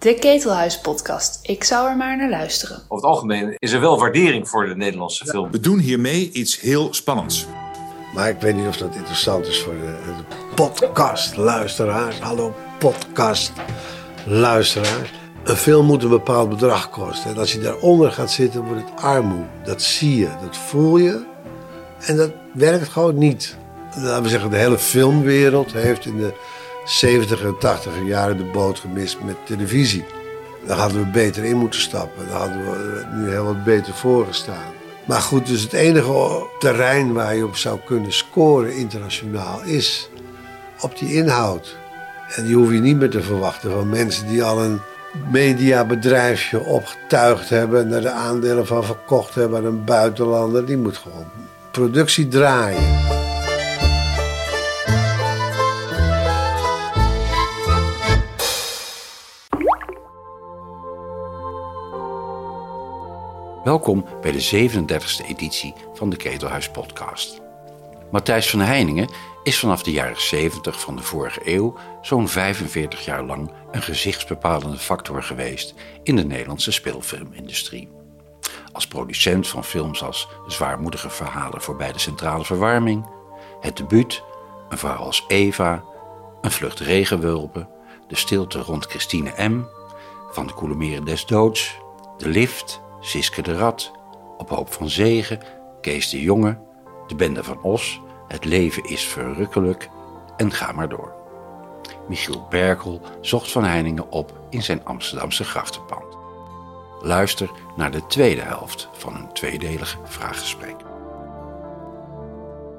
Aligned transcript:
De 0.00 0.14
Ketelhuis 0.14 0.80
podcast. 0.80 1.38
Ik 1.42 1.64
zou 1.64 1.88
er 1.88 1.96
maar 1.96 2.16
naar 2.16 2.30
luisteren. 2.30 2.76
Over 2.76 2.94
het 2.94 3.04
algemeen 3.04 3.54
is 3.58 3.72
er 3.72 3.80
wel 3.80 3.98
waardering 3.98 4.48
voor 4.48 4.66
de 4.66 4.76
Nederlandse 4.76 5.26
film. 5.26 5.50
We 5.50 5.60
doen 5.60 5.78
hiermee 5.78 6.30
iets 6.32 6.60
heel 6.60 6.94
spannends. 6.94 7.46
Maar 8.14 8.28
ik 8.28 8.40
weet 8.40 8.56
niet 8.56 8.66
of 8.66 8.76
dat 8.76 8.94
interessant 8.94 9.46
is 9.46 9.60
voor 9.60 9.72
de, 9.72 9.96
de 10.06 10.12
podcastluisteraars. 10.54 12.20
Hallo 12.20 12.54
podcastluisteraars. 12.78 15.10
Een 15.44 15.56
film 15.56 15.86
moet 15.86 16.02
een 16.02 16.08
bepaald 16.08 16.48
bedrag 16.48 16.90
kosten. 16.90 17.30
En 17.30 17.38
als 17.38 17.52
je 17.52 17.60
daaronder 17.60 18.12
gaat 18.12 18.30
zitten, 18.30 18.64
wordt 18.64 18.90
het 18.90 19.00
armoede. 19.00 19.46
Dat 19.64 19.82
zie 19.82 20.16
je, 20.16 20.28
dat 20.42 20.56
voel 20.56 20.96
je. 20.96 21.24
En 22.06 22.16
dat 22.16 22.30
werkt 22.54 22.88
gewoon 22.88 23.18
niet. 23.18 23.56
Laten 23.96 24.22
we 24.22 24.28
zeggen, 24.28 24.50
de 24.50 24.56
hele 24.56 24.78
filmwereld 24.78 25.72
heeft 25.72 26.04
in 26.04 26.16
de 26.16 26.32
70 26.90 27.42
en 27.42 27.58
80 27.58 27.92
jaren 28.04 28.36
de 28.36 28.44
boot 28.44 28.78
gemist 28.78 29.20
met 29.20 29.36
televisie. 29.46 30.04
Daar 30.66 30.78
hadden 30.78 31.00
we 31.00 31.10
beter 31.10 31.44
in 31.44 31.56
moeten 31.56 31.80
stappen. 31.80 32.28
Daar 32.28 32.38
hadden 32.38 32.64
we 32.64 33.06
nu 33.14 33.30
heel 33.30 33.44
wat 33.44 33.64
beter 33.64 33.94
voor 33.94 34.26
gestaan. 34.26 34.72
Maar 35.04 35.20
goed, 35.20 35.46
dus 35.46 35.62
het 35.62 35.72
enige 35.72 36.46
terrein 36.58 37.12
waar 37.12 37.36
je 37.36 37.44
op 37.44 37.56
zou 37.56 37.78
kunnen 37.84 38.12
scoren 38.12 38.76
internationaal 38.76 39.62
is 39.62 40.10
op 40.80 40.98
die 40.98 41.14
inhoud. 41.14 41.76
En 42.34 42.44
die 42.44 42.54
hoef 42.54 42.70
je 42.70 42.78
niet 42.78 42.96
meer 42.96 43.10
te 43.10 43.22
verwachten 43.22 43.70
van 43.70 43.88
mensen 43.88 44.26
die 44.26 44.42
al 44.42 44.62
een 44.62 44.80
mediabedrijfje 45.30 46.64
opgetuigd 46.64 47.48
hebben 47.48 47.86
en 47.86 47.92
er 47.92 48.02
de 48.02 48.10
aandelen 48.10 48.66
van 48.66 48.84
verkocht 48.84 49.34
hebben 49.34 49.58
aan 49.58 49.64
een 49.64 49.84
buitenlander. 49.84 50.66
Die 50.66 50.76
moet 50.76 50.96
gewoon 50.96 51.26
productie 51.70 52.28
draaien. 52.28 53.29
Welkom 63.64 64.04
bij 64.20 64.32
de 64.32 64.68
37e 64.68 65.26
editie 65.26 65.74
van 65.94 66.10
de 66.10 66.16
Ketelhuis 66.16 66.70
Podcast. 66.70 67.40
Matthijs 68.10 68.50
van 68.50 68.60
Heiningen 68.60 69.08
is 69.42 69.58
vanaf 69.58 69.82
de 69.82 69.90
jaren 69.92 70.20
70 70.20 70.80
van 70.80 70.96
de 70.96 71.02
vorige 71.02 71.40
eeuw 71.44 71.76
zo'n 72.02 72.28
45 72.28 73.04
jaar 73.04 73.24
lang 73.24 73.50
een 73.70 73.82
gezichtsbepalende 73.82 74.76
factor 74.76 75.22
geweest 75.22 75.74
in 76.02 76.16
de 76.16 76.24
Nederlandse 76.24 76.72
speelfilmindustrie. 76.72 77.88
Als 78.72 78.86
producent 78.86 79.48
van 79.48 79.64
films 79.64 80.02
als 80.02 80.28
Zwaarmoedige 80.46 81.10
verhalen 81.10 81.60
voorbij 81.60 81.92
de 81.92 81.98
centrale 81.98 82.44
verwarming, 82.44 83.06
Het 83.60 83.76
debuut, 83.76 84.22
Een 84.68 84.78
vrouw 84.78 84.96
als 84.96 85.24
Eva, 85.28 85.84
Een 86.40 86.50
vlucht 86.50 86.78
regenwulpen, 86.78 87.68
De 88.08 88.16
stilte 88.16 88.58
rond 88.58 88.86
Christine 88.86 89.48
M., 89.48 89.64
Van 90.30 90.46
de 90.46 90.52
koele 90.54 90.74
meren 90.74 91.04
des 91.04 91.26
doods, 91.26 91.78
De 92.16 92.28
lift, 92.28 92.80
Siske 93.00 93.42
de 93.42 93.56
Rat, 93.56 93.92
Op 94.36 94.48
hoop 94.48 94.72
van 94.72 94.88
zegen, 94.88 95.40
Kees 95.80 96.08
de 96.08 96.22
Jonge, 96.22 96.58
De 97.06 97.14
bende 97.14 97.44
van 97.44 97.62
Os, 97.62 98.00
Het 98.28 98.44
leven 98.44 98.84
is 98.84 99.04
verrukkelijk 99.04 99.88
en 100.36 100.52
ga 100.52 100.72
maar 100.72 100.88
door. 100.88 101.12
Michiel 102.08 102.46
Berkel 102.48 103.00
zocht 103.20 103.50
Van 103.50 103.64
Heiningen 103.64 104.10
op 104.10 104.40
in 104.50 104.62
zijn 104.62 104.84
Amsterdamse 104.84 105.44
grachtenpand. 105.44 106.16
Luister 107.00 107.50
naar 107.76 107.90
de 107.90 108.06
tweede 108.06 108.40
helft 108.40 108.88
van 108.92 109.16
een 109.16 109.32
tweedelig 109.32 109.98
vraaggesprek. 110.04 110.76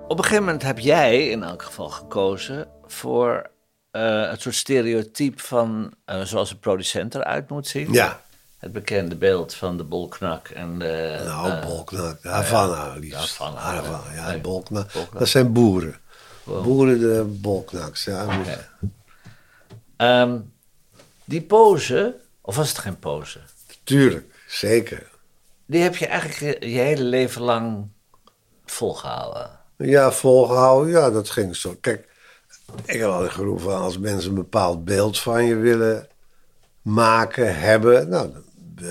Op 0.08 0.18
een 0.18 0.24
gegeven 0.24 0.46
moment 0.46 0.64
heb 0.64 0.80
jij 0.80 1.28
in 1.28 1.44
elk 1.44 1.62
geval 1.62 1.90
gekozen 1.90 2.68
voor 2.86 3.50
uh, 3.92 4.30
het 4.30 4.42
soort 4.42 4.56
stereotype 4.56 5.44
van 5.44 5.94
uh, 6.06 6.22
zoals 6.22 6.52
een 6.52 6.60
producent 6.60 7.16
eruit 7.16 7.50
moet 7.50 7.68
zien. 7.68 7.94
Ja. 7.94 8.22
Het 8.62 8.72
bekende 8.72 9.16
beeld 9.16 9.54
van 9.54 9.78
de 9.78 9.84
bolknak 9.84 10.48
en 10.48 10.80
de... 10.80 11.22
Nou, 11.26 11.52
uh, 11.52 11.66
bolknak. 11.66 12.24
Havana 12.24 12.96
liefst. 12.96 13.38
Havana, 13.38 13.60
Havana, 13.60 14.14
ja, 14.14 14.30
nee, 14.30 14.42
bolknak. 14.42 14.94
bolknak. 14.94 15.20
Dat 15.20 15.28
zijn 15.28 15.54
boeren. 15.54 16.00
Wow. 16.44 16.64
Boeren 16.64 17.00
de 17.00 17.24
bolknaks. 17.28 18.04
Ja. 18.04 18.28
Ehm, 19.98 20.40
die 21.26 21.42
pose, 21.42 22.16
of 22.42 22.56
was 22.56 22.70
het 22.70 22.78
geen 22.78 23.00
pose? 23.00 23.40
Tuurlijk, 23.84 24.36
zeker. 24.48 25.10
Die 25.66 25.82
heb 25.82 25.96
je 25.96 26.08
eigenlijk 26.08 26.64
je, 26.64 26.80
hele 26.80 27.04
leven 27.04 27.42
lang 27.42 27.88
volgehouden. 28.66 29.50
Ja, 29.78 30.12
volgehouden, 30.12 30.92
ja, 30.92 31.10
dat 31.10 31.30
ging 31.30 31.56
zo. 31.56 31.76
Kijk, 31.82 32.08
ik 32.86 33.00
heb 33.00 33.10
altijd 33.10 33.32
geroepen 33.32 33.64
van 33.64 33.82
als 33.82 33.98
mensen 33.98 34.30
een 34.30 34.36
bepaald 34.36 34.86
beeld 34.86 35.20
van 35.20 35.46
je 35.46 35.56
willen 35.56 36.08
maken, 36.82 37.60
hebben, 37.60 38.10
nou, 38.10 38.32
dan 38.32 38.44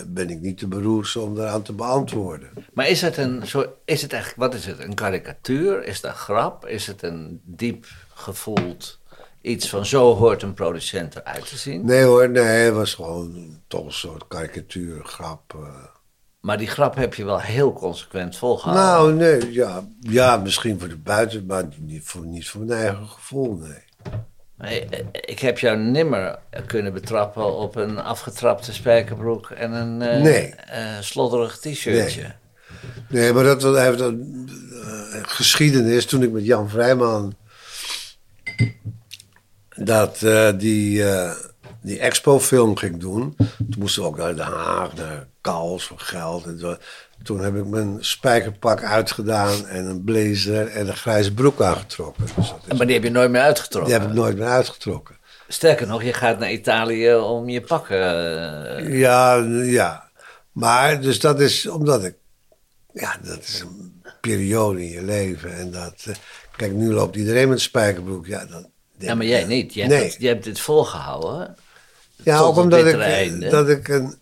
ben 0.06 0.30
ik 0.30 0.40
niet 0.40 0.58
te 0.58 0.66
beroerd 0.66 1.16
om 1.16 1.34
daaraan 1.34 1.62
te 1.62 1.72
beantwoorden. 1.72 2.50
Maar 2.72 2.88
is 2.88 3.00
het 3.00 3.16
een 3.16 3.40
soort, 3.46 3.68
is 3.84 4.02
het 4.02 4.12
eigenlijk, 4.12 4.42
wat 4.42 4.54
is 4.60 4.66
het, 4.66 4.78
een 4.78 4.94
karikatuur? 4.94 5.84
Is 5.84 6.00
dat 6.00 6.10
een 6.10 6.16
grap? 6.16 6.66
Is 6.66 6.86
het 6.86 7.02
een 7.02 7.40
diep 7.44 7.86
gevoeld 8.14 8.98
iets 9.40 9.68
van 9.68 9.86
zo 9.86 10.14
hoort 10.14 10.42
een 10.42 10.54
producent 10.54 11.16
eruit 11.16 11.48
te 11.48 11.56
zien? 11.56 11.84
Nee 11.84 12.02
hoor, 12.02 12.30
nee, 12.30 12.42
het 12.44 12.74
was 12.74 12.94
gewoon 12.94 13.60
toch 13.66 13.84
een 13.84 13.92
soort 13.92 14.28
karikatuur, 14.28 15.04
grap. 15.04 15.54
eh. 15.54 15.84
Maar 16.40 16.58
die 16.58 16.68
grap 16.68 16.94
heb 16.94 17.14
je 17.14 17.24
wel 17.24 17.40
heel 17.40 17.72
consequent 17.72 18.36
volgehouden. 18.36 19.16
Nou, 19.16 19.40
nee, 19.40 19.52
ja, 19.52 19.88
ja, 20.00 20.36
misschien 20.36 20.78
voor 20.78 20.88
de 20.88 20.96
buiten, 20.96 21.46
maar 21.46 21.64
niet 21.78 22.04
voor, 22.04 22.26
niet 22.26 22.48
voor 22.48 22.60
mijn 22.60 22.80
eigen 22.80 23.06
gevoel, 23.06 23.54
nee. 23.54 23.88
Nee, 24.60 24.84
eh, 24.88 25.04
ik 25.12 25.38
heb 25.38 25.58
jou 25.58 25.76
nimmer 25.78 26.38
kunnen 26.66 26.92
betrappen 26.92 27.56
op 27.56 27.76
een 27.76 27.98
afgetrapte 27.98 28.72
spijkerbroek 28.72 29.50
en 29.50 29.72
een 29.72 30.02
eh, 30.02 30.20
Nee. 30.22 30.54
eh, 30.54 30.82
slodderig 31.00 31.58
t-shirtje. 31.58 32.22
Nee. 32.22 32.32
Nee, 33.08 33.32
maar 33.32 33.44
dat 33.44 33.62
was- 33.62 33.78
heeft 33.78 34.00
een 34.00 34.48
eh, 35.12 35.20
geschiedenis 35.22 36.06
toen 36.06 36.22
ik 36.22 36.30
met 36.32 36.44
Jan 36.46 36.68
Vrijman 36.68 37.34
dat 39.76 40.22
eh, 40.22 40.48
die, 40.58 41.04
eh, 41.08 41.32
die 41.82 41.98
expo-film 41.98 42.76
ging 42.76 43.00
doen. 43.00 43.36
Toen 43.36 43.74
moesten 43.78 44.02
we 44.02 44.08
ook 44.08 44.16
naar 44.16 44.36
Den 44.36 44.44
Haag, 44.46 44.94
naar 44.94 45.26
Kals 45.40 45.84
voor 45.84 45.98
geld. 45.98 46.44
En 46.46 46.58
zo. 46.58 46.76
Toen 47.22 47.40
heb 47.40 47.56
ik 47.56 47.66
mijn 47.66 47.96
spijkerpak 48.00 48.82
uitgedaan 48.84 49.66
en 49.66 49.84
een 49.86 50.04
blazer 50.04 50.66
en 50.68 50.88
een 50.88 50.96
grijze 50.96 51.34
broek 51.34 51.60
aangetrokken. 51.62 52.24
Dus 52.36 52.52
is- 52.68 52.76
Maar 52.76 52.86
die 52.86 52.94
heb 52.94 53.04
je 53.04 53.10
nooit 53.10 53.30
meer 53.30 53.40
uitgetrokken. 53.40 53.90
die 53.92 54.00
heb 54.00 54.08
ik 54.10 54.14
nooit 54.16 54.36
meer 54.38 54.48
uitgetrokken. 54.48 55.16
Sterker 55.48 55.86
nog, 55.86 56.02
je 56.02 56.12
gaat 56.12 56.38
naar 56.38 56.50
Italië 56.52 57.14
om 57.14 57.48
je 57.48 57.60
pakken. 57.60 58.00
eh, 58.78 58.98
Ja, 58.98 59.34
ja. 59.62 60.08
Maar 60.52 61.00
dus 61.00 61.20
dat 61.20 61.40
is 61.40 61.66
omdat 61.66 62.04
ik. 62.04 62.14
Ja, 62.92 63.16
dat 63.22 63.38
is 63.38 63.60
een 63.60 64.02
periode 64.20 64.82
in 64.84 64.90
je 64.90 65.02
leven. 65.02 65.54
En 65.56 65.70
dat. 65.70 65.94
eh, 66.08 66.14
kijk, 66.56 66.72
nu 66.72 66.92
loopt 66.92 67.16
iedereen 67.16 67.48
met 67.48 67.56
een 67.56 67.62
spijkerbroek. 67.62 68.26
Ja, 68.26 68.44
dan, 68.46 68.66
ja, 68.98 69.14
maar 69.14 69.26
jij 69.26 69.44
niet. 69.44 69.74
Jij, 69.74 69.86
Nee. 69.86 69.98
hebt, 69.98 70.12
het- 70.12 70.22
jij 70.22 70.30
hebt 70.32 70.44
dit 70.44 70.60
volgehouden. 70.60 71.56
ja, 72.22 72.38
ook 72.38 72.56
omdat 72.56 72.86
ik, 72.86 72.98
einde. 72.98 73.48
dat 73.48 73.68
ik 73.68 73.88
een, 73.88 74.14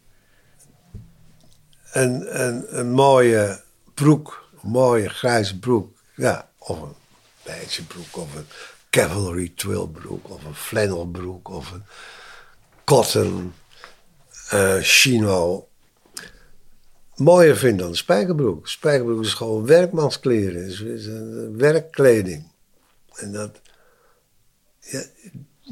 een, 1.93 2.43
een, 2.43 2.79
een 2.79 2.91
mooie 2.91 3.61
broek, 3.95 4.49
een 4.63 4.71
mooie 4.71 5.09
grijze 5.09 5.59
broek. 5.59 5.99
Ja, 6.15 6.49
of 6.59 6.81
een 6.81 6.95
beige 7.43 7.85
broek, 7.85 8.17
of 8.17 8.35
een 8.35 8.47
cavalry 8.91 9.53
twill 9.57 9.87
broek, 9.87 10.31
of 10.31 10.45
een 10.45 10.55
flannel 10.55 11.07
broek, 11.07 11.49
of 11.49 11.71
een 11.71 11.85
cotton 12.85 13.53
eh 14.49 14.77
chino. 14.81 15.69
Mooier 17.15 17.57
vind 17.57 17.79
dan 17.79 17.89
een 17.89 17.97
spijkerbroek. 17.97 18.69
Spijkerbroek 18.69 19.23
is 19.23 19.35
gewoon 19.35 19.67
werkmanskleren, 19.67 20.67
is, 20.67 21.07
een 21.07 21.57
werkkleding. 21.57 22.53
En 23.15 23.33
dat. 23.33 23.61
Ja, 24.81 25.03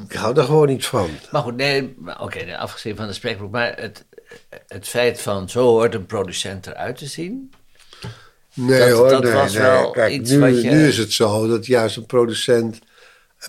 ik 0.05 0.13
hou 0.13 0.35
daar 0.35 0.45
gewoon 0.45 0.67
niet 0.67 0.87
van. 0.87 1.11
Maar 1.31 1.43
goed, 1.43 1.57
nee, 1.57 1.97
oké, 2.19 2.57
afgezien 2.57 2.97
van 2.97 3.07
de 3.07 3.13
spreekbroek. 3.13 3.51
Maar 3.51 3.77
het, 3.77 4.05
het 4.69 4.89
feit 4.89 5.21
van 5.21 5.49
zo 5.49 5.61
hoort 5.69 5.95
een 5.95 6.07
producent 6.07 6.67
eruit 6.67 6.97
te 6.99 7.07
zien. 7.07 7.51
Nee 8.55 8.79
Dat- 8.79 8.91
hoor, 8.99 9.09
dat 9.09 9.23
nee, 9.23 9.33
was 9.33 9.53
nee. 9.53 9.63
wel 9.63 9.91
Kijk, 9.91 10.13
iets 10.13 10.31
nu, 10.31 10.39
wat 10.39 10.63
je- 10.63 10.71
nu 10.71 10.87
is 10.87 10.99
het 10.99 11.13
zo 11.13 11.47
dat 11.49 11.67
juist 11.67 11.97
een 11.97 12.07
producent 12.07 12.79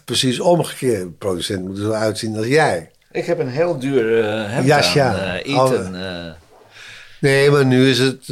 precies 0.06 0.40
omgekeerd. 0.40 1.01
Een 1.01 1.18
producent 1.18 1.66
moet 1.68 1.78
er 1.78 1.84
zo 1.84 1.92
uitzien 1.92 2.38
als 2.38 2.48
jij. 2.48 2.92
Ik 3.12 3.25
heb 3.25 3.40
een 3.40 3.50
heel 3.50 3.80
duur 3.80 4.18
uh, 4.19 4.50
hemd 4.50 4.72
aan, 4.98 5.16
eh, 5.18 5.34
Eton. 5.36 5.96
Eh. 5.96 6.31
Nee, 7.22 7.51
maar 7.51 7.66
nu 7.66 7.90
is 7.90 8.00
het 8.00 8.28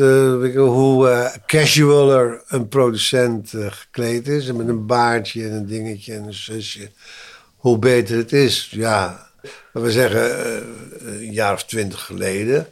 hoe 0.56 1.31
casualer 1.46 2.44
een 2.48 2.68
producent 2.68 3.54
gekleed 3.56 4.28
is. 4.28 4.48
En 4.48 4.56
met 4.56 4.68
een 4.68 4.86
baardje 4.86 5.44
en 5.44 5.52
een 5.52 5.66
dingetje 5.66 6.14
en 6.14 6.24
een 6.24 6.34
zusje. 6.34 6.90
Hoe 7.56 7.80
beter 7.80 8.18
het 8.18 8.34
is. 8.34 8.68
Ja, 8.72 9.30
we 9.74 9.92
zeggen 9.92 10.45
eh, 10.45 11.15
een 11.21 11.31
jaar 11.33 11.53
of 11.53 11.65
twintig 11.65 12.01
geleden 12.06 12.68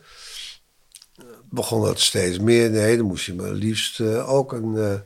begon 1.50 1.82
dat 1.84 2.00
steeds 2.00 2.40
meer. 2.40 2.70
Nee, 2.70 2.98
dan 2.98 3.06
moest 3.06 3.26
je 3.26 3.34
maar 3.34 3.52
liefst 3.52 4.00
eh, 4.00 4.30
ook 4.30 4.52
een, 4.52 4.78
eh, 4.78 5.00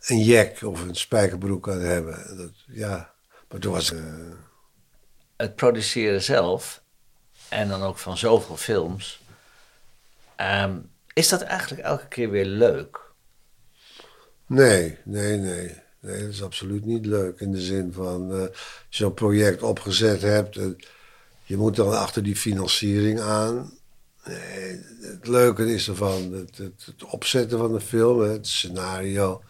een 0.00 0.22
jack 0.22 0.62
of 0.62 0.82
een 0.82 0.94
spijkerbroek 0.94 1.68
aan 1.68 1.80
hebben. 1.80 2.36
Dat, 2.36 2.50
ja, 2.66 3.12
maar 3.48 3.60
toen 3.60 3.72
was... 3.72 3.92
eh, 3.92 4.02
Het 5.36 5.54
produceren 5.56 6.22
zelf 6.22 6.82
en 7.48 7.68
dan 7.68 7.82
ook 7.82 7.98
van 7.98 8.16
zoveel 8.18 8.56
films. 8.56 9.20
Ehm, 10.36 10.78
is 11.12 11.28
dat 11.28 11.42
eigenlijk 11.42 11.82
elke 11.82 12.08
keer 12.08 12.30
weer 12.30 12.44
leuk? 12.46 13.00
Nee, 14.46 14.98
nee, 15.04 15.36
nee. 15.36 15.74
Nee, 16.06 16.20
dat 16.20 16.30
is 16.30 16.42
absoluut 16.42 16.84
niet 16.84 17.06
leuk. 17.06 17.40
In 17.40 17.52
de 17.52 17.60
zin 17.60 17.92
van, 17.92 18.32
eh, 18.32 18.40
als 18.40 18.50
je 18.88 18.96
zo'n 19.04 19.14
project 19.14 19.62
opgezet 19.62 20.22
hebt, 20.22 20.56
eh, 20.56 20.66
je 21.44 21.56
moet 21.56 21.76
dan 21.76 21.98
achter 21.98 22.22
die 22.22 22.36
financiering 22.36 23.20
aan. 23.20 23.78
Nee, 24.24 24.80
het 25.00 25.26
leuke 25.26 25.74
is 25.74 25.88
ervan 25.88 26.32
het, 26.32 26.56
het, 26.56 26.82
het 26.86 27.04
opzetten 27.04 27.58
van 27.58 27.72
de 27.72 27.80
film, 27.80 28.20
het 28.20 28.46
scenario, 28.46 29.42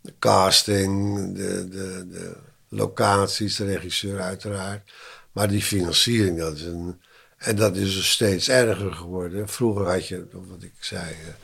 de 0.00 0.14
casting, 0.18 1.16
de, 1.36 1.68
de, 1.68 2.06
de 2.10 2.36
locaties, 2.68 3.56
de 3.56 3.64
regisseur 3.64 4.20
uiteraard. 4.20 4.92
Maar 5.32 5.48
die 5.48 5.62
financiering, 5.62 6.38
dat 6.38 6.56
is 6.56 6.62
een. 6.62 7.00
En 7.36 7.56
dat 7.56 7.76
is 7.76 7.94
dus 7.94 8.10
steeds 8.10 8.48
erger 8.48 8.92
geworden. 8.92 9.48
Vroeger 9.48 9.86
had 9.86 10.08
je, 10.08 10.26
wat 10.32 10.62
ik 10.62 10.74
zei, 10.80 11.10
eh, 11.10 11.34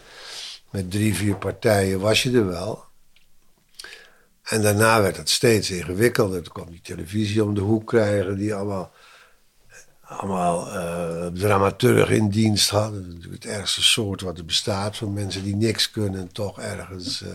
met 0.70 0.90
drie, 0.90 1.14
vier 1.14 1.36
partijen 1.36 2.00
was 2.00 2.22
je 2.22 2.32
er 2.32 2.46
wel. 2.46 2.92
En 4.44 4.62
daarna 4.62 5.02
werd 5.02 5.16
het 5.16 5.30
steeds 5.30 5.70
ingewikkelder. 5.70 6.42
Toen 6.42 6.52
kwam 6.52 6.70
die 6.70 6.80
televisie 6.80 7.44
om 7.44 7.54
de 7.54 7.60
hoek 7.60 7.86
krijgen, 7.86 8.36
die 8.36 8.54
allemaal, 8.54 8.92
allemaal 10.00 10.68
eh 10.72 11.26
dramaturg 11.26 12.10
in 12.10 12.28
dienst 12.28 12.70
hadden. 12.70 13.22
Het 13.30 13.44
ergste 13.44 13.82
soort 13.82 14.20
wat 14.20 14.38
er 14.38 14.44
bestaat 14.44 14.96
van 14.96 15.12
mensen 15.12 15.42
die 15.42 15.56
niks 15.56 15.90
kunnen 15.90 16.20
en 16.20 16.32
toch 16.32 16.60
ergens 16.60 17.22
eh, 17.22 17.28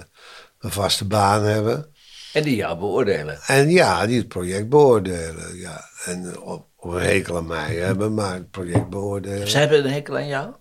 een 0.59 0.71
vaste 0.71 1.05
baan 1.05 1.43
hebben. 1.43 1.93
En 2.33 2.43
die 2.43 2.55
jou 2.55 2.77
beoordelen. 2.77 3.39
En 3.47 3.69
ja, 3.69 4.05
die 4.05 4.17
het 4.17 4.27
project 4.27 4.69
beoordelen. 4.69 5.57
Ja. 5.57 5.85
En 6.05 6.31
eh, 6.31 6.47
op, 6.47 6.65
op 6.75 6.91
een 6.91 7.01
hekel 7.01 7.37
aan 7.37 7.47
mij 7.47 7.75
hebben, 7.75 8.13
maar 8.13 8.33
het 8.33 8.51
project 8.51 8.89
beoordelen. 8.89 9.47
Ze 9.47 9.57
hebben 9.57 9.85
een 9.85 9.91
hekel 9.91 10.15
aan 10.15 10.27
jou? 10.27 10.53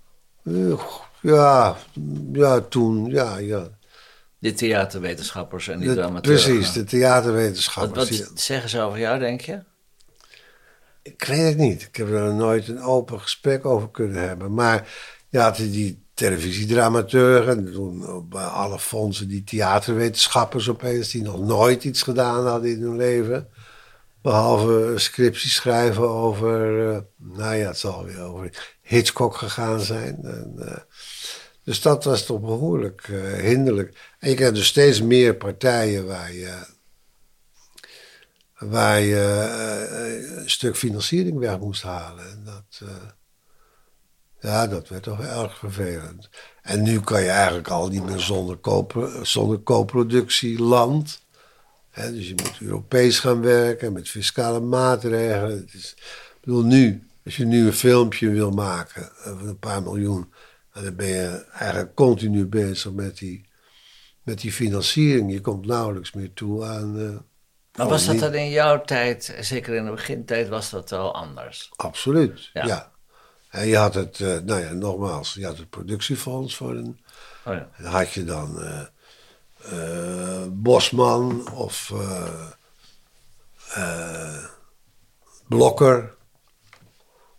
Ja, 1.21 1.77
ja, 2.33 2.61
toen, 2.61 3.07
ja, 3.07 3.39
ja. 3.39 3.69
Die 4.41 4.53
theaterwetenschappers 4.55 5.69
en 5.69 5.79
die 5.79 5.89
De- 5.89 5.95
dramaturgen. 5.95 6.53
precies, 6.53 6.73
de 6.73 6.85
theaterwetenschappers. 6.85 8.19
wat 8.21 8.41
zeggen 8.41 8.71
ze 8.71 8.81
over 8.81 8.99
jou, 8.99 9.19
denk 9.19 9.41
je? 9.41 9.59
Ik 11.03 11.25
weet 11.25 11.49
het 11.49 11.57
niet. 11.57 11.83
Ik 11.83 11.97
heb 11.97 12.09
er 12.11 12.35
nooit 12.35 12.69
een 12.69 12.81
open 12.81 13.21
gesprek 13.21 13.65
over 13.65 13.91
kunnen 13.91 14.29
hebben. 14.29 14.55
Maar 14.55 14.89
had 15.31 15.57
die 15.57 16.03
televisiedramaturgen. 16.15 17.67
en 17.67 17.73
Toen 17.73 18.27
bij 18.29 18.45
alle 18.45 18.79
fondsen 18.79 19.29
die 19.29 19.45
theaterwetenschappers 19.45 20.69
opeens... 20.69 21.11
die 21.11 21.23
nog 21.23 21.41
nooit 21.41 21.85
iets 21.85 22.03
gedaan 22.03 22.47
hadden 22.47 22.71
in 22.71 22.81
hun 22.83 22.97
leven. 22.97 23.49
Behalve 24.23 24.93
scripties 24.97 25.55
schrijven 25.55 26.09
over... 26.09 26.91
eh, 26.95 26.99
nou 27.17 27.55
ja, 27.55 27.67
het 27.67 27.79
zal 27.79 28.05
weer 28.05 28.21
over 28.21 28.77
Hitchcock 28.83 29.37
gegaan 29.37 29.81
zijn. 29.81 30.19
En, 30.23 30.55
eh, 30.59 30.77
dus 31.65 31.83
dat 31.83 32.05
was 32.05 32.27
toch 32.27 32.41
behoorlijk 32.41 33.09
eh, 33.09 33.33
hinderlijk. 33.33 33.97
En 34.19 34.29
je 34.29 34.35
krijgt 34.35 34.55
dus 34.55 34.67
steeds 34.67 35.03
meer 35.03 35.37
partijen 35.37 36.07
waar 36.07 36.33
je 36.33 36.77
waar 38.59 39.01
je 39.01 39.47
eh, 39.91 40.37
een 40.37 40.51
stuk 40.51 40.77
financiering 40.77 41.39
weg 41.39 41.59
moest 41.59 41.83
halen. 41.83 42.31
En 42.31 42.43
dat, 42.45 42.89
eh, 42.89 43.09
ja, 44.41 44.67
dat 44.67 44.89
werd 44.89 45.03
toch 45.03 45.21
erg 45.21 45.59
vervelend. 45.59 46.29
En 46.63 46.83
nu 46.83 47.01
kan 47.01 47.23
je 47.23 47.29
eigenlijk 47.29 47.69
al 47.69 47.89
niet 47.89 48.05
meer 48.05 48.21
zonder, 48.21 48.61
co 48.61 48.87
zonder 49.23 49.63
co-productie 49.63 50.63
land. 50.63 51.21
Dus 51.95 52.29
je 52.29 52.35
moet 52.37 52.61
Europees 52.61 53.19
gaan 53.19 53.41
werken 53.41 53.93
met 53.93 54.09
fiscale 54.09 54.61
maatregelen. 54.61 55.57
Het 55.57 55.75
is, 55.75 55.95
ik 55.97 56.39
bedoel, 56.41 56.65
nu, 56.65 57.09
als 57.25 57.37
je 57.37 57.45
nu 57.45 57.67
een 57.67 57.73
filmpje 57.73 58.31
wil 58.31 58.51
maken 58.51 59.11
van 59.15 59.49
een 59.49 59.59
paar 59.59 59.83
miljoen, 59.83 60.33
dan 60.73 60.97
ben 60.97 61.07
je 61.07 61.45
eigenlijk 61.53 61.95
continu 61.95 62.47
bezig 62.47 62.93
met 62.93 63.19
die, 63.19 63.48
met 64.29 64.41
die 64.41 64.53
financiering. 64.53 65.33
Je 65.33 65.41
komt 65.41 65.67
nauwelijks 65.67 66.13
meer 66.13 66.33
toe 66.33 66.65
aan. 66.65 66.99
eh, 66.99 67.17
Maar 67.77 67.89
was 67.89 68.07
dat 68.07 68.19
dan 68.19 68.35
in 68.35 68.51
jouw 68.51 68.83
tijd, 68.83 69.37
zeker 69.41 69.75
in 69.75 69.85
de 69.85 69.91
begintijd, 69.91 70.49
was 70.49 70.71
dat 70.71 70.91
wel 70.91 71.15
anders? 71.15 71.71
Absoluut, 71.77 72.51
Ja. 72.53 72.67
ja. 72.67 72.93
En 73.51 73.67
je 73.67 73.77
had 73.77 73.95
het, 73.95 74.21
eh, 74.21 74.39
nou 74.39 74.61
ja, 74.61 74.73
nogmaals, 74.73 75.35
je 75.35 75.45
had 75.45 75.59
het 75.59 75.71
productiefonds 75.71 76.57
voor 76.57 76.71
een. 76.75 77.01
Oh 77.45 77.55
ja. 77.55 77.69
Dan 77.79 77.91
had 77.93 78.13
je 78.13 78.25
dan 78.25 78.63
eh, 78.63 78.83
Bosman 80.51 81.51
of 81.53 81.93
Blokker. 85.49 86.17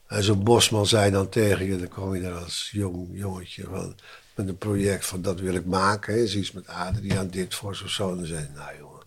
En 0.08 0.24
zo'n 0.24 0.44
Bosman 0.44 0.86
zei 0.86 1.12
dan 1.12 1.30
tegen 1.30 1.66
je, 1.66 1.78
dan 1.78 1.88
kwam 1.88 2.16
je 2.16 2.22
daar 2.22 2.44
als 2.44 2.70
jong 2.72 3.08
jongetje 3.12 3.64
van, 3.64 3.96
met 4.40 4.48
een 4.48 4.58
project 4.58 5.06
van 5.06 5.22
dat 5.22 5.40
wil 5.40 5.54
ik 5.54 5.66
maken. 5.66 6.22
Is 6.24 6.36
iets 6.36 6.52
met 6.52 6.68
Adriaan 6.68 7.28
Ditfors 7.28 7.84
of 7.84 7.90
zo. 7.90 8.12
En 8.12 8.18
dan 8.18 8.26
zei 8.26 8.40
hij, 8.40 8.52
nou 8.56 8.78
jongen, 8.78 9.02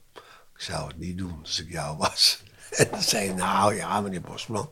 ik 0.55 0.61
zou 0.61 0.87
het 0.87 0.99
niet 0.99 1.19
doen 1.19 1.38
als 1.43 1.61
ik 1.61 1.70
jou 1.70 1.96
was. 1.96 2.43
En 2.79 2.88
dan 2.90 3.02
zei 3.02 3.26
hij, 3.26 3.34
nou 3.34 3.75
ja 3.75 4.00
meneer 4.00 4.20
Bosman, 4.20 4.70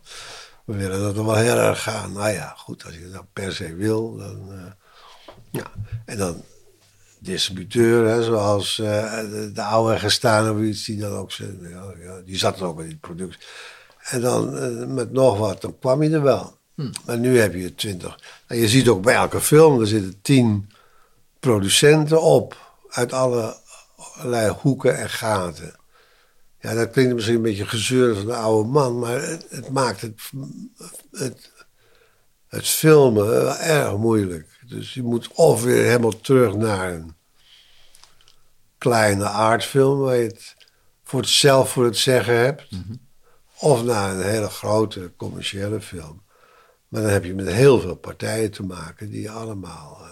we 0.65 0.77
willen 0.77 1.01
dat 1.01 1.17
er 1.17 1.25
wel 1.25 1.35
heel 1.35 1.57
erg 1.57 1.83
gaan. 1.83 2.13
Nou 2.13 2.31
ja, 2.31 2.55
goed, 2.57 2.85
als 2.85 2.95
je 2.95 3.11
dat 3.11 3.33
per 3.33 3.53
se 3.53 3.75
wil, 3.75 4.17
dan... 4.17 4.53
eh, 4.53 4.73
ja. 5.51 5.71
En 6.05 6.19
dan 6.19 6.45
distributeur, 7.19 8.09
hè, 8.09 8.23
zoals 8.23 8.79
eh, 8.79 9.21
de, 9.21 9.51
de 9.53 9.63
oude 9.63 9.99
gestaan 9.99 10.51
of 10.51 10.61
iets, 10.63 10.85
die 10.85 10.99
dan 11.01 11.13
ook 11.13 11.33
ja, 11.33 11.95
ja, 12.03 12.21
die 12.25 12.39
zat 12.39 12.61
er 12.61 12.67
ook 12.67 12.81
in 12.81 12.89
die 12.89 12.97
productie. 12.97 13.43
En 14.01 14.21
dan 14.21 14.57
eh, 14.57 14.87
met 14.87 15.13
nog 15.13 15.39
wat, 15.39 15.61
dan 15.61 15.79
kwam 15.79 16.03
je 16.03 16.11
er 16.11 16.23
wel. 16.23 16.60
Maar 17.07 17.19
nu 17.19 17.39
heb 17.39 17.55
je 17.55 17.75
twintig. 17.75 18.19
En 18.47 18.57
je 18.57 18.69
ziet 18.69 18.89
ook 18.89 19.03
bij 19.03 19.15
elke 19.15 19.41
film, 19.41 19.81
er 19.81 19.87
zitten 19.87 20.23
tien 20.23 20.71
producenten 21.41 22.23
op, 22.23 22.75
uit 22.89 23.13
alle, 23.13 23.57
allerlei 23.97 24.51
hoeken 24.61 24.99
en 24.99 25.11
gaten. 25.11 25.75
Ja, 26.61 26.75
dat 26.75 26.91
klinkt 26.91 27.15
misschien 27.15 27.37
een 27.37 27.43
beetje 27.43 27.67
gezeur 27.67 28.15
van 28.15 28.27
de 28.27 28.35
oude 28.35 28.69
man, 28.69 28.99
maar 28.99 29.23
het, 29.23 29.47
het 29.51 29.71
maakt 29.71 30.01
het, 30.01 30.21
het, 31.13 31.51
het 32.49 32.69
filmen 32.69 33.59
erg 33.59 33.97
moeilijk. 33.97 34.49
Dus 34.67 34.95
je 34.95 35.03
moet 35.03 35.29
of 35.35 35.63
weer 35.63 35.85
helemaal 35.85 36.21
terug 36.21 36.55
naar 36.55 36.93
een 36.93 37.15
kleine 38.79 39.29
artfilm 39.29 39.99
waar 39.99 40.17
je 40.17 40.27
het 40.27 40.57
voor 41.05 41.21
het 41.21 41.29
zelf 41.29 41.71
voor 41.71 41.85
het 41.85 41.97
zeggen 41.97 42.37
hebt. 42.37 42.69
Of 43.59 43.83
naar 43.85 44.11
een 44.11 44.23
hele 44.23 44.49
grote 44.49 45.13
commerciële 45.17 45.81
film. 45.81 46.23
Maar 46.91 47.03
dan 47.03 47.11
heb 47.11 47.25
je 47.25 47.35
met 47.35 47.53
heel 47.53 47.81
veel 47.81 47.95
partijen 47.95 48.51
te 48.51 48.63
maken 48.63 49.11
die 49.11 49.23
je 49.23 49.31
allemaal 49.31 49.99
eh, 50.01 50.11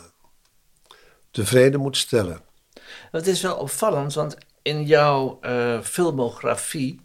tevreden 1.30 1.80
moet 1.80 1.96
stellen. 1.96 2.40
Het 3.10 3.26
is 3.26 3.42
wel 3.42 3.56
opvallend, 3.56 4.14
want 4.14 4.36
in 4.62 4.84
jouw 4.84 5.38
eh, 5.40 5.80
filmografie, 5.80 7.00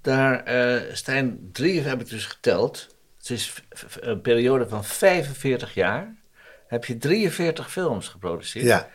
daar 0.00 0.42
eh 0.42 0.94
staan 0.94 1.38
drie, 1.52 1.80
heb 1.80 2.00
ik 2.00 2.08
dus 2.08 2.26
geteld. 2.26 2.96
Het 3.16 3.30
is 3.30 3.54
een 4.00 4.20
periode 4.20 4.68
van 4.68 4.84
45 4.84 5.74
jaar. 5.74 6.16
Heb 6.66 6.84
je 6.84 6.96
43 6.96 7.70
films 7.70 8.08
geproduceerd. 8.08 8.64
Ja, 8.64 8.88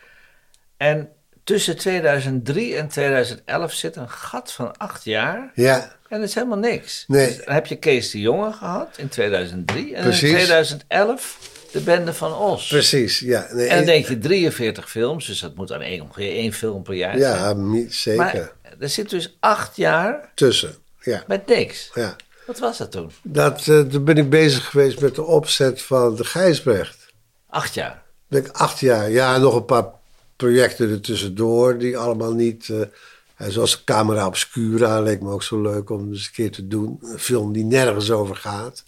En 0.78 1.10
tussen 1.50 1.78
2003 1.78 2.76
en 2.76 2.88
2011 2.88 3.74
zit 3.74 3.96
een 3.96 4.10
gat 4.10 4.52
van 4.52 4.78
acht 4.78 5.04
jaar. 5.04 5.52
ja, 5.56 5.92
En 6.08 6.20
dat 6.20 6.28
is 6.30 6.36
helemaal 6.36 6.58
niks. 6.58 7.04
Nee. 7.08 7.28
Dus 7.28 7.46
dan 7.46 7.54
heb 7.54 7.66
je 7.66 7.76
Kees 7.76 8.12
de 8.12 8.20
Jonge 8.20 8.52
gehad 8.52 8.98
in 8.98 9.10
2003. 9.10 9.96
En 9.96 10.04
Precies. 10.04 10.22
in 10.30 10.36
2011 10.36 11.38
de 11.72 11.80
Bende 11.80 12.14
van 12.14 12.34
Os. 12.34 12.68
precies. 12.68 13.20
Ja, 13.20 13.48
nee, 13.52 13.68
En 13.68 13.76
dan 13.78 13.86
denk 13.86 14.08
je 14.08 14.18
43 14.18 14.90
films, 14.90 15.26
dus 15.26 15.40
dat 15.40 15.56
moet 15.56 15.68
dan 15.68 15.82
één, 15.82 16.02
ongeveer 16.02 16.32
één 16.32 16.54
film 16.54 16.84
per 16.84 16.94
jaar 16.94 17.18
zijn. 17.18 17.74
ja 17.82 17.86
zeker. 17.90 18.24
Maar 18.24 18.52
er 18.80 18.90
zit 18.90 19.10
dus 19.10 19.38
acht 19.40 19.76
jaar 19.76 20.32
Tussen, 20.36 20.76
ja. 21.02 21.24
met 21.28 21.48
niks. 21.48 21.90
ja. 21.94 22.16
Wat 22.46 22.60
was 22.60 22.78
dat 22.78 22.92
toen? 22.92 23.12
Dat, 23.24 23.68
eh, 23.68 23.80
toen 23.82 24.04
ben 24.04 24.18
ik 24.18 24.30
bezig 24.30 24.66
geweest 24.70 25.00
met 25.00 25.16
de 25.16 25.24
opzet 25.24 25.82
van 25.82 26.16
de 26.16 26.24
Gijsbrecht. 26.24 27.14
Acht 27.50 27.74
jaar. 27.74 28.02
Ben 28.28 28.46
ik 28.46 28.52
acht 28.52 28.80
jaar, 28.80 29.10
ja, 29.10 29.38
nog 29.38 29.56
een 29.56 29.66
paar 29.66 29.98
projecten 30.40 30.90
er 30.90 31.02
tussendoor 31.02 31.78
die 31.78 31.98
allemaal 31.98 32.34
niet. 32.34 32.70
eh, 32.70 33.48
zoals 33.48 33.84
Camera 33.84 34.26
Obscura 34.28 35.00
leek 35.02 35.22
me 35.22 35.32
ook 35.32 35.44
zo 35.44 35.62
leuk 35.62 35.90
om 35.90 36.12
eens 36.12 36.26
een 36.26 36.32
keer 36.34 36.52
te 36.52 36.68
doen. 36.68 37.00
Een 37.02 37.20
film 37.20 37.54
die 37.54 37.64
nergens 37.64 38.12
over 38.12 38.36
gaat. 38.36 38.84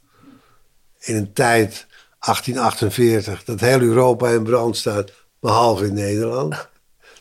In 0.99 1.15
een 1.15 1.33
tijd, 1.33 1.85
1848, 2.19 3.43
dat 3.43 3.59
heel 3.59 3.79
Europa 3.81 4.29
in 4.29 4.43
brand 4.43 4.77
staat, 4.77 5.11
behalve 5.39 5.85
in 5.85 5.93
Nederland. 5.93 6.69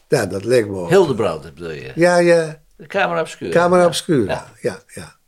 Ja, 0.09 0.27
dat 0.27 0.45
leek 0.45 0.67
me 0.69 0.77
ook. 0.77 0.89
Hildebrand 0.89 1.43
bedoel 1.55 1.71
je? 1.71 1.93
Ja, 1.95 2.17
ja, 2.19 2.63
De 2.77 2.87
Camera 2.87 3.21
Obscura. 3.21 3.53
Camera 3.53 3.87
Obscura, 3.87 4.33
Ja. 4.33 4.53
ja, 4.61 4.83
ja. 4.95 5.19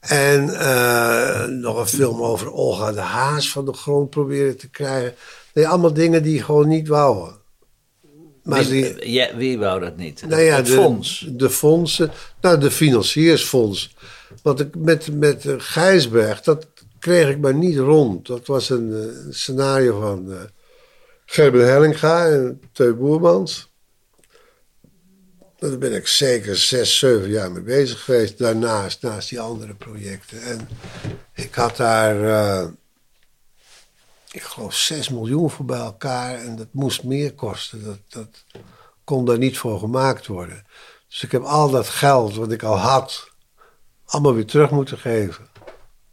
En 0.00 0.48
eh, 0.60 1.44
nog 1.46 1.78
een 1.78 1.86
film 1.86 2.22
over 2.22 2.52
Olga 2.52 2.92
de 2.92 3.00
Haas 3.00 3.50
van 3.52 3.64
de 3.64 3.72
grond 3.72 4.10
proberen 4.10 4.56
te 4.56 4.70
krijgen. 4.70 5.14
Nee, 5.54 5.68
allemaal 5.68 5.92
dingen 5.92 6.22
die 6.22 6.42
gewoon 6.42 6.68
niet 6.68 6.88
wouden. 6.88 7.36
Maar 8.48 8.66
die, 8.66 8.94
Wie, 8.94 9.12
ja, 9.12 9.36
wie 9.36 9.58
wou 9.58 9.80
dat 9.80 9.96
niet? 9.96 10.24
nou 10.28 10.42
ja, 10.42 10.56
het 10.56 10.66
de, 10.66 10.72
fonds. 10.72 11.26
de 11.30 11.50
fondsen, 11.50 12.10
nou 12.40 12.58
de 12.60 12.70
financiersfonds. 12.70 13.96
Want 14.42 14.60
ik, 14.60 14.74
met, 14.76 15.14
met 15.14 15.46
eh, 15.46 15.54
Gijsberg, 15.58 16.40
dat, 16.40 16.66
kreeg 16.98 17.28
ik 17.28 17.38
maar 17.38 17.54
niet 17.54 17.76
rond. 17.76 18.26
Dat 18.26 18.46
was 18.46 18.70
een, 18.70 18.92
eh, 18.92 19.26
een 19.26 19.34
scenario 19.34 20.00
van 20.00 20.30
uh, 20.30 20.40
Gerben 21.24 21.68
Hellinga 21.68 22.26
en 22.26 22.60
Teu 22.72 22.94
Boermans. 22.94 23.72
Daar 25.58 25.78
ben 25.78 25.94
ik 25.94 26.06
zeker 26.06 26.56
zes, 26.56 26.98
zeven 26.98 27.30
jaar 27.30 27.52
mee 27.52 27.62
bezig 27.62 28.04
geweest. 28.04 28.38
Daarnaast, 28.38 29.02
naast 29.02 29.28
die 29.28 29.40
andere 29.40 29.74
projecten. 29.74 30.42
En 30.42 30.68
ik 31.34 31.54
had 31.54 31.76
daar, 31.76 32.20
uh, 32.20 32.66
ik 34.30 34.42
geloof, 34.42 34.74
6 34.74 35.08
miljoen 35.08 35.50
voor 35.50 35.64
bij 35.64 35.78
elkaar. 35.78 36.34
En 36.34 36.56
dat 36.56 36.68
moest 36.70 37.04
meer 37.04 37.34
kosten. 37.34 37.84
Dat, 37.84 37.98
dat 38.08 38.44
kon 39.04 39.24
daar 39.24 39.38
niet 39.38 39.58
voor 39.58 39.78
gemaakt 39.78 40.26
worden. 40.26 40.66
Dus 41.08 41.22
ik 41.22 41.32
heb 41.32 41.42
al 41.42 41.70
dat 41.70 41.88
geld 41.88 42.34
wat 42.34 42.52
ik 42.52 42.62
al 42.62 42.78
had, 42.78 43.30
allemaal 44.04 44.34
weer 44.34 44.46
terug 44.46 44.70
moeten 44.70 44.98
geven. 44.98 45.46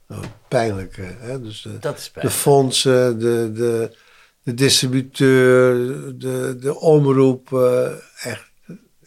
Nou, 0.07 0.23
pijnlijk, 0.47 0.95
hè? 1.19 1.41
Dus 1.41 1.61
de, 1.61 1.79
Dat 1.79 1.97
is 1.97 2.11
de 2.21 2.29
fondsen, 2.29 3.19
de, 3.19 3.51
de, 3.53 3.97
de 4.43 4.53
distributeur, 4.53 5.75
de, 6.17 6.57
de 6.59 6.79
omroep, 6.79 7.53
eh, 7.53 7.91
echt. 8.23 8.53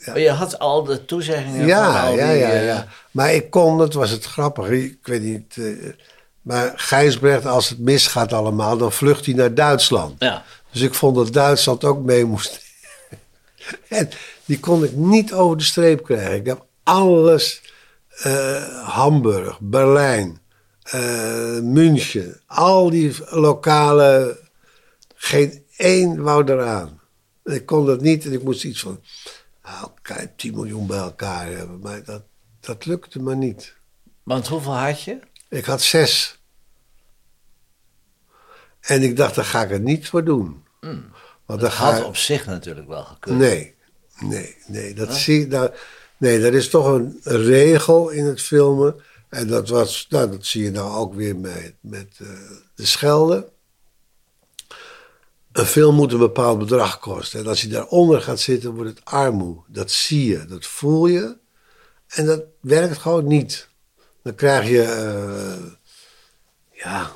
Maar 0.06 0.20
je 0.20 0.30
had 0.30 0.58
al 0.58 0.84
de 0.84 1.04
toezeggingen 1.04 1.58
van 1.58 1.66
Ja, 1.66 2.06
al 2.06 2.14
ja, 2.14 2.30
die, 2.30 2.38
ja, 2.38 2.50
eh, 2.50 2.66
ja. 2.66 2.86
Maar 3.10 3.34
ik 3.34 3.50
kon, 3.50 3.78
dat 3.78 3.94
was 3.94 4.10
het 4.10 4.24
grappige, 4.24 4.84
ik 4.84 5.06
weet 5.06 5.22
niet. 5.22 5.56
Maar 6.48 6.72
Gijsbrecht, 6.76 7.46
als 7.46 7.68
het 7.68 7.78
misgaat 7.78 8.32
allemaal, 8.32 8.76
dan 8.76 8.92
vlucht 8.92 9.26
hij 9.26 9.34
naar 9.34 9.54
Duitsland. 9.54 10.14
ja. 10.18 10.44
Dus 10.70 10.80
ik 10.80 10.94
vond 10.94 11.16
dat 11.16 11.32
Duitsland 11.32 11.84
ook 11.84 12.02
mee 12.02 12.24
moest. 12.24 12.60
en 13.88 14.08
die 14.44 14.60
kon 14.60 14.84
ik 14.84 14.92
niet 14.92 15.32
over 15.32 15.56
de 15.56 15.64
streep 15.64 16.04
krijgen. 16.04 16.34
Ik 16.34 16.46
heb 16.46 16.66
alles, 16.82 17.62
eh, 18.08 18.84
Hamburg, 18.88 19.60
Berlijn, 19.60 20.40
eh, 20.82 21.58
München, 21.60 22.40
al 22.46 22.90
die 22.90 23.14
lokale, 23.30 24.40
geen 25.14 25.64
één 25.76 26.22
wou 26.22 26.52
eraan. 26.52 27.00
Ik 27.44 27.66
kon 27.66 27.86
dat 27.86 28.00
niet 28.00 28.24
en 28.24 28.32
ik 28.32 28.42
moest 28.42 28.64
iets 28.64 28.80
van, 28.80 29.00
nou, 29.64 29.88
kijk, 30.02 30.36
10 30.36 30.54
miljoen 30.54 30.86
bij 30.86 30.98
elkaar 30.98 31.46
hebben. 31.46 31.78
Maar 31.78 32.04
dat, 32.04 32.22
dat 32.60 32.86
lukte 32.86 33.22
me 33.22 33.34
niet. 33.34 33.74
Want 34.22 34.46
hoeveel 34.46 34.76
had 34.76 35.02
je? 35.02 35.18
Ik 35.48 35.64
had 35.64 35.82
zes. 35.82 36.37
En 38.80 39.02
ik 39.02 39.16
dacht, 39.16 39.34
daar 39.34 39.44
ga 39.44 39.62
ik 39.62 39.70
het 39.70 39.82
niet 39.82 40.08
voor 40.08 40.24
doen. 40.24 40.64
Want 40.80 41.10
dan 41.46 41.58
Dat 41.58 41.72
had 41.72 42.04
op 42.04 42.16
zich 42.16 42.46
natuurlijk 42.46 42.88
wel 42.88 43.04
gekund. 43.04 43.38
Nee, 43.38 43.74
nee, 44.20 44.56
nee. 44.66 44.94
Dat, 44.94 45.14
zie, 45.14 45.46
nou, 45.46 45.70
nee, 46.16 46.40
dat 46.40 46.52
is 46.52 46.68
toch 46.68 46.86
een 46.86 47.20
regel 47.22 48.08
in 48.08 48.24
het 48.24 48.40
filmen. 48.40 48.96
En 49.28 49.46
dat, 49.46 49.68
was, 49.68 50.06
nou, 50.08 50.30
dat 50.30 50.46
zie 50.46 50.62
je 50.62 50.70
nou 50.70 50.96
ook 50.96 51.14
weer 51.14 51.36
met, 51.36 51.74
met 51.80 52.08
eh, 52.18 52.28
de 52.74 52.86
Schelde. 52.86 53.48
Een 55.52 55.66
film 55.66 55.94
moet 55.94 56.12
een 56.12 56.18
bepaald 56.18 56.58
bedrag 56.58 56.98
kosten. 56.98 57.40
En 57.40 57.46
als 57.46 57.62
je 57.62 57.68
daaronder 57.68 58.20
gaat 58.20 58.40
zitten, 58.40 58.74
wordt 58.74 58.90
het 58.90 59.04
armoe. 59.04 59.62
Dat 59.66 59.90
zie 59.90 60.26
je, 60.26 60.44
dat 60.44 60.66
voel 60.66 61.06
je. 61.06 61.36
En 62.06 62.26
dat 62.26 62.42
werkt 62.60 62.98
gewoon 62.98 63.26
niet. 63.26 63.68
Dan 64.22 64.34
krijg 64.34 64.68
je, 64.68 64.82
eh, 64.82 65.72
ja, 66.70 67.12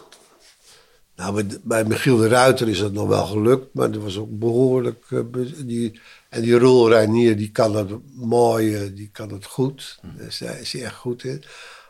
nou, 1.16 1.44
bij, 1.62 1.84
Michiel 1.84 2.16
de 2.16 2.28
Ruiter 2.28 2.68
is 2.68 2.78
dat 2.78 2.92
nog 2.92 3.08
wel 3.08 3.26
gelukt, 3.26 3.74
maar 3.74 3.90
dat 3.90 4.02
was 4.02 4.18
ook 4.18 4.38
behoorlijk. 4.38 5.04
eh, 5.10 5.18
die, 5.64 6.00
en 6.28 6.42
die 6.42 6.58
Roel 6.58 6.88
Reinier, 6.88 7.36
die 7.36 7.50
kan 7.50 7.72
dat 7.72 7.88
mooi, 8.14 8.74
eh, 8.74 8.90
die 8.94 9.10
kan 9.12 9.32
het 9.32 9.44
goed. 9.46 9.98
Daar 10.16 10.26
is, 10.26 10.38
daar 10.38 10.60
is 10.60 10.72
hij 10.72 10.84
echt 10.84 10.94
goed 10.94 11.24
in. 11.24 11.44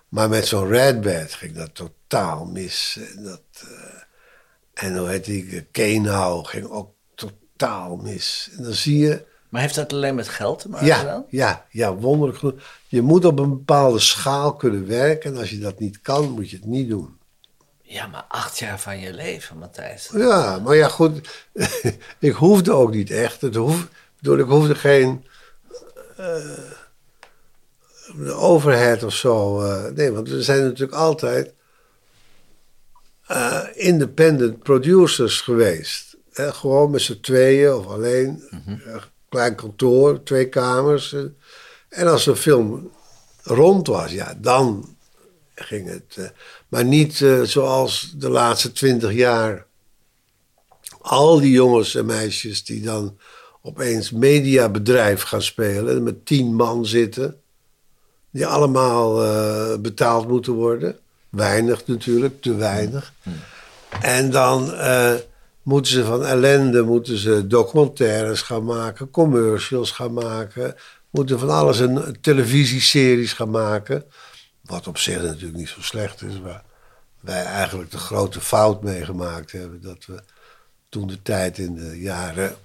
Maar 0.08 0.28
met 0.28 0.46
zo'n 0.46 0.68
Redbad 0.68 1.32
ging 1.32 1.54
dat 1.54 1.74
totaal 1.74 2.44
mis. 2.44 2.98
En, 3.16 3.22
dat, 3.22 3.42
eh, 3.60 4.84
en 4.86 4.96
hoe 4.98 5.08
heet 5.08 5.24
die, 5.24 5.62
Kenau 5.70 6.44
ging 6.44 6.68
ook 6.70 6.90
totaal 7.14 7.96
mis. 7.96 8.50
En 8.56 8.62
dan 8.62 8.72
zie 8.72 8.98
je, 8.98 9.24
Maar 9.48 9.60
heeft 9.60 9.74
dat 9.74 9.92
alleen 9.92 10.14
met 10.14 10.28
geld 10.28 10.58
te 10.58 10.68
maken 10.68 10.86
ja, 10.86 11.04
dan? 11.04 11.24
ja, 11.28 11.66
ja, 11.70 11.94
wonderlijk 11.94 12.38
genoeg. 12.38 12.80
Je 12.88 13.02
moet 13.02 13.24
op 13.24 13.38
een 13.38 13.50
bepaalde 13.50 13.98
schaal 13.98 14.54
kunnen 14.54 14.86
werken. 14.86 15.32
En 15.32 15.38
als 15.40 15.50
je 15.50 15.58
dat 15.58 15.78
niet 15.78 16.00
kan, 16.00 16.30
moet 16.30 16.50
je 16.50 16.56
het 16.56 16.64
niet 16.66 16.88
doen. 16.88 17.16
Ja, 17.92 18.06
maar 18.06 18.24
acht 18.28 18.58
jaar 18.58 18.80
van 18.80 19.00
je 19.00 19.12
leven, 19.14 19.58
Matthijs. 19.58 20.10
Ja, 20.12 20.58
maar 20.58 20.76
ja, 20.76 20.88
goed. 20.88 21.28
ik 22.18 22.32
hoefde 22.32 22.72
ook 22.72 22.90
niet 22.90 23.10
echt. 23.10 23.40
Het 23.40 23.54
hoef, 23.54 23.88
bedoel, 24.18 24.38
ik 24.38 24.46
hoefde 24.46 24.74
geen 24.74 25.24
eh, 26.16 26.58
de 28.16 28.32
overheid 28.32 29.02
of 29.02 29.14
zo. 29.14 29.60
eh, 29.60 29.84
nee, 29.92 30.12
want 30.12 30.28
we 30.28 30.42
zijn 30.42 30.62
natuurlijk 30.62 30.98
altijd 30.98 31.52
eh, 33.26 33.62
independent 33.74 34.62
producers 34.62 35.40
geweest. 35.40 36.16
Hè, 36.32 36.52
gewoon 36.52 36.90
met 36.90 37.00
z'n 37.00 37.20
tweeën 37.20 37.74
of 37.74 37.86
alleen. 37.86 38.44
Eh, 38.86 39.02
klein 39.28 39.54
kantoor, 39.54 40.22
twee 40.22 40.48
kamers. 40.48 41.14
en 41.88 42.06
als 42.06 42.26
een 42.26 42.36
film 42.36 42.90
rond 43.42 43.86
was, 43.86 44.10
ja, 44.10 44.34
dan 44.38 44.96
ging 45.54 45.88
het. 45.88 46.32
Maar 46.72 46.84
niet 46.84 47.20
eh, 47.20 47.42
zoals 47.42 48.12
de 48.16 48.28
laatste 48.28 48.72
twintig 48.72 49.12
jaar. 49.12 49.66
Al 51.00 51.40
die 51.40 51.50
jongens 51.50 51.94
en 51.94 52.06
meisjes 52.06 52.64
die 52.64 52.82
dan 52.82 53.18
opeens 53.62 54.10
mediabedrijf 54.10 55.22
gaan 55.22 55.42
spelen. 55.42 55.96
en 55.96 56.02
met 56.02 56.26
tien 56.26 56.54
man 56.54 56.86
zitten. 56.86 57.40
Die 58.30 58.46
allemaal 58.46 59.24
eh, 59.24 59.78
betaald 59.78 60.28
moeten 60.28 60.52
worden. 60.52 60.98
Weinig 61.28 61.86
natuurlijk, 61.86 62.42
te 62.42 62.54
weinig. 62.54 63.12
En 64.00 64.30
dan 64.30 64.72
eh, 64.72 65.14
moeten 65.62 65.92
ze 65.92 66.04
van 66.04 66.24
ellende 66.24 66.82
moeten 66.82 67.18
ze 67.18 67.46
documentaires 67.46 68.42
gaan 68.42 68.64
maken, 68.64 69.10
commercials 69.10 69.90
gaan 69.90 70.12
maken. 70.12 70.74
Moeten 71.10 71.38
van 71.38 71.50
alles 71.50 71.78
een 71.78 72.16
televisieseries 72.20 73.32
gaan 73.32 73.50
maken. 73.50 74.04
Wat 74.72 74.86
op 74.86 74.98
zich 74.98 75.22
natuurlijk 75.22 75.56
niet 75.56 75.68
zo 75.68 75.80
slecht 75.82 76.22
is, 76.22 76.40
maar 76.40 76.62
wij 77.20 77.44
eigenlijk 77.44 77.90
de 77.90 77.98
grote 77.98 78.40
fout 78.40 78.82
meegemaakt 78.82 79.52
hebben. 79.52 79.82
Dat 79.82 80.04
we 80.06 80.22
toen 80.88 81.06
de 81.06 81.22
tijd 81.22 81.58
in 81.58 81.74
de 81.74 82.00
jaren 82.00 82.56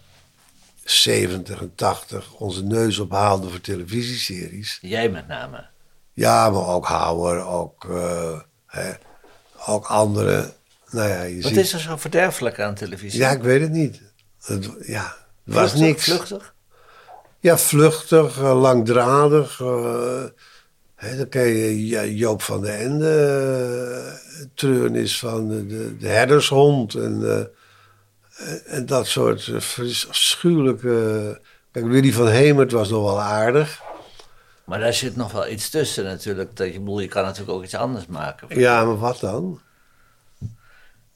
70 0.84 1.62
en 1.62 1.72
80 1.76 2.34
onze 2.34 2.64
neus 2.64 3.00
ophaalden 3.00 3.50
voor 3.52 3.62
televisieseries. 3.62 4.78
Jij 4.82 5.10
met 5.10 5.28
name. 5.28 5.66
Ja, 6.14 6.50
maar 6.50 6.68
ook 6.68 6.86
Hauer, 6.88 7.46
ook, 7.46 7.86
eh, 7.90 8.40
hè, 8.66 8.92
ook 9.66 9.86
andere. 9.86 10.54
Nou 10.92 11.10
ja, 11.10 11.22
je 11.24 11.42
Wat 11.42 11.52
ziet... 11.52 11.60
is 11.60 11.74
er 11.74 11.80
zo 11.80 11.98
verderfelijk 11.98 12.60
aan 12.60 12.76
televisie? 12.76 13.20
Ja, 13.20 13.30
ik 13.32 13.42
weet 13.42 13.62
het 13.62 13.72
niet. 13.72 14.02
Het, 14.42 14.70
ja, 14.86 15.16
was 15.44 15.56
Vluchtig- 15.72 15.80
niks. 15.80 16.04
Vluchtig? 16.04 16.54
Ja, 17.40 17.58
vluchtig, 17.58 18.38
eh, 18.38 18.62
langdradig. 18.62 19.60
eh, 19.62 20.24
dan 21.02 21.30
ken 21.30 21.48
je 21.48 22.16
Joop 22.16 22.42
van 22.42 22.62
den 22.62 22.78
Ende, 22.80 24.16
uh, 24.40 24.46
treurnis 24.54 25.20
van 25.20 25.48
de, 25.50 25.66
de, 25.66 25.98
de 25.98 26.08
herdershond 26.08 26.94
en, 26.96 27.22
eh, 27.24 27.38
en- 28.50 28.66
en 28.66 28.86
dat 28.86 29.08
soort 29.08 29.48
eh, 29.48 29.56
afschuwelijke... 30.10 31.42
Kijk, 31.72 31.86
Willy 31.86 32.12
van 32.14 32.28
Hemert 32.28 32.72
was 32.72 32.90
nog 32.90 33.04
wel 33.04 33.22
aardig. 33.22 33.82
Maar 34.66 34.80
daar 34.80 34.94
zit 34.94 35.16
nog 35.16 35.32
wel 35.32 35.48
iets 35.48 35.70
tussen 35.70 36.04
natuurlijk. 36.04 36.56
Dat 36.56 36.74
je, 36.74 36.80
bedoel, 36.80 37.00
je 37.00 37.08
kan 37.08 37.24
natuurlijk 37.24 37.52
ook 37.58 37.64
iets 37.64 37.76
anders 37.76 38.06
maken. 38.06 38.60
Ja, 38.60 38.86
maar 38.86 38.98
wat 38.98 39.20
dan? 39.20 39.60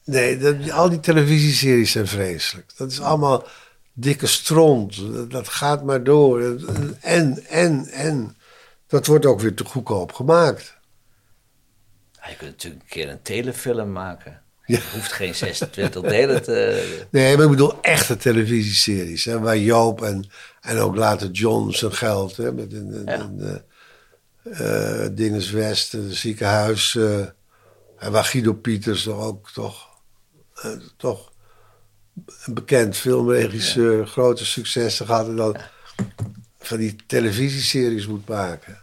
Nee, 0.04 0.38
dat, 0.38 0.70
al 0.70 0.88
die 0.88 1.00
televisieseries 1.00 1.92
zijn 1.92 2.06
vreselijk. 2.06 2.70
Dat 2.76 2.90
is 2.90 3.00
allemaal 3.00 3.44
dikke 3.92 4.26
stront. 4.26 5.12
Dat, 5.12 5.30
dat 5.30 5.48
gaat 5.48 5.84
maar 5.84 6.04
door. 6.04 6.42
En, 7.00 7.44
en, 7.46 7.86
en. 7.86 8.36
Dat 8.92 9.06
wordt 9.06 9.26
ook 9.26 9.40
weer 9.40 9.54
te 9.54 9.64
goedkoop 9.64 10.12
gemaakt. 10.12 10.76
Ja, 12.12 12.28
je 12.28 12.36
kunt 12.36 12.50
natuurlijk 12.50 12.82
een 12.82 12.88
keer 12.88 13.08
een 13.08 13.22
telefilm 13.22 13.92
maken. 13.92 14.42
Ja. 14.66 14.76
Je 14.76 14.82
hoeft 14.92 15.12
geen 15.12 15.34
26 15.34 16.02
delen 16.02 16.42
te... 16.42 16.56
Nee, 17.10 17.36
maar 17.36 17.44
ik 17.44 17.50
bedoel 17.50 17.80
echte 17.82 18.16
televisieseries. 18.16 19.24
Hè, 19.24 19.38
waar 19.40 19.58
Joop 19.58 20.02
en, 20.02 20.24
en 20.60 20.78
ook 20.78 20.96
later 20.96 21.30
John 21.30 21.70
zijn 21.70 21.92
geld... 21.92 22.36
Hè, 22.36 22.52
met 22.52 22.72
een, 22.72 22.94
een, 22.94 23.04
Ja. 23.04 23.18
een, 23.20 23.62
eh, 24.42 25.04
eh, 25.04 25.10
Dinges 25.14 25.50
West, 25.50 25.92
een 25.94 26.12
ziekenhuis... 26.12 26.94
eh, 26.94 27.20
en 27.98 28.12
waar 28.12 28.24
Guido 28.24 28.52
Pieters 28.52 29.02
toch 29.02 29.20
ook 29.20 29.50
toch, 29.50 29.88
toch 30.96 31.32
een 32.44 32.54
bekend 32.54 32.96
filmregisseur... 32.96 34.06
grote 34.06 34.44
successen 34.44 35.06
gehad 35.06 35.26
en 35.26 35.36
dan 35.36 35.56
van 36.58 36.78
die 36.78 36.96
televisieseries 37.06 38.06
moet 38.06 38.28
maken. 38.28 38.81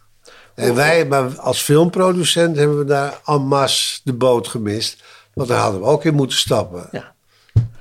En 0.59 0.75
wij, 0.75 1.05
maar 1.05 1.39
als 1.39 1.61
filmproducent 1.61 2.57
hebben 2.57 2.77
we 2.77 2.85
daar 2.85 3.21
en 3.25 3.41
masse 3.41 3.99
de 4.03 4.13
boot 4.13 4.47
gemist. 4.47 5.03
Want 5.33 5.47
daar 5.47 5.59
hadden 5.59 5.81
we 5.81 5.87
ook 5.87 6.03
in 6.05 6.13
moeten 6.13 6.37
stappen. 6.37 6.87
Ja. 6.91 7.13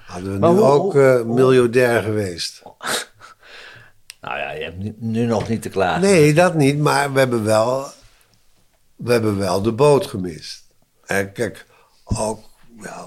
Hadden 0.06 0.32
we 0.32 0.38
Maar 0.38 0.50
nu 0.52 0.56
hoe- 0.58 0.64
ook 0.66 0.94
miljardair 1.26 2.02
geweest. 2.02 2.62
Nou 4.20 4.38
ja, 4.38 4.50
je 4.52 4.62
hebt 4.64 4.78
nu, 4.78 4.94
nu 4.98 5.24
nog 5.26 5.48
niet 5.48 5.62
te 5.62 5.68
klagen. 5.68 6.00
Nee, 6.00 6.34
dat 6.34 6.54
niet, 6.54 6.78
maar 6.78 7.12
we 7.12 7.18
hebben 7.18 7.44
wel, 7.44 7.86
we 8.96 9.12
hebben 9.12 9.38
wel 9.38 9.62
de 9.62 9.72
boot 9.72 10.06
gemist. 10.06 10.62
En 11.06 11.32
kijk, 11.32 11.66
ook, 12.04 12.40
eh, 12.82 13.04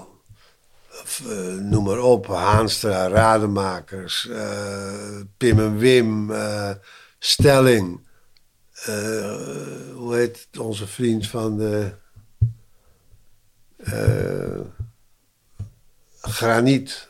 noem 1.60 1.84
maar 1.84 1.98
op, 1.98 2.26
Haanstra, 2.26 3.08
Rademakers, 3.08 4.28
eh, 4.28 5.20
Pim 5.36 5.58
en 5.58 5.76
Wim, 5.76 6.32
Stelling. 7.18 8.00
Eh, 8.86 9.94
hoe 9.94 10.14
heet 10.14 10.46
het, 10.50 10.58
onze 10.58 10.86
vriend 10.86 11.28
van 11.28 11.58
de... 11.58 11.94
eh, 13.76 14.60
Graniet. 16.20 17.08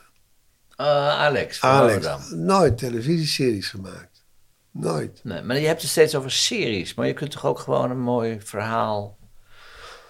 Eh, 0.75 0.87
Alex 1.09 1.57
van 1.59 1.69
Alex. 1.69 2.29
Nooit 2.29 2.77
televisieseries 2.77 3.69
gemaakt. 3.69 4.23
Nooit. 4.71 5.19
Nee, 5.23 5.41
maar 5.41 5.59
je 5.59 5.67
hebt 5.67 5.81
het 5.81 5.91
steeds 5.91 6.15
over 6.15 6.31
series. 6.31 6.93
Maar 6.93 7.07
je 7.07 7.13
kunt 7.13 7.31
toch 7.31 7.45
ook 7.45 7.59
gewoon 7.59 7.91
een 7.91 8.01
mooi 8.01 8.41
verhaal... 8.41 9.17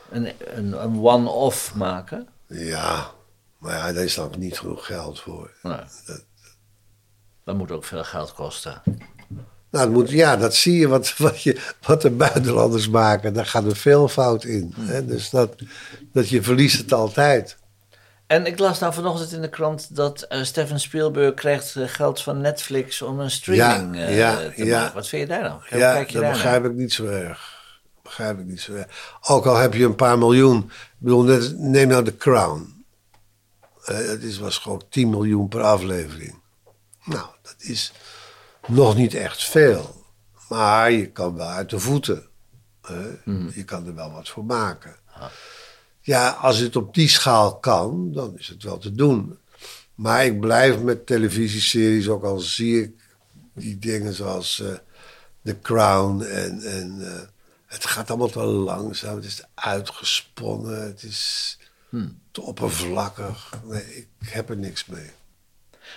een, 0.10 0.32
een, 0.40 0.84
een 0.84 1.00
one-off 1.00 1.76
maken? 1.76 2.28
Ja, 2.48 3.12
maar 3.58 3.74
ja, 3.78 3.94
daar 3.94 4.04
is 4.04 4.16
dan 4.16 4.34
niet 4.38 4.60
genoeg 4.60 4.86
geld 4.86 5.20
voor. 5.20 5.52
Nee. 5.64 5.82
Dat 7.44 7.56
moet 7.56 7.72
ook 7.72 7.84
veel 7.84 8.04
geld 8.04 8.34
kosten. 8.34 8.82
Nou, 9.74 9.90
moet, 9.90 10.10
ja, 10.10 10.38
dat 10.38 10.56
zie 10.56 10.78
je 10.78 10.88
wat, 10.88 11.18
wat, 11.18 11.42
je 11.42 11.62
wat 11.88 12.02
de 12.02 12.10
buitenlanders 12.10 12.90
maken. 12.90 13.34
Daar 13.34 13.46
gaat 13.46 13.66
er 13.66 13.76
veel 13.76 14.08
fout 14.08 14.44
in. 14.44 14.74
Hè? 14.80 15.06
Dus 15.06 15.30
dat, 15.30 15.56
dat 16.12 16.30
je 16.30 16.44
verliest 16.44 16.78
het 16.78 16.94
altijd. 16.94 17.58
En 18.28 18.46
ik 18.46 18.60
las 18.60 18.80
nou 18.80 18.94
vanochtend 18.94 19.32
in 19.32 19.42
de 19.42 19.50
krant 19.50 19.96
dat 19.96 20.22
eh, 20.22 20.44
Steven 20.44 20.80
Spielberg 20.80 21.34
krijgt 21.34 21.76
eh, 21.76 21.88
geld 21.88 22.22
van 22.22 22.42
Netflix 22.42 23.02
om 23.02 23.20
een 23.20 23.32
streaming 23.32 23.96
Ja, 23.96 24.06
eh, 24.06 24.18
ja, 24.18 24.50
te 24.56 24.66
ja. 24.66 24.80
maken. 24.80 24.96
Wat 24.96 25.08
vind 25.08 25.22
je 25.22 25.28
daar 25.28 25.42
nou? 25.42 25.62
Hoe 25.70 25.80
ja, 25.80 25.94
kijk 25.94 26.10
je 26.10 26.20
dat 26.20 26.32
begrijp 26.32 26.66
ik 26.66 26.74
niet 26.74 26.94
zo 26.94 27.06
erg. 27.06 27.62
Begrijp 28.04 28.40
ik 28.40 28.46
niet 28.46 28.62
zo 28.62 28.74
erg. 28.74 29.18
Ook 29.28 29.46
al 29.46 29.56
heb 29.56 29.74
je 29.74 29.86
een 29.86 29.96
paar 29.96 30.18
miljoen. 30.18 30.58
Ik 30.58 30.96
bedoel, 30.98 31.24
net, 31.24 31.58
neem 31.58 31.88
nou 31.88 32.04
The 32.04 32.18
Crown. 32.18 32.86
Het 33.84 34.24
is, 34.24 34.38
was 34.38 34.58
gewoon 34.58 34.84
10 34.90 35.10
miljoen 35.10 35.48
per 35.48 35.62
aflevering. 35.62 36.42
Nou, 37.06 37.26
dat 37.42 37.56
is 37.58 37.92
nog 38.68 38.96
niet 38.96 39.14
echt 39.14 39.44
veel. 39.44 40.06
Maar 40.50 40.92
je 40.92 41.12
kan 41.12 41.36
wel 41.36 41.48
uit 41.48 41.70
de 41.70 41.80
voeten. 41.80 42.28
hè. 42.82 43.10
Je 43.54 43.64
kan 43.66 43.88
er 43.88 43.96
wel 43.96 44.12
wat 44.12 44.30
voor 44.30 44.46
maken. 44.46 44.96
Ja, 46.02 46.30
als 46.30 46.58
het 46.58 46.76
op 46.76 46.94
die 46.94 47.08
schaal 47.08 47.60
kan, 47.60 48.12
dan 48.14 48.38
is 48.38 48.48
het 48.48 48.64
wel 48.64 48.78
te 48.78 48.92
doen. 48.94 49.38
Maar 49.96 50.26
ik 50.26 50.40
blijf 50.40 50.80
met 50.80 51.06
televisieseries, 51.06 52.08
ook 52.08 52.24
al 52.24 52.40
zie 52.40 52.82
ik 52.84 52.92
die 53.54 53.80
dingen 53.80 54.14
zoals 54.14 54.60
eh, 54.62 54.74
The 55.44 55.60
Crown 55.60 56.22
en, 56.22 56.62
en 56.62 57.16
eh, 57.16 57.22
het 57.66 57.86
gaat 57.86 58.10
allemaal 58.10 58.30
te 58.30 58.44
langzaam. 58.44 59.16
Het 59.16 59.26
is 59.26 59.44
uitgesponnen, 59.54 60.84
het 60.86 61.04
is 61.04 61.58
te 62.32 62.42
oppervlakkig. 62.42 63.54
Nee, 63.64 63.84
ik 63.96 64.08
heb 64.30 64.50
er 64.50 64.58
niks 64.58 64.86
mee. 64.86 65.10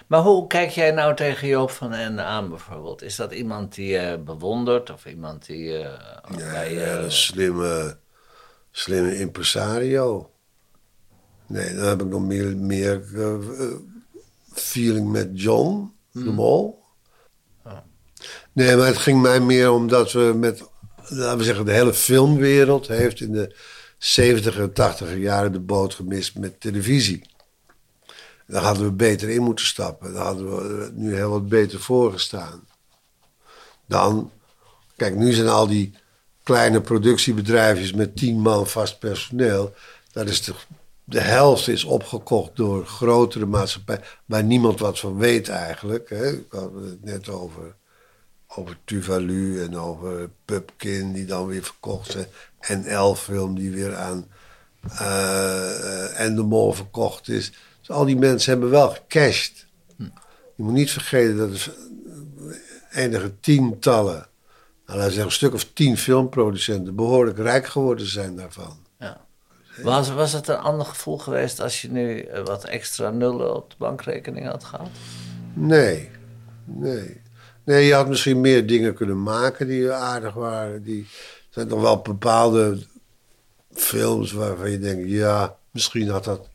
Maar 0.06 0.20
hoe 0.20 0.46
kijk 0.46 0.70
jij 0.70 0.90
nou 0.90 1.14
tegen 1.14 1.48
Joop 1.48 1.70
van 1.70 1.92
Ende 1.92 2.22
aan 2.22 2.48
bijvoorbeeld? 2.48 3.02
Is 3.02 3.16
dat 3.16 3.32
iemand 3.32 3.74
die 3.74 3.88
je 3.88 4.20
bewondert 4.24 4.90
of 4.90 5.06
iemand 5.06 5.46
die 5.46 5.78
eh 5.78 6.38
Ja, 6.38 6.50
bij 6.50 6.74
je... 6.74 6.90
een 6.90 7.12
slimme, 7.12 7.96
slimme 8.70 9.18
impresario. 9.18 10.30
Nee, 11.46 11.74
dan 11.74 11.84
heb 11.84 12.00
ik 12.00 12.08
nog 12.08 12.22
meer, 12.22 12.56
meer 12.56 13.04
eh, 13.14 13.34
eh, 13.34 13.74
feeling 14.52 15.10
met 15.10 15.30
John 15.32 15.92
de 16.12 16.32
Mol. 16.32 16.84
Nee, 18.52 18.76
maar 18.76 18.86
het 18.86 18.96
ging 18.96 19.22
mij 19.22 19.40
meer 19.40 19.70
omdat 19.70 20.12
we 20.12 20.32
met, 20.36 20.62
laten 21.08 21.38
we 21.38 21.44
zeggen, 21.44 21.64
de 21.64 21.72
hele 21.72 21.94
filmwereld 21.94 22.88
heeft 22.88 23.20
in 23.20 23.32
de 23.32 23.54
70 23.98 24.58
en 24.58 24.72
80 24.72 25.16
jaren 25.16 25.52
de 25.52 25.60
boot 25.60 25.94
gemist 25.94 26.38
met 26.38 26.60
televisie. 26.60 27.22
Daar 28.46 28.62
hadden 28.62 28.84
we 28.84 28.92
beter 28.92 29.28
in 29.30 29.42
moeten 29.42 29.66
stappen. 29.66 30.12
Daar 30.12 30.24
hadden 30.24 30.56
we 30.56 30.90
nu 30.94 31.14
heel 31.14 31.30
wat 31.30 31.48
beter 31.48 31.80
voor 31.80 32.12
gestaan. 32.12 32.68
Dan, 33.86 34.30
kijk, 34.96 35.14
nu 35.14 35.32
zijn 35.32 35.48
al 35.48 35.66
die 35.66 35.94
kleine 36.42 36.80
productiebedrijfjes 36.80 37.92
met 37.92 38.16
tien 38.16 38.40
man 38.40 38.66
vast 38.66 38.98
personeel. 38.98 39.74
Dat 40.12 40.28
is 40.28 40.42
de, 40.44 40.54
de 41.04 41.20
helft 41.20 41.68
is 41.68 41.84
opgekocht 41.84 42.56
door 42.56 42.86
grotere 42.86 43.46
maatschappijen, 43.46 44.02
waar 44.24 44.44
niemand 44.44 44.80
wat 44.80 44.98
van 44.98 45.18
weet 45.18 45.48
eigenlijk. 45.48 46.08
Hè. 46.08 46.32
Ik 46.32 46.46
had 46.50 46.70
het 46.74 47.04
net 47.04 47.28
over, 47.28 47.74
over 48.46 48.78
Tuvalu 48.84 49.62
en 49.62 49.78
over 49.78 50.30
Pupkin, 50.44 51.12
die 51.12 51.24
dan 51.24 51.46
weer 51.46 51.62
verkocht 51.62 52.10
zijn. 52.10 52.26
En 52.58 52.84
Elfilm, 52.84 53.54
die 53.54 53.70
weer 53.70 53.96
aan 53.96 54.26
eh 54.98 56.20
Endemol 56.20 56.72
verkocht 56.72 57.28
is. 57.28 57.52
Dus 57.86 57.96
al 57.96 58.04
die 58.04 58.16
mensen 58.16 58.50
hebben 58.52 58.70
wel 58.70 58.88
gecashed. 58.88 59.66
Je 60.54 60.62
moet 60.62 60.72
niet 60.72 60.90
vergeten 60.90 61.36
dat 61.36 61.50
er 61.50 61.74
enige 62.90 63.40
tientallen, 63.40 64.26
nou, 64.86 64.98
laten 64.98 65.04
we 65.04 65.08
zeggen 65.08 65.24
een 65.24 65.30
stuk 65.30 65.54
of 65.54 65.64
tien 65.72 65.96
filmproducenten 65.96 66.94
behoorlijk 66.94 67.38
rijk 67.38 67.66
geworden 67.66 68.06
zijn 68.06 68.36
daarvan. 68.36 68.78
Ja. 68.98 69.20
Was, 69.82 70.10
was 70.10 70.32
het 70.32 70.48
een 70.48 70.56
ander 70.58 70.86
gevoel 70.86 71.18
geweest 71.18 71.60
als 71.60 71.82
je 71.82 71.90
nu 71.90 72.20
eh, 72.20 72.44
wat 72.44 72.64
extra 72.64 73.10
nullen 73.10 73.54
op 73.54 73.70
de 73.70 73.76
bankrekening 73.78 74.46
had 74.46 74.64
gehad? 74.64 74.88
Nee, 75.52 76.10
nee. 76.64 77.20
Nee, 77.64 77.86
je 77.86 77.94
had 77.94 78.08
misschien 78.08 78.40
meer 78.40 78.66
dingen 78.66 78.94
kunnen 78.94 79.22
maken 79.22 79.66
die 79.66 79.90
aardig 79.90 80.34
waren. 80.34 80.82
Die 80.82 81.02
er 81.02 81.46
zijn 81.48 81.68
toch 81.68 81.80
wel 81.80 82.00
bepaalde 82.00 82.78
films 83.72 84.32
waarvan 84.32 84.70
je 84.70 84.78
denkt, 84.78 85.08
ja, 85.08 85.56
misschien 85.70 86.08
had 86.08 86.24
dat 86.24 86.48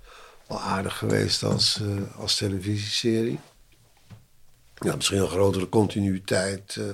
wel 0.51 0.61
aardig 0.61 0.97
geweest 0.97 1.43
als, 1.43 1.79
eh, 1.81 2.19
als 2.19 2.35
televisieserie. 2.35 3.39
Ja, 4.75 4.95
misschien 4.95 5.19
een 5.21 5.27
grotere 5.27 5.69
continuïteit. 5.69 6.75
eh. 6.79 6.85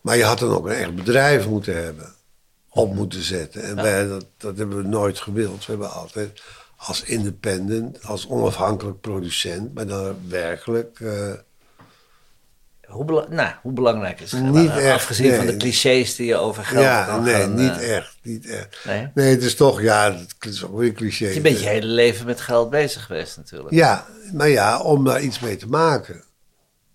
Maar 0.00 0.16
je 0.16 0.24
had 0.24 0.38
dan 0.38 0.50
ook 0.50 0.66
een 0.66 0.72
echt 0.72 0.94
bedrijf 0.94 1.46
moeten 1.46 1.82
hebben. 1.84 2.14
Op 2.68 2.94
moeten 2.94 3.22
zetten. 3.22 3.62
En 3.62 3.74
wij, 3.76 4.06
dat, 4.06 4.26
dat 4.36 4.56
hebben 4.58 4.76
we 4.76 4.88
nooit 4.88 5.18
gewild. 5.20 5.58
We 5.66 5.70
hebben 5.72 5.90
altijd 5.92 6.42
als 6.76 7.02
independent, 7.02 8.04
als 8.04 8.28
onafhankelijk 8.28 9.00
producent, 9.00 9.74
maar 9.74 9.86
dan 9.86 10.28
werkelijk. 10.28 11.00
eh, 11.00 11.32
Hoe, 12.92 13.04
bela- 13.04 13.26
nou, 13.30 13.52
hoe 13.62 13.72
belangrijk 13.72 14.20
is 14.20 14.32
het? 14.32 14.42
Niet 14.42 14.70
echt, 14.70 14.94
Afgezien 14.94 15.34
van 15.34 15.46
de 15.46 15.56
clichés 15.56 16.16
die 16.16 16.26
je 16.26 16.36
over 16.36 16.64
geld 16.64 16.84
ja, 16.84 17.04
kan 17.04 17.22
nee, 17.22 17.34
gaan, 17.34 17.54
niet 17.54 17.78
eh, 17.78 17.96
echt. 17.96 18.18
Niet 18.22 18.46
echt. 18.46 18.78
Nee? 18.84 19.08
Nee, 19.14 19.30
het 19.30 19.42
is 19.42 19.54
toch, 19.54 19.80
ja, 19.82 20.12
het 20.12 20.52
is 20.52 20.64
ook 20.64 20.78
weer 20.78 20.92
cliché. 20.92 21.28
Je 21.28 21.40
bent 21.40 21.60
je 21.60 21.68
hele 21.68 21.86
leven 21.86 22.26
met 22.26 22.40
geld 22.40 22.70
bezig 22.70 23.04
geweest 23.04 23.36
natuurlijk. 23.36 23.70
Ja, 23.74 24.06
maar 24.32 24.48
ja, 24.48 24.80
om 24.80 25.04
daar 25.04 25.22
iets 25.22 25.40
mee 25.40 25.56
te 25.56 25.68
maken. 25.68 26.24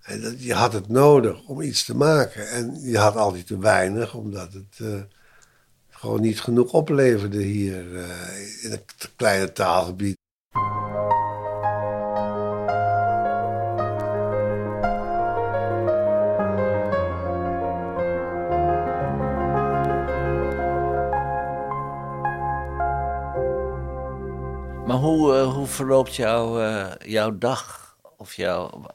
En 0.01 0.21
dat, 0.21 0.43
je 0.43 0.53
had 0.53 0.73
het 0.73 0.87
nodig 0.87 1.43
om 1.47 1.61
iets 1.61 1.85
te 1.85 1.95
maken. 1.95 2.49
En 2.49 2.79
je 2.81 2.97
had 2.97 3.15
altijd 3.15 3.47
te 3.47 3.59
weinig, 3.59 4.13
omdat 4.13 4.53
het 4.53 4.77
eh, 4.77 5.01
gewoon 5.89 6.21
niet 6.21 6.41
genoeg 6.41 6.71
opleverde 6.71 7.41
hier 7.41 7.95
eh, 7.95 8.63
in 8.63 8.71
het 8.71 9.11
kleine 9.15 9.51
taalgebied. 9.51 10.17
Verloopt 25.77 26.15
jouw, 26.15 26.59
eh, 26.59 26.91
jouw 27.05 27.37
dag? 27.37 27.95
Of 28.17 28.33
jouw... 28.33 28.85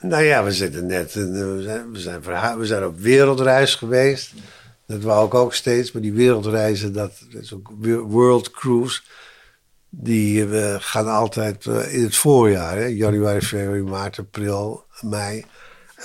Nou 0.00 0.22
ja, 0.22 0.44
we 0.44 0.52
zitten 0.52 0.86
net, 0.86 1.16
eh, 1.16 1.22
we, 1.24 1.62
zijn, 1.62 2.20
we, 2.58 2.66
zijn 2.66 2.80
we 2.80 2.86
op 2.86 2.98
wereldreis 2.98 3.74
geweest. 3.74 4.32
Dat 4.86 5.02
wou 5.02 5.26
ik 5.26 5.34
ook 5.34 5.54
steeds, 5.54 5.92
maar 5.92 6.02
die 6.02 6.12
wereldreizen, 6.12 6.92
dat, 6.92 7.12
is 7.30 7.52
ook 7.54 7.70
we- 7.78 7.98
World 7.98 8.50
Cruise. 8.50 9.00
Die 9.90 10.60
eh, 10.60 10.76
gaan 10.78 11.08
altijd 11.08 11.64
in 11.66 12.02
het 12.02 12.16
voorjaar, 12.16 12.76
hè? 12.76 12.84
januari, 12.84 13.40
februari, 13.40 13.82
maart, 13.82 14.18
april, 14.18 14.84
mei. 15.00 15.44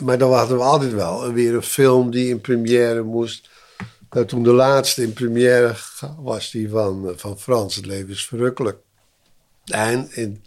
Maar 0.03 0.17
dan 0.17 0.33
hadden 0.33 0.57
we 0.57 0.63
altijd 0.63 0.93
wel 0.93 1.33
weer 1.33 1.55
een 1.55 1.61
film 1.61 2.11
die 2.11 2.29
in 2.29 2.41
première 2.41 3.01
moest. 3.01 3.49
Nou, 4.09 4.25
toen 4.25 4.43
de 4.43 4.53
laatste 4.53 5.01
in 5.03 5.13
première 5.13 5.75
was 6.19 6.51
die 6.51 6.69
van, 6.69 7.13
van 7.15 7.39
Frans, 7.39 7.75
Het 7.75 7.85
leven 7.85 8.09
is 8.09 8.25
verrukkelijk. 8.25 8.77
En 9.65 10.11
in 10.11 10.43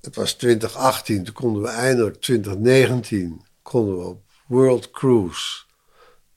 het 0.00 0.14
was 0.14 0.32
2018, 0.32 1.24
toen 1.24 1.34
konden 1.34 1.62
we 1.62 1.68
eindelijk 1.68 2.20
2019 2.20 3.46
konden 3.62 3.98
we 3.98 4.04
op 4.04 4.22
World 4.46 4.90
Cruise. 4.90 5.62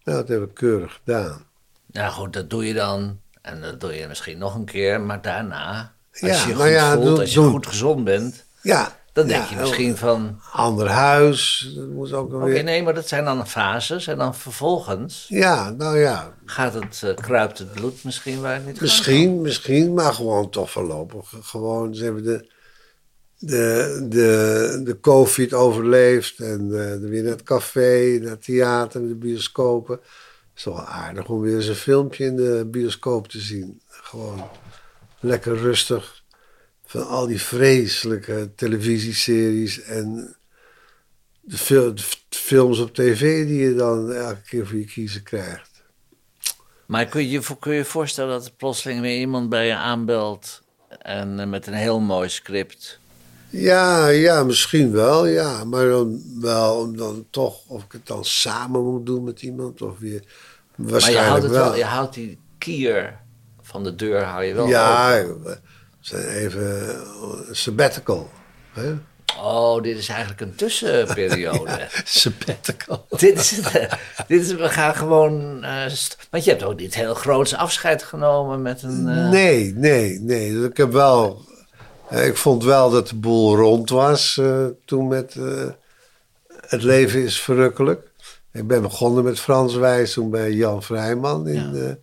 Nou, 0.03 0.17
dat 0.17 0.27
hebben 0.27 0.47
we 0.47 0.53
keurig 0.53 0.93
gedaan. 1.03 1.45
Nou 1.85 2.11
goed, 2.11 2.33
dat 2.33 2.49
doe 2.49 2.67
je 2.67 2.73
dan. 2.73 3.19
En 3.41 3.61
dat 3.61 3.79
doe 3.79 3.93
je 3.93 4.07
misschien 4.07 4.37
nog 4.37 4.55
een 4.55 4.65
keer. 4.65 5.01
Maar 5.01 5.21
daarna, 5.21 5.95
als 6.11 6.19
Ja, 6.19 6.41
je 6.41 6.47
je 6.47 6.55
goed 6.55 6.69
ja, 6.69 6.93
voelt, 6.93 7.19
als 7.19 7.33
je 7.33 7.41
goed 7.41 7.67
gezond 7.67 8.03
bent... 8.03 8.45
Ja, 8.61 8.99
Dan 9.13 9.27
denk 9.27 9.43
Ja, 9.43 9.49
je 9.49 9.55
misschien 9.55 9.97
van... 9.97 10.39
Ander 10.51 10.87
huis, 10.87 11.71
dat 11.75 11.87
moet 11.87 12.13
ook 12.13 12.33
Oké, 12.33 12.45
weer... 12.45 12.63
nee, 12.63 12.83
maar 12.83 12.93
dat 12.93 13.07
zijn 13.07 13.25
dan 13.25 13.47
fases. 13.47 14.07
En 14.07 14.17
dan 14.17 14.35
vervolgens 14.35 15.25
Ja, 15.27 15.69
nou 15.69 15.97
ja, 15.97 16.33
gaat 16.45 16.73
het, 16.73 17.01
eh, 17.03 17.15
kruipt 17.15 17.57
het 17.57 17.71
bloed 17.71 18.03
misschien 18.03 18.41
waar 18.41 18.53
het 18.53 18.65
niet 18.65 18.81
Misschien, 18.81 19.41
misschien, 19.41 19.93
maar 19.93 20.13
gewoon 20.13 20.49
toch 20.49 20.71
voorlopig. 20.71 21.33
Gewoon, 21.41 21.95
ze 21.95 22.03
hebben 22.03 22.23
de, 22.23 22.47
de, 23.37 24.05
de, 24.09 24.81
de 24.83 24.99
COVID 24.99 25.53
overleefd 25.53 26.39
en 26.39 26.61
eh, 26.61 27.09
weer 27.09 27.23
naar 27.23 27.31
het 27.31 27.43
café, 27.43 28.17
naar 28.21 28.31
het 28.31 28.43
theater, 28.43 29.07
de 29.07 29.15
bioscopen. 29.15 29.95
Het 29.95 30.03
is 30.55 30.63
toch 30.63 30.75
wel 30.75 30.85
aardig 30.85 31.29
om 31.29 31.41
weer 31.41 31.55
eens 31.55 31.67
een 31.67 31.75
filmpje 31.75 32.25
in 32.25 32.35
de 32.35 32.67
bioscoop 32.71 33.27
te 33.27 33.39
zien. 33.39 33.81
Gewoon 33.87 34.43
lekker 35.19 35.57
rustig 35.57 36.20
van 36.91 37.07
al 37.07 37.27
die 37.27 37.41
vreselijke 37.41 38.51
televisieseries 38.55 39.81
en 39.81 40.35
de, 41.41 41.57
fil- 41.57 41.95
de 41.95 42.03
films 42.29 42.79
op 42.79 42.95
tv 42.95 43.47
die 43.47 43.59
je 43.59 43.75
dan 43.75 44.11
elke 44.11 44.41
keer 44.41 44.67
voor 44.67 44.77
je 44.77 44.85
kiezen 44.85 45.23
krijgt. 45.23 45.69
Maar 46.85 47.05
kun 47.05 47.29
je 47.29 47.41
kun 47.59 47.73
je 47.73 47.85
voorstellen 47.85 48.31
dat 48.31 48.45
er 48.45 48.51
plotseling 48.51 49.01
weer 49.01 49.19
iemand 49.19 49.49
bij 49.49 49.67
je 49.67 49.75
aanbelt... 49.75 50.61
en 50.99 51.39
eh, 51.39 51.47
met 51.47 51.67
een 51.67 51.73
heel 51.73 51.99
mooi 51.99 52.29
script... 52.29 52.99
Ja, 53.49 54.07
ja, 54.07 54.43
misschien 54.43 54.91
wel, 54.91 55.25
ja. 55.25 55.63
Maar 55.63 55.87
dan 55.87 56.21
wel 56.39 56.79
om 56.79 56.97
dan 56.97 57.25
toch, 57.29 57.67
of 57.67 57.83
ik 57.83 57.91
het 57.91 58.07
dan 58.07 58.25
samen 58.25 58.83
moet 58.83 59.05
doen 59.05 59.23
met 59.23 59.41
iemand, 59.41 59.81
of 59.81 59.99
weer. 59.99 60.23
Maar 60.75 60.85
je 60.85 60.91
Waarschijnlijk 60.91 61.27
houdt, 61.27 61.43
het 61.43 61.51
wel. 61.51 61.63
wel. 61.63 61.75
je 61.75 61.83
houdt 61.83 62.13
die 62.13 62.39
kier 62.57 63.19
van 63.61 63.83
de 63.83 63.95
deur 63.95 64.23
hou 64.23 64.43
je 64.43 64.53
wel 64.53 64.67
ja, 64.67 65.21
open. 65.23 65.61
Even 66.09 66.89
eh, 66.89 66.99
sabbatical. 67.51 68.29
Hè? 68.73 68.93
Oh, 69.39 69.81
dit 69.83 69.97
is 69.97 70.09
eigenlijk 70.09 70.41
een 70.41 70.55
tussenperiode. 70.55 71.87
Sabbatical. 72.03 73.05
dit, 73.09 73.37
is 73.39 73.59
eh, 73.59 73.91
dit 74.27 74.41
is, 74.41 74.53
we 74.53 74.69
gaan 74.69 74.95
gewoon... 74.95 75.63
eh, 75.63 75.91
want 76.29 76.43
je 76.43 76.49
hebt 76.49 76.63
ook 76.63 76.79
niet 76.79 76.95
heel 76.95 77.13
groots 77.13 77.55
afscheid 77.55 78.03
genomen 78.03 78.61
met 78.61 78.83
een... 78.83 79.29
Nee, 79.29 79.73
nee, 79.73 80.19
nee. 80.19 80.63
Ik 80.63 80.77
heb 80.77 80.91
wel. 80.91 81.45
Ik 82.09 82.37
vond 82.37 82.63
wel 82.63 82.89
dat 82.89 83.07
de 83.07 83.15
boel 83.15 83.55
rond 83.55 83.89
was 83.89 84.41
toen 84.85 85.07
met 85.07 85.35
Het 86.67 86.83
leven 86.83 87.23
is 87.23 87.41
verrukkelijk. 87.41 88.07
Ik 88.51 88.67
ben 88.67 88.81
begonnen 88.81 89.23
met 89.23 89.39
Frans 89.39 89.75
Wijs 89.75 90.13
toen 90.13 90.29
bij 90.29 90.51
Jan 90.51 90.83
Vrijman 90.83 91.47
in, 91.47 91.73
Ja. 91.75 91.97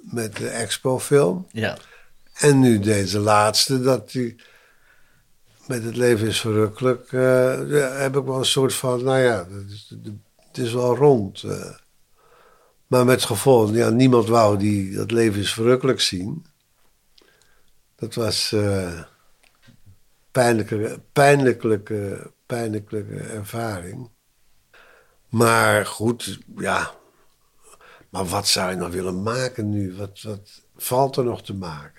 met 0.00 0.36
de 0.36 0.48
Expo-film. 0.48 1.46
Ja. 1.52 1.76
En 2.34 2.60
nu 2.60 2.78
deze 2.78 3.18
laatste, 3.18 3.80
dat 3.80 4.10
die 4.10 4.36
met 5.66 5.84
Het 5.84 5.96
leven 5.96 6.26
is 6.26 6.40
verrukkelijk, 6.40 7.12
eh, 7.12 7.98
heb 8.00 8.16
ik 8.16 8.24
wel 8.24 8.38
een 8.38 8.44
soort 8.44 8.74
van, 8.74 9.04
nou 9.04 9.18
ja, 9.18 9.46
het 10.46 10.58
is, 10.58 10.72
wel 10.72 10.96
rond. 10.96 11.42
eh. 11.42 11.74
Maar 12.86 13.04
met 13.04 13.24
gevolg, 13.24 13.72
ja, 13.72 13.90
niemand 13.90 14.28
wou 14.28 14.58
die 14.58 14.94
Dat 14.94 15.10
leven 15.10 15.40
is 15.40 15.52
verrukkelijk 15.52 16.00
zien. 16.00 16.46
Dat 17.96 18.14
was 18.14 18.52
eh 18.52 19.02
pijnlijke, 20.30 21.00
pijnlijke, 21.12 22.30
pijnlijke 22.46 23.04
ervaring. 23.16 24.10
Maar 25.28 25.86
goed, 25.86 26.38
ja. 26.56 26.94
Maar 28.10 28.24
wat 28.24 28.48
zou 28.48 28.70
je 28.70 28.76
nog 28.76 28.90
willen 28.90 29.22
maken 29.22 29.70
nu? 29.70 29.96
Wat, 29.96 30.22
wat 30.22 30.62
valt 30.76 31.16
er 31.16 31.24
nog 31.24 31.42
te 31.42 31.54
maken? 31.54 31.93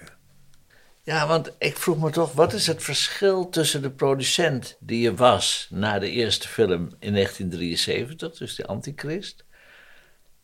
Ja, 1.06 1.28
want 1.28 1.52
ik 1.58 1.78
vroeg 1.78 1.98
me 1.98 2.10
toch, 2.10 2.34
wat 2.34 2.54
is 2.54 2.68
het 2.68 2.84
verschil 2.84 3.50
tussen 3.50 3.82
de 3.82 3.92
producent 3.92 4.78
die 4.80 5.02
je 5.02 5.16
was 5.16 5.68
na 5.70 6.00
de 6.00 6.10
eerste 6.10 6.48
film 6.48 6.82
in 7.00 7.14
1973, 7.14 8.38
dus 8.38 8.56
de 8.56 8.66
Antichrist, 8.66 9.46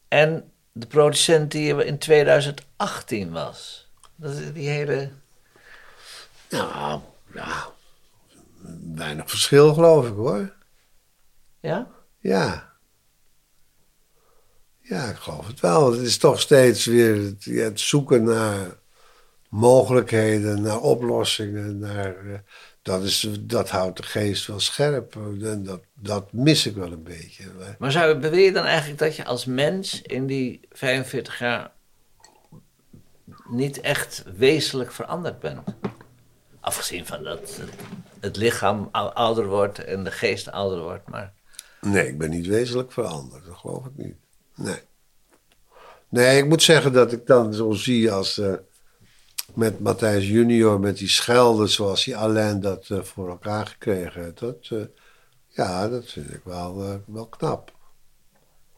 en 0.08 0.52
de 0.72 0.88
producent 0.88 1.52
die 1.52 1.76
je 1.76 1.86
in 1.86 1.98
2018 1.98 3.32
was? 3.32 3.90
Dat 4.16 4.34
is 4.34 4.54
die 4.54 4.70
hele. 4.70 5.12
Nou, 6.50 7.02
ja. 7.34 7.70
Weinig 8.94 9.30
verschil, 9.30 9.74
geloof 9.74 10.08
ik 10.08 10.16
hoor. 10.16 10.54
Ja? 11.60 11.88
Ja. 12.20 12.74
Ja, 14.80 15.10
ik 15.10 15.16
geloof 15.16 15.48
het 15.48 15.60
wel. 15.60 15.92
Het 15.92 16.02
is 16.02 16.18
toch 16.18 16.40
steeds 16.40 16.86
weer 16.86 17.36
het, 17.44 17.80
zoeken 17.80 18.24
naar 18.24 18.80
mogelijkheden, 19.52 20.62
naar 20.62 20.80
oplossingen. 20.80 21.80
Naar, 21.80 22.16
eh, 22.26 22.40
dat, 22.82 23.04
is, 23.04 23.30
dat 23.42 23.70
houdt 23.70 23.98
de 23.98 24.04
geest 24.04 24.48
wel 24.48 24.60
scherp. 24.60 25.16
En 25.16 25.64
dat, 25.64 25.82
dat 25.94 26.34
mis 26.34 26.66
ik 26.66 26.76
wel 26.76 26.92
een 26.92 27.04
beetje. 27.04 27.44
Maar 27.80 27.92
zou, 27.92 28.20
beweer 28.20 28.46
je 28.46 28.52
dan 28.52 28.66
eigenlijk 28.66 29.00
dat 29.00 29.16
je 29.16 29.26
als 29.26 29.46
mens 29.46 30.02
in 30.02 30.28
die 30.28 30.60
45 30.70 31.40
jaar 31.40 31.72
niet 33.50 33.82
echt 33.82 34.24
wezenlijk 34.36 34.92
veranderd 34.92 35.40
bent? 35.40 35.60
Afgezien 36.60 37.06
van 37.06 37.24
dat 37.24 37.60
het, 38.20 38.36
lichaam 38.36 38.90
ou- 38.92 39.14
ouder 39.14 39.48
wordt 39.48 39.84
en 39.84 40.04
de 40.04 40.12
geest 40.12 40.52
ouder 40.52 40.82
wordt, 40.82 41.08
maar... 41.10 41.34
Nee, 41.82 42.08
ik 42.08 42.18
ben 42.18 42.30
niet 42.30 42.48
wezenlijk 42.48 42.92
veranderd. 42.92 43.46
Dat 43.46 43.56
geloof 43.58 43.86
ik 43.86 43.92
niet. 43.96 44.16
Nee. 44.56 44.80
Nee, 46.10 46.38
ik 46.38 46.48
moet 46.48 46.64
zeggen 46.64 46.94
dat 46.94 47.12
ik 47.12 47.26
dan 47.26 47.54
zo 47.54 47.72
zie 47.72 48.12
als 48.12 48.38
eh, 48.38 48.54
met 49.56 49.80
Matthijs 49.80 50.28
junior, 50.28 50.80
met 50.80 50.98
die 50.98 51.08
schelden 51.10 51.70
zoals 51.70 52.06
hij 52.06 52.16
alleen 52.16 52.60
dat 52.60 52.90
eh, 52.90 53.02
voor 53.02 53.30
elkaar 53.30 53.66
gekregen 53.68 54.24
heeft. 54.24 54.40
Dat, 54.40 54.68
eh, 54.70 54.78
ja, 55.48 55.88
dat 55.90 56.06
vind 56.06 56.34
ik 56.34 56.42
wel, 56.44 56.84
eh, 56.84 56.96
wel 57.06 57.26
knap. 57.28 57.72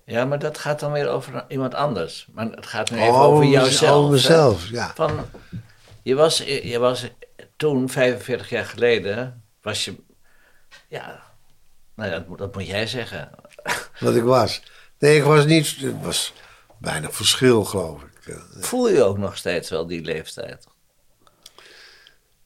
Ja, 0.06 0.26
maar 0.26 0.40
dat 0.40 0.58
gaat 0.58 0.80
dan 0.80 0.92
weer 0.92 1.10
over 1.10 1.46
iemand 1.48 1.74
anders. 1.74 2.28
Maar 2.34 2.46
het 2.52 2.66
gaat 2.66 2.92
nu 2.92 2.98
Oh, 2.98 3.04
even 3.04 3.16
over 3.20 3.46
jouzelf. 3.46 3.96
over 3.98 4.12
mezelf, 4.12 4.70
ja. 4.70 4.92
Van, 4.96 5.26
je, 6.04 6.16
was, 6.16 6.38
je 6.44 6.80
was 6.80 7.10
toen, 7.56 7.90
45 7.90 8.50
jaar 8.50 8.66
geleden, 8.66 9.44
was 9.62 9.86
je... 9.86 9.96
Ja, 10.88 11.22
nou 11.96 12.10
ja, 12.10 12.16
dat, 12.18 12.28
moet- 12.28 12.38
dat 12.38 12.56
moet 12.56 12.68
jij 12.68 12.88
zeggen. 12.88 13.30
Wat 14.00 14.16
ik 14.16 14.24
was. 14.24 14.64
Nee, 15.00 15.18
ik 15.18 15.24
was 15.24 15.46
niet. 15.46 15.76
Het 15.80 16.02
was 16.02 16.34
weinig 16.80 17.16
verschil, 17.16 17.64
geloof 17.66 18.02
ik. 18.02 18.13
Voel 18.60 18.90
je 18.90 19.04
ook 19.04 19.18
nog 19.18 19.38
steeds 19.38 19.70
wel 19.70 19.88
die 19.88 20.02
leeftijd? 20.02 20.68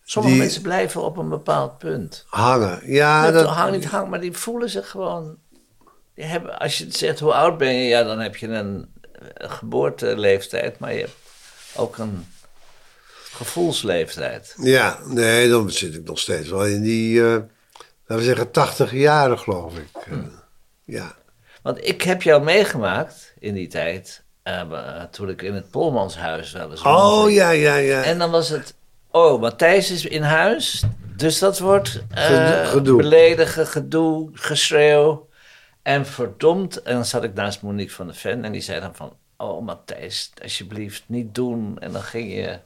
Sommige 0.04 0.34
Die- 0.34 0.44
mensen 0.44 0.62
blijven 0.62 1.02
op 1.04 1.18
een 1.18 1.30
bepaald 1.30 1.78
punt. 1.78 2.26
Hangen. 2.28 2.92
Ja, 2.92 3.32
dat, 3.32 3.46
hang 3.48 3.72
niet 3.72 3.86
hang, 3.86 4.10
maar 4.10 4.20
die 4.22 4.34
voelen 4.34 4.70
zich 4.70 4.90
gewoon... 4.90 5.38
Die 6.16 6.26
hebben, 6.26 6.60
als 6.60 6.78
je 6.78 6.86
zegt 6.92 7.20
hoe 7.20 7.34
oud 7.34 7.58
ben 7.58 7.74
je, 7.74 7.88
ja, 7.88 8.04
dan 8.04 8.20
heb 8.20 8.36
je 8.36 8.48
een, 8.48 8.94
eh, 9.34 9.52
geboorteleeftijd, 9.52 10.80
maar 10.80 10.94
je 10.94 11.00
hebt 11.00 11.16
ook 11.76 11.98
een 11.98 12.28
gevoelsleeftijd. 13.32 14.56
ja, 14.62 15.00
nee, 15.06 15.50
dan 15.50 15.72
zit 15.72 15.94
ik 15.96 16.04
nog 16.04 16.20
steeds 16.20 16.50
wel 16.50 16.66
in 16.66 16.82
die, 16.82 17.20
eh, 17.22 17.26
laten 17.30 17.46
we 18.06 18.24
zeggen, 18.24 18.52
80 18.52 18.92
jaren, 18.92 19.40
geloof 19.40 19.78
ik. 19.78 19.88
Eh, 20.06 20.18
Ja. 20.86 21.16
Want 21.62 21.88
ik 21.88 22.02
heb 22.02 22.22
jou 22.22 22.44
meegemaakt 22.44 23.34
in 23.40 23.54
die 23.54 23.68
tijd, 23.68 24.24
eh, 24.52 25.04
toen 25.12 25.30
ik 25.30 25.42
in 25.42 25.54
het 25.54 25.70
Polmanshuis 25.72 26.52
wel 26.52 26.72
eens 26.72 26.82
Oh, 26.82 27.32
ja, 27.32 27.50
ja, 27.50 27.76
ja. 27.76 28.04
En 28.04 28.18
dan 28.18 28.32
was 28.32 28.50
het, 28.50 28.74
oh, 29.12 29.42
Matthijs 29.42 29.92
is 29.92 30.06
in 30.06 30.22
huis, 30.24 30.84
dus 31.16 31.40
dat 31.40 31.60
wordt 31.60 32.04
Gedoe- 32.10 32.66
gedoe. 32.66 32.98
beledigen, 32.98 33.68
gedoe, 33.68 34.30
geschreeuw. 34.34 35.26
En 35.82 36.06
verdomd, 36.06 36.82
en 36.82 36.94
dan 36.94 37.06
zat 37.06 37.24
ik 37.24 37.34
naast 37.34 37.62
Monique 37.62 37.94
van 37.94 38.08
de 38.08 38.14
Ven 38.14 38.44
en 38.44 38.52
die 38.52 38.62
zei 38.62 38.80
dan 38.80 38.96
van, 38.96 39.14
oh 39.38 39.66
Matthijs, 39.66 40.32
alsjeblieft, 40.44 41.04
niet 41.06 41.36
doen. 41.36 41.78
En 41.80 41.92
dan 41.92 42.02
ging 42.02 42.34
je, 42.34 42.60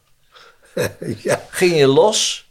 ja. 1.29 1.41
ging 1.49 1.75
je 1.77 1.87
los. 1.87 2.49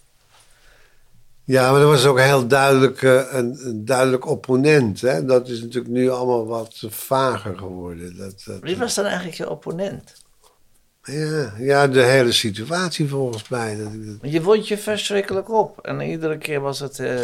Ja, 1.45 1.71
maar 1.71 1.81
dat 1.81 1.89
was 1.89 2.07
ook 2.07 2.19
heel 2.21 2.47
duidelijk 2.47 3.03
eh, 3.03 3.23
een, 3.31 3.59
een 3.67 3.85
duidelijk 3.85 4.27
opponent. 4.27 5.01
Hè? 5.01 5.25
Dat 5.25 5.49
is 5.49 5.61
natuurlijk 5.61 5.93
nu 5.95 6.11
allemaal 6.11 6.47
wat 6.47 6.83
vager 6.89 7.59
geworden. 7.59 8.17
Dat, 8.17 8.43
dat, 8.45 8.61
Wie 8.61 8.77
was 8.77 8.95
dan 8.95 9.05
eigenlijk 9.05 9.37
je 9.37 9.51
opponent? 9.51 10.13
ja, 11.03 11.53
ja, 11.59 11.89
de 11.89 12.03
hele 12.03 12.33
situatie 12.33 13.09
volgens 13.09 13.49
mij. 13.49 13.77
Dat, 13.77 14.31
je 14.33 14.43
wond 14.43 14.69
je 14.69 14.79
verschrikkelijk 14.79 15.51
op. 15.51 15.79
En 15.87 16.01
iedere 16.01 16.39
keer 16.39 16.61
was 16.61 16.81
het, 16.81 16.99
eh, 16.99 17.19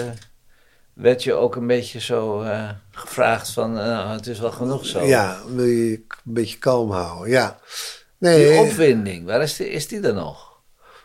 werd 0.92 1.22
je 1.22 1.32
ook 1.34 1.56
een 1.56 1.66
beetje 1.66 2.00
zo 2.00 2.40
eh, 2.42 2.70
gevraagd 2.90 3.50
van, 3.50 3.78
eh, 3.78 4.10
het 4.12 4.26
is 4.26 4.38
wel 4.38 4.52
genoeg 4.52 4.86
zo. 4.86 5.04
ja, 5.04 5.40
wil 5.54 5.64
je 5.64 5.92
een 5.92 6.04
beetje 6.24 6.58
kalm 6.58 6.90
houden. 6.90 7.28
Ja. 7.30 7.58
Die 8.18 8.30
Nee, 8.30 8.60
opwinding, 8.60 9.24
waar 9.26 9.42
is 9.42 9.56
die, 9.56 9.68
is 9.68 9.88
die 9.88 10.00
er 10.00 10.14
nog? 10.14 10.54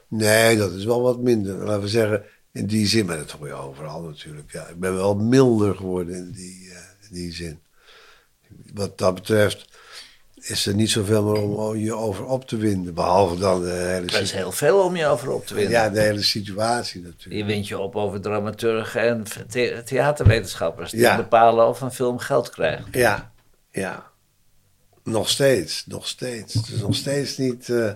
nee, 0.08 0.58
dat 0.58 0.72
is 0.72 0.86
wel 0.86 1.02
wat 1.02 1.20
minder. 1.20 1.56
Laten 1.56 1.82
we 1.82 1.88
zeggen, 1.88 2.24
in 2.54 2.66
die 2.66 2.88
zin, 2.88 3.06
maar 3.06 3.18
dat 3.18 3.32
hoor 3.32 3.48
je 3.48 3.54
overal 3.54 4.02
natuurlijk. 4.02 4.52
Ja, 4.52 4.68
ik 4.68 4.80
ben 4.80 4.96
wel 4.96 5.16
milder 5.16 5.76
geworden 5.76 6.16
in 6.16 6.32
die, 6.32 6.70
eh, 6.72 6.78
in 7.10 7.16
die 7.16 7.34
zin. 7.34 7.60
Wat 8.74 8.98
dat 8.98 9.14
betreft, 9.16 9.66
is 10.36 10.66
er 10.66 10.74
niet 10.76 10.90
zoveel 10.90 11.24
meer 11.24 11.42
om 11.42 11.76
je 11.78 11.94
over 11.94 12.26
op 12.26 12.48
te 12.48 12.58
winden. 12.58 12.94
Behalve 12.94 13.38
dan 13.40 13.62
de 13.64 13.70
hele, 13.70 13.80
Er 13.88 14.04
is 14.04 14.10
situatie. 14.12 14.38
heel 14.38 14.52
veel 14.52 14.80
om 14.84 14.96
je 14.96 15.06
over 15.06 15.30
op 15.32 15.46
te 15.46 15.54
winnen. 15.54 15.72
ja, 15.74 15.90
de 15.90 16.02
hele 16.02 16.22
situatie 16.24 17.02
natuurlijk. 17.02 17.36
Je 17.36 17.46
wint 17.54 17.68
je 17.68 17.80
op 17.80 17.96
over 17.96 18.22
dramaturgen 18.22 19.02
en 19.02 19.24
the- 19.50 19.82
theaterwetenschappers. 19.86 20.92
Die 20.92 21.00
Ja. 21.00 21.16
bepalen 21.16 21.68
of 21.68 21.82
een 21.82 21.92
film 21.92 22.18
geld 22.20 22.50
krijgt. 22.50 22.86
Ja, 22.92 23.32
ja. 23.72 24.10
Nog 25.04 25.30
steeds, 25.30 25.86
nog 25.86 26.08
steeds. 26.08 26.54
Het 26.54 26.68
is 26.68 26.80
nog 26.82 26.96
steeds 26.96 27.38
niet... 27.38 27.70
eh, 27.70 27.92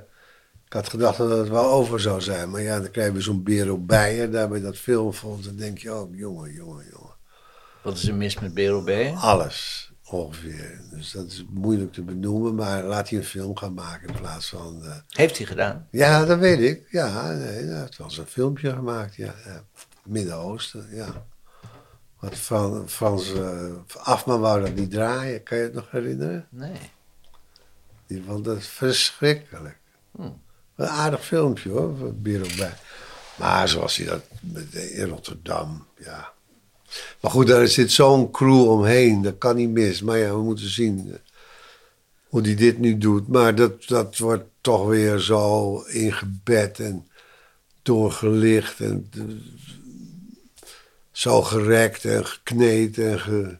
ik 0.65 0.73
had 0.73 0.89
gedacht 0.89 1.17
dat 1.17 1.29
het 1.37 1.49
wel 1.49 1.71
over 1.71 1.99
zou 1.99 2.21
zijn. 2.21 2.49
Maar 2.49 2.61
ja, 2.61 2.79
dan 2.79 2.91
krijg 2.91 3.13
je 3.13 3.21
zo'n 3.21 3.43
Bero 3.43 3.77
Beijer 3.77 4.31
daar 4.31 4.49
bij 4.49 4.59
dat 4.61 4.77
filmfonds. 4.77 5.45
Dan 5.45 5.55
denk 5.55 5.77
je, 5.77 5.93
oh, 5.95 6.15
jongen, 6.15 6.51
jongen, 6.53 6.85
jongen. 6.91 7.13
Wat 7.81 7.97
is 7.97 8.07
er 8.07 8.15
mis 8.15 8.39
met 8.39 8.53
BROB? 8.53 9.13
Alles, 9.15 9.91
ongeveer. 10.03 10.81
Dus 10.91 11.11
dat 11.11 11.25
is 11.25 11.45
moeilijk 11.49 11.93
te 11.93 12.01
benoemen. 12.01 12.55
Maar 12.55 12.83
laat 12.83 13.09
hij 13.09 13.17
een 13.19 13.25
film 13.25 13.57
gaan 13.57 13.73
maken 13.73 14.07
in 14.07 14.15
plaats 14.15 14.49
van... 14.49 14.83
eh, 14.83 14.91
Heeft 15.09 15.37
hij 15.37 15.45
gedaan? 15.45 15.87
Ja, 15.91 16.25
dat 16.25 16.39
weet 16.39 16.59
ik. 16.59 16.87
Ja, 16.89 17.31
nee, 17.31 17.47
hij 17.47 17.79
heeft 17.79 17.97
wel 17.97 18.07
eens 18.07 18.17
een 18.17 18.25
filmpje 18.25 18.69
gemaakt. 18.71 19.15
Ja, 19.15 19.33
ja. 19.45 19.63
Midden-Oosten, 20.03 20.87
ja. 20.91 21.25
Wat 22.19 22.37
van 22.37 22.89
Frans 22.89 23.33
eh, 23.33 23.71
Afman 23.97 24.39
wou 24.39 24.61
dat 24.61 24.75
niet 24.75 24.91
draaien. 24.91 25.43
Kan 25.43 25.57
je 25.57 25.63
het 25.63 25.73
nog 25.73 25.91
herinneren? 25.91 26.47
Nee. 26.49 26.91
Die 28.07 28.23
vond 28.27 28.45
dat 28.45 28.63
verschrikkelijk. 28.63 29.77
Een 30.75 30.87
aardig 30.87 31.25
filmpje 31.25 31.69
hoor, 31.69 32.13
Biro 32.13 32.45
bij. 32.57 32.73
Maar 33.35 33.69
zoals 33.69 33.97
hij 33.97 34.05
dat 34.05 34.21
in 34.71 35.07
Rotterdam, 35.07 35.85
ja. 35.97 36.33
Maar 37.21 37.31
goed, 37.31 37.47
daar 37.47 37.67
zit 37.67 37.91
zo'n 37.91 38.31
crew 38.31 38.69
omheen, 38.69 39.21
dat 39.21 39.37
kan 39.37 39.55
niet 39.55 39.69
mis. 39.69 40.01
Maar 40.01 40.17
ja, 40.17 40.29
we 40.35 40.41
moeten 40.41 40.69
zien 40.69 41.09
eh, 41.11 41.17
hoe 42.27 42.41
hij 42.41 42.55
dit 42.55 42.79
nu 42.79 42.97
doet. 42.97 43.27
Maar 43.27 43.55
dat, 43.55 43.87
dat 43.87 44.17
wordt 44.17 44.43
toch 44.61 44.87
weer 44.87 45.19
zo 45.19 45.77
ingebed 45.81 46.79
en 46.79 47.07
doorgelicht 47.81 48.79
en 48.79 49.09
eh, 49.13 49.21
zo 51.11 51.41
gerekt 51.41 52.05
en 52.05 52.25
gekneed 52.25 52.97
en 52.97 53.19
ge, 53.19 53.57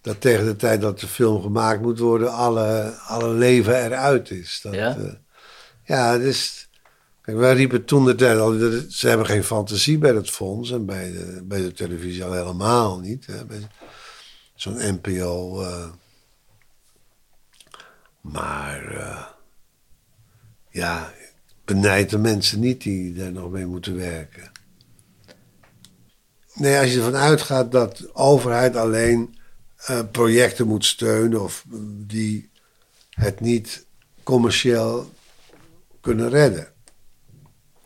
dat 0.00 0.20
tegen 0.20 0.44
de 0.44 0.56
tijd 0.56 0.80
dat 0.80 1.00
de 1.00 1.06
film 1.06 1.42
gemaakt 1.42 1.80
moet 1.80 1.98
worden, 1.98 2.32
alle, 2.32 2.98
alle 3.06 3.28
leven 3.28 3.84
eruit 3.84 4.30
is. 4.30 4.60
Dat, 4.62 4.74
Ja? 4.74 5.22
Ja, 5.84 6.14
is. 6.14 6.68
Kijk, 7.20 7.36
wij 7.36 7.54
riepen 7.54 7.84
toen 7.84 8.04
de 8.04 8.14
tijd 8.14 8.38
al, 8.38 8.58
dat- 8.58 8.84
ze 8.92 9.08
hebben 9.08 9.26
geen 9.26 9.44
fantasie 9.44 9.98
bij 9.98 10.14
het 10.14 10.30
fonds 10.30 10.70
en 10.70 10.86
bij 10.86 11.12
de, 11.12 11.42
bij 11.44 11.60
de 11.60 11.72
televisie 11.72 12.24
al 12.24 12.32
helemaal 12.32 12.98
niet. 13.00 13.26
Zo'n 14.54 14.76
NPO. 15.00 15.62
eh. 15.62 15.88
maar 18.20 18.96
eh, 18.96 19.24
ja, 20.70 21.12
benijd 21.64 22.10
de 22.10 22.18
mensen 22.18 22.60
niet 22.60 22.82
die 22.82 23.14
daar 23.14 23.32
nog 23.32 23.50
mee 23.50 23.66
moeten 23.66 23.96
werken. 23.96 24.52
Nee, 26.54 26.78
als 26.78 26.90
je 26.92 26.96
ervan 26.96 27.16
uitgaat 27.16 27.72
dat 27.72 28.14
overheid 28.14 28.76
alleen 28.76 29.38
eh, 29.76 30.00
projecten 30.12 30.66
moet 30.66 30.84
steunen 30.84 31.42
of 31.42 31.64
die 32.06 32.50
het 33.10 33.40
niet 33.40 33.86
commercieel 34.22 35.12
kunnen 36.04 36.30
redden. 36.30 36.68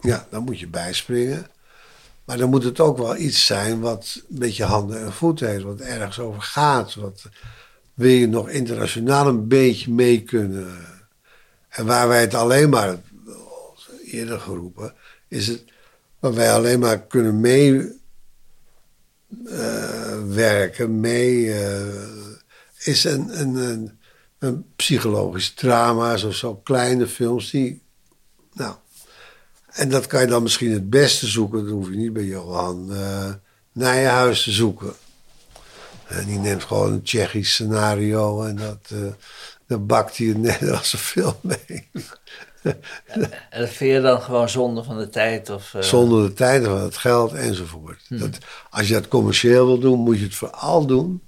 Ja, 0.01 0.27
dan 0.31 0.43
moet 0.43 0.61
je 0.61 0.69
bijspringen. 0.69 1.47
Maar 2.25 2.39
dan 2.39 2.51
moet 2.51 2.65
het 2.65 2.81
ook 2.81 2.99
wel 2.99 3.17
iets 3.17 3.47
zijn 3.47 3.81
wat 3.81 4.23
een 4.29 4.39
beetje 4.39 4.65
handen 4.65 5.01
en 5.01 5.13
voeten 5.13 5.49
heeft, 5.49 5.63
wat 5.63 5.81
ergens 5.81 6.19
over 6.19 6.43
gaat. 6.43 6.95
Wat, 6.95 7.29
wil 7.95 8.11
je 8.11 8.29
nog 8.29 8.49
internationaal 8.49 9.27
een 9.27 9.49
beetje 9.49 9.93
mee 9.93 10.23
kunnen? 10.23 10.87
En 11.69 11.87
waar 11.87 12.09
wij 12.09 12.21
het 12.21 12.35
alleen 12.35 12.69
maar, 12.69 12.97
eerder 14.05 14.41
geroepen, 14.41 14.95
is 15.29 15.47
het 15.47 15.65
waar 16.19 16.35
wij 16.35 16.53
alleen 16.53 16.79
maar 16.79 17.07
kunnen 17.07 17.41
mee 17.41 17.99
eh, 19.47 20.19
werken, 20.29 21.01
mee, 21.01 21.53
eh, 21.53 21.87
is 22.79 23.05
een, 23.05 23.41
een, 23.41 23.99
een, 24.39 24.65
psychologisch 24.77 25.55
drama, 25.55 26.17
zo, 26.17 26.31
zo 26.31 26.55
kleine 26.55 27.07
films 27.07 27.51
die, 27.51 27.83
nou, 28.59 28.75
en 29.69 29.89
dat 29.89 30.07
kan 30.07 30.21
je 30.21 30.27
dan 30.27 30.43
misschien 30.43 30.73
het 30.73 30.91
beste 30.91 31.27
zoeken, 31.27 31.65
dat 31.65 31.73
hoef 31.73 31.89
je 31.89 31.97
niet 31.97 32.13
bij 32.13 32.25
Johan 32.25 32.95
eh 32.95 33.33
Nijenhuis 33.73 34.43
te 34.43 34.51
zoeken. 34.51 34.93
En 36.07 36.27
die 36.27 36.39
neemt 36.39 36.65
gewoon 36.65 36.93
een 36.93 37.03
Tsjechisch 37.03 37.53
scenario 37.53 38.43
en 38.43 38.57
dat, 38.57 38.79
eh 38.89 39.13
dan 39.67 39.87
bakt 39.87 40.17
hij 40.17 40.27
een 40.27 40.41
Nederlandse 40.51 40.99
film 40.99 41.37
mee. 41.41 41.91
En 43.07 43.61
dat 43.61 43.69
vind 43.69 43.93
je 43.93 44.01
dan 44.01 44.23
gewoon 44.23 44.49
zonde 44.49 44.85
van 44.85 44.99
de 44.99 45.09
tijd? 45.09 45.51
Of, 45.51 45.75
eh, 45.75 45.83
Zonder 45.83 46.29
de 46.29 46.33
tijd 46.33 46.65
van 46.65 46.81
het 46.81 46.97
geld 46.97 47.33
enzovoort. 47.33 48.05
Dat, 48.09 48.39
als 48.71 48.89
je 48.89 48.95
het 48.95 49.09
commercieel 49.09 49.67
wil 49.67 49.79
doen, 49.79 49.99
moet 49.99 50.19
je 50.19 50.25
het 50.25 50.35
vooral 50.35 50.87
doen. 50.87 51.23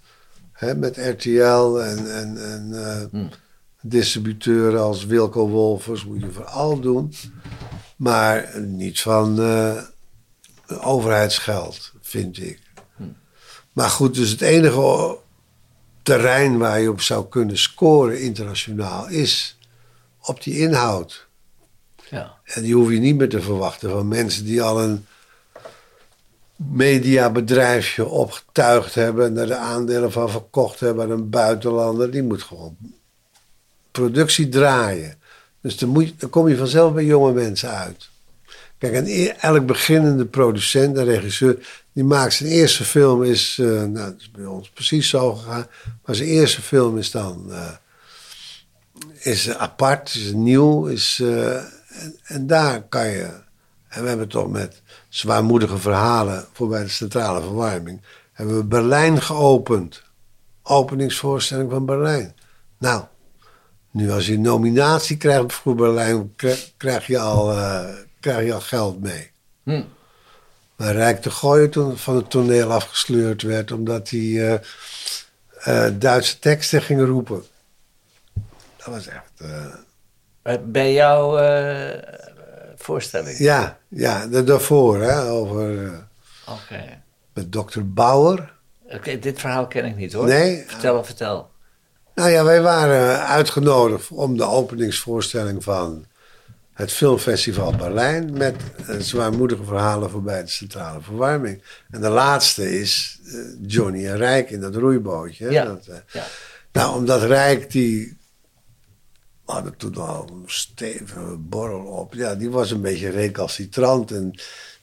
Hè, 0.53 0.75
met 0.75 0.97
RTL 0.97 1.79
en, 1.79 2.14
en, 2.14 2.53
en 2.53 2.71
eh, 3.12 3.21
distributeuren 3.81 4.81
als 4.81 5.07
Wilco 5.07 5.49
Wolfers 5.49 6.05
moet 6.05 6.21
je 6.21 6.31
vooral 6.31 6.81
doen. 6.81 7.14
Maar 7.97 8.61
niet 8.61 9.01
van 9.01 9.40
eh, 9.40 9.83
overheidsgeld, 10.81 11.93
vind 12.01 12.38
ik. 12.38 12.61
Maar 13.73 13.90
goed, 13.90 14.14
dus 14.14 14.31
het 14.31 14.40
enige 14.40 15.19
terrein 16.03 16.59
waar 16.59 16.81
je 16.81 16.90
op 16.90 17.01
zou 17.01 17.29
kunnen 17.29 17.59
scoren 17.59 18.21
internationaal 18.21 19.09
is 19.09 19.59
op 20.21 20.43
die 20.43 20.59
inhoud. 20.59 21.27
Ja. 22.11 22.38
En 22.45 22.62
die 22.62 22.75
hoef 22.75 22.90
je 22.90 22.99
niet 22.99 23.16
meer 23.16 23.29
te 23.29 23.40
verwachten 23.40 23.90
van 23.90 24.09
mensen 24.09 24.45
die 24.45 24.62
al 24.62 24.83
een 24.83 25.07
mediabedrijfje 26.57 28.07
opgetuigd 28.07 28.95
hebben 28.95 29.27
en 29.27 29.35
daar 29.35 29.47
de 29.47 29.57
aandelen 29.57 30.12
van 30.12 30.31
verkocht 30.31 30.81
hebben 30.81 31.05
aan 31.05 31.11
een 31.11 31.31
buitenlander. 31.31 32.11
Die 32.11 32.23
moet 32.23 32.43
gewoon 32.43 32.77
productie 33.90 34.48
draaien. 34.48 35.18
Dus 35.61 35.79
dan, 35.79 36.12
kom 36.31 36.48
je 36.48 36.57
vanzelf 36.57 36.92
bij 36.92 37.05
jonge 37.05 37.33
mensen 37.33 37.70
uit. 37.70 38.09
Kijk, 38.79 38.92
en 38.92 39.05
e- 39.07 39.35
elk 39.40 39.66
beginnende 39.66 40.24
producent 40.24 40.96
en 40.96 41.05
regisseur, 41.05 41.85
die 41.92 42.05
maakt 42.05 42.33
zijn 42.33 42.50
eerste 42.50 42.85
film, 42.85 43.22
is, 43.22 43.59
eh, 43.61 43.66
nou, 43.66 43.92
dat 43.92 44.14
is 44.18 44.31
bij 44.31 44.44
ons 44.44 44.70
precies 44.70 45.09
zo 45.09 45.35
gegaan, 45.35 45.66
maar 46.05 46.14
zijn 46.14 46.29
eerste 46.29 46.62
film 46.62 46.98
is 46.98 47.11
dan 47.11 47.53
eh, 47.53 47.70
is 49.18 49.55
apart, 49.55 50.14
is 50.14 50.33
nieuw, 50.33 50.87
is, 50.87 51.18
eh, 51.22 51.57
en, 51.57 52.18
en 52.22 52.46
daar 52.46 52.83
kan 52.83 53.09
je, 53.09 53.29
en 53.88 54.03
we 54.03 54.09
hebben 54.09 54.29
toch 54.29 54.50
met 54.50 54.83
zwaarmoedige 55.09 55.79
verhalen 55.79 56.46
voor 56.53 56.68
bij 56.68 56.83
de 56.83 56.88
centrale 56.88 57.40
verwarming, 57.40 58.00
hebben 58.33 58.57
we 58.57 58.64
Berlijn 58.64 59.22
geopend. 59.22 60.03
Openingsvoorstelling 60.62 61.70
van 61.70 61.87
Berlijn. 61.87 62.35
Nou, 62.79 63.05
nu 63.90 64.11
als 64.11 64.26
je 64.26 64.33
een 64.35 64.40
nominatie 64.40 65.16
krijgt 65.16 65.53
voor 65.53 65.74
Berlijn, 65.74 66.33
krijg, 66.37 66.72
krijg 66.76 67.07
je, 67.07 67.18
al, 67.18 67.50
eh, 67.53 67.88
krijg 68.20 68.46
je 68.46 68.53
al 68.55 68.61
geld 68.61 69.00
mee. 69.00 69.31
Hm. 69.62 69.83
Maar 70.76 70.94
Rijk 70.94 71.22
de 71.22 71.31
Gooijer 71.31 71.70
toen 71.70 71.96
van 71.96 72.16
het 72.16 72.31
toneel 72.31 72.72
afgesleurd 72.72 73.42
werd 73.42 73.72
omdat 73.72 74.11
hij 74.11 74.20
eh, 74.20 74.55
eh, 75.87 75.94
Duitse 75.98 76.38
teksten 76.38 76.83
ging 76.83 77.00
roepen. 77.05 77.42
Dat 78.76 78.87
was 78.87 79.07
echt. 79.07 79.42
Bij 80.72 80.92
jouw 80.92 81.38
voorstelling? 82.76 83.38
ja, 83.38 83.79
ja, 83.88 84.26
da- 84.26 84.42
daarvoor, 84.42 85.03
hè, 85.03 85.22
over. 85.22 85.90
Oké. 86.46 87.03
met 87.35 87.53
dokter 87.53 87.92
Bauer. 87.92 88.53
Oké, 88.83 89.18
dit 89.18 89.40
verhaal 89.40 89.66
ken 89.66 89.85
ik 89.85 89.96
niet 89.96 90.12
hoor. 90.12 90.26
Nee? 90.26 90.64
Vertel, 90.66 91.05
vertel. 91.05 91.50
Nou 92.20 92.33
ja, 92.33 92.44
wij 92.44 92.62
waren 92.62 93.26
uitgenodigd 93.26 94.11
om 94.11 94.37
de 94.37 94.44
openingsvoorstelling 94.44 95.64
van 95.64 96.04
het 96.72 96.92
Filmfestival 96.92 97.76
Berlijn 97.76 98.33
met 98.33 98.56
eh, 98.87 98.98
zwaarmoedige 98.98 99.64
verhalen 99.64 100.11
voorbij 100.11 100.42
de 100.42 100.48
centrale 100.48 101.00
verwarming. 101.00 101.62
En 101.90 102.00
de 102.00 102.09
laatste 102.09 102.78
is 102.78 103.20
eh, 103.24 103.35
Johnny 103.66 104.06
en 104.06 104.16
Rijk 104.16 104.50
in 104.50 104.61
dat 104.61 104.74
roeibootje. 104.74 105.50
Ja. 105.50 105.64
Dat, 105.64 105.87
eh, 105.87 105.96
Ja. 106.12 106.26
Nou, 106.72 106.96
omdat 106.96 107.22
Rijk 107.22 107.70
die 107.70 108.18
hadden 109.44 109.76
toen 109.76 109.96
al 109.96 110.28
een 110.30 110.42
stevige 110.46 111.37
borrel 111.38 111.85
op. 111.85 112.14
Ja, 112.14 112.35
die 112.35 112.50
was 112.50 112.70
een 112.70 112.83
beetje 112.83 113.11
recalcitrant 113.11 114.11
en 114.11 114.35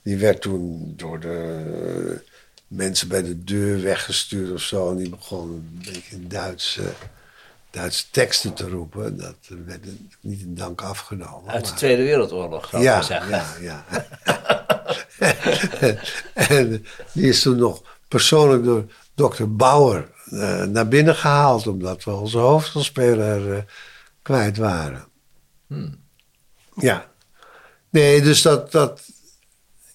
die 0.02 0.18
werd 0.18 0.42
toen 0.42 0.94
door 0.96 1.20
de 1.20 2.22
mensen 2.68 3.08
bij 3.08 3.24
de 3.24 3.44
deur 3.44 3.82
weggestuurd 3.82 4.52
of 4.52 4.62
zo. 4.62 4.90
En 4.90 4.98
die 4.98 5.10
begon 5.10 5.50
een 5.50 5.82
beetje 5.86 6.16
in 6.16 6.28
Duitse, 7.78 8.04
teksten 8.12 8.54
te 8.54 8.70
roepen. 8.70 9.18
Dat 9.18 9.36
werd 9.66 9.86
niet 10.22 10.42
in 10.42 10.56
dank 10.56 10.82
afgenomen. 10.82 11.52
Uit 11.52 11.64
de 11.64 11.70
maar- 11.70 11.78
Tweede 11.78 12.04
Wereldoorlog, 12.04 12.70
zou 12.70 12.82
ik 12.82 12.88
ja, 12.88 13.02
zeggen. 13.02 13.30
ja, 13.30 13.46
ja. 13.62 13.86
en 16.34 16.86
die 17.12 17.28
is 17.30 17.42
toen 17.42 17.58
nog 17.58 17.82
persoonlijk 18.08 18.64
door 18.64 18.86
dokter 19.16 19.56
Bauer 19.56 20.10
eh, 20.32 20.64
naar 20.64 20.88
binnen 20.88 21.16
gehaald. 21.16 21.68
Omdat 21.68 22.04
we 22.04 22.12
onze 22.12 22.38
hoofdrolspeler 22.38 23.54
eh, 23.54 23.64
kwijt 24.22 24.58
waren. 24.58 25.06
Ja. 26.76 27.12
Nee, 27.90 28.22
dus 28.22 28.42
dat, 28.42 28.72
dat 28.72 29.02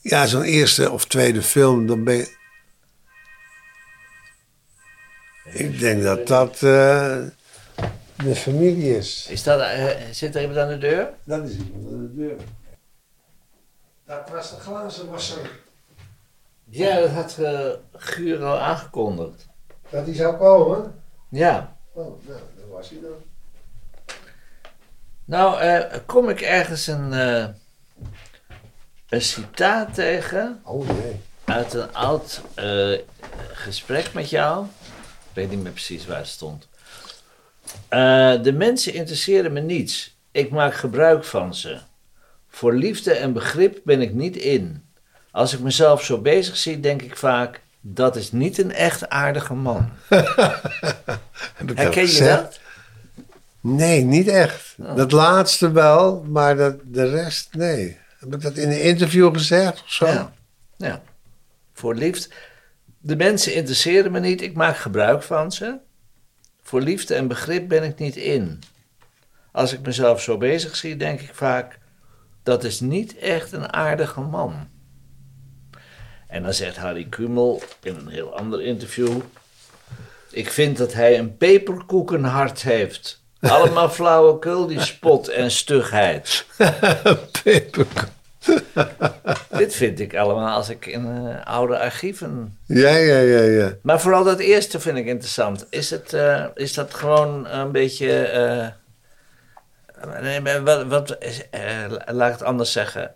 ja, 0.00 0.26
zo'n 0.26 0.42
eerste 0.42 0.90
of 0.90 1.06
tweede 1.06 1.42
film, 1.42 1.86
dan 1.86 2.04
ben 2.04 2.16
je... 2.16 2.40
Ik 5.44 5.78
denk 5.78 6.02
dat 6.02 6.26
dat 6.26 6.62
eh, 6.62 7.16
de 8.22 8.34
familie 8.34 8.96
is. 8.96 9.26
Is 9.30 9.42
dat, 9.42 9.60
eh, 9.60 9.86
zit 10.10 10.34
er 10.34 10.40
iemand 10.40 10.58
aan 10.58 10.68
de 10.68 10.78
deur? 10.78 11.14
Dat 11.24 11.48
is 11.48 11.56
iemand 11.56 11.92
aan 11.92 12.00
de 12.00 12.14
deur. 12.14 12.36
Dat 14.06 14.30
was 14.30 14.50
de 14.50 14.56
glazen 14.56 15.10
wasser. 15.10 15.50
Ja, 16.64 17.00
dat 17.00 17.10
had 17.10 17.36
uh, 17.40 17.70
Guur 17.92 18.44
al 18.44 18.58
aangekondigd. 18.58 19.46
Dat 19.90 20.04
die 20.04 20.14
zou 20.14 20.36
komen? 20.36 21.02
Ja. 21.28 21.76
Oh, 21.92 22.04
nou, 22.26 22.40
dat 22.56 22.64
was 22.70 22.90
hij 22.90 22.98
dan. 23.00 23.14
Nou, 25.24 25.60
eh, 25.60 25.98
kom 26.06 26.28
ik 26.28 26.40
ergens 26.40 26.86
een, 26.86 27.12
eh, 27.12 27.46
een 29.08 29.22
citaat 29.22 29.94
tegen 29.94 30.60
Oh 30.64 30.88
nee. 30.88 31.20
uit 31.44 31.74
een 31.74 31.94
oud 31.94 32.40
eh, 32.54 32.98
gesprek 33.52 34.12
met 34.12 34.30
jou. 34.30 34.66
Ik 35.28 35.32
weet 35.32 35.50
niet 35.50 35.62
meer 35.62 35.72
precies 35.72 36.06
waar 36.06 36.18
het 36.18 36.26
stond. 36.26 36.68
Eh, 37.88 38.42
de 38.42 38.52
mensen 38.52 38.94
interesseren 38.94 39.52
me 39.52 39.60
niets. 39.60 40.16
Ik 40.30 40.50
maak 40.50 40.74
gebruik 40.74 41.24
van 41.24 41.54
ze. 41.54 41.78
Voor 42.48 42.74
liefde 42.74 43.12
en 43.12 43.32
begrip 43.32 43.80
ben 43.84 44.00
ik 44.00 44.14
niet 44.14 44.36
in. 44.36 44.82
Als 45.30 45.52
ik 45.52 45.60
mezelf 45.60 46.04
zo 46.04 46.18
bezig 46.18 46.56
zie, 46.56 46.80
denk 46.80 47.02
ik 47.02 47.16
vaak: 47.16 47.60
dat 47.80 48.16
is 48.16 48.32
niet 48.32 48.58
een 48.58 48.72
echt 48.72 49.08
aardige 49.08 49.54
man. 49.54 49.90
Herken 51.74 52.12
je 52.12 52.24
dat? 52.24 52.60
Nee, 53.60 54.04
niet 54.04 54.28
echt. 54.28 54.74
Oh. 54.80 54.96
Dat 54.96 55.12
laatste 55.12 55.70
wel, 55.72 56.24
maar 56.28 56.56
dat, 56.56 56.76
de 56.84 57.10
rest, 57.10 57.54
nee. 57.54 57.98
Heb 58.18 58.34
ik 58.34 58.40
dat 58.40 58.56
in 58.56 58.70
een 58.70 58.82
interview 58.82 59.34
gezegd 59.34 59.82
of 59.82 59.92
zo? 59.92 60.06
Ja. 60.06 60.32
ja. 60.76 61.02
Voor 61.72 61.94
liefde. 61.94 62.28
De 62.98 63.16
mensen 63.16 63.54
interesseren 63.54 64.12
me 64.12 64.20
niet, 64.20 64.42
ik 64.42 64.54
maak 64.54 64.76
gebruik 64.76 65.22
van 65.22 65.52
ze. 65.52 65.78
Voor 66.62 66.80
liefde 66.80 67.14
en 67.14 67.28
begrip 67.28 67.68
ben 67.68 67.82
ik 67.82 67.98
niet 67.98 68.16
in. 68.16 68.62
Als 69.52 69.72
ik 69.72 69.80
mezelf 69.80 70.22
zo 70.22 70.36
bezig 70.36 70.76
zie, 70.76 70.96
denk 70.96 71.20
ik 71.20 71.34
vaak: 71.34 71.78
dat 72.42 72.64
is 72.64 72.80
niet 72.80 73.16
echt 73.16 73.52
een 73.52 73.72
aardige 73.72 74.20
man. 74.20 74.68
En 76.26 76.42
dan 76.42 76.54
zegt 76.54 76.76
Harry 76.76 77.04
Kumel 77.04 77.62
in 77.82 77.96
een 77.96 78.08
heel 78.08 78.36
ander 78.36 78.62
interview: 78.62 79.20
Ik 80.30 80.50
vind 80.50 80.76
dat 80.76 80.92
hij 80.92 81.18
een 81.18 81.36
peperkoekenhart 81.36 82.62
heeft. 82.62 83.22
Allemaal 83.40 83.90
flauwekul, 83.90 84.66
die 84.66 84.80
spot 84.80 85.28
en 85.28 85.50
stugheid. 85.50 86.46
Peperkoek. 87.42 88.08
Dit 89.58 89.74
vind 89.74 90.00
ik 90.00 90.16
allemaal 90.16 90.56
als 90.56 90.68
ik 90.68 90.86
in 90.86 91.06
eh, 91.06 91.46
oude 91.46 91.78
archieven. 91.78 92.58
Ja, 92.66 92.88
ja, 92.96 93.18
ja, 93.18 93.40
ja. 93.42 93.74
Maar 93.82 94.00
vooral 94.00 94.24
dat 94.24 94.38
eerste 94.38 94.80
vind 94.80 94.98
ik 94.98 95.06
interessant. 95.06 95.66
Is, 95.70 95.90
het, 95.90 96.12
eh, 96.12 96.44
is 96.54 96.74
dat 96.74 96.94
gewoon 96.94 97.46
een 97.48 97.72
beetje. 97.72 98.12
eh, 98.22 98.66
nee, 100.22 100.60
wat, 100.60 100.86
wat, 100.86 101.18
laat 102.06 102.32
ik 102.32 102.38
het 102.38 102.42
anders 102.42 102.72
zeggen. 102.72 103.14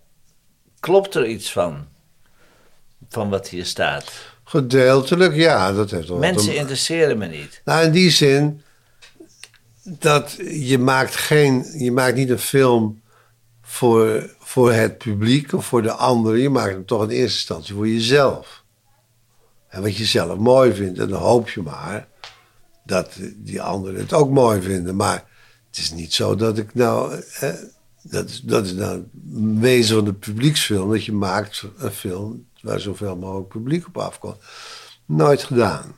Klopt 0.81 1.15
er 1.15 1.27
iets 1.27 1.53
van? 1.53 1.87
Van 3.09 3.29
wat 3.31 3.49
hier 3.49 3.65
staat? 3.67 4.13
Gedeeltelijk, 4.45 5.35
ja. 5.35 5.73
Dat 5.73 5.91
heeft 5.91 6.09
wel 6.09 6.19
Mensen 6.19 6.51
te- 6.53 6.57
interesseren 6.57 7.19
me 7.19 7.27
niet. 7.27 7.61
Nou, 7.65 7.85
in 7.85 7.91
die 7.91 8.11
zin 8.11 8.63
dat 9.83 10.37
je 10.51 10.79
maakt 10.79 11.17
geen, 11.17 11.67
je 11.79 11.93
maakt 11.93 12.17
niet 12.17 12.31
een 12.31 12.39
film 12.39 13.03
voor, 13.63 14.31
voor 14.57 14.73
het 14.73 14.99
publiek 14.99 15.53
of 15.53 15.67
voor 15.67 15.83
de 15.83 15.93
anderen. 15.93 16.41
Je 16.41 16.51
maakt 16.51 16.73
hem 16.73 16.85
toch 16.85 17.03
in 17.03 17.09
eerste 17.09 17.37
instantie 17.37 17.75
voor 17.75 17.89
jezelf. 17.89 18.65
En 19.69 19.83
wat 19.83 19.97
je 19.97 20.05
zelf 20.05 20.39
mooi 20.39 20.75
vindt. 20.75 20.99
En 20.99 21.09
dan 21.09 21.21
hoop 21.21 21.51
je 21.51 21.63
maar 21.63 22.09
dat 22.85 23.19
die 23.37 23.63
anderen 23.63 24.01
het 24.01 24.13
ook 24.13 24.31
mooi 24.31 24.63
vinden. 24.63 24.97
Maar 24.97 25.25
het 25.69 25.79
is 25.79 25.93
niet 25.93 26.13
zo 26.13 26.35
dat 26.35 26.59
ik 26.59 26.75
nou. 26.75 27.23
Dat, 28.03 28.41
dat 28.45 28.65
is 28.65 28.73
nou 28.73 28.93
het 28.93 29.07
wezen 29.61 29.97
van 29.97 30.05
de 30.05 30.13
publieksfilm. 30.13 30.91
Dat 30.91 31.05
je 31.05 31.13
maakt 31.13 31.65
een 31.77 31.91
film 31.91 32.47
waar 32.61 32.81
zoveel 32.81 33.17
mogelijk 33.17 33.49
publiek 33.49 33.87
op 33.87 33.99
afkomt. 33.99 34.39
Nooit 35.07 35.43
gedaan. 35.43 35.97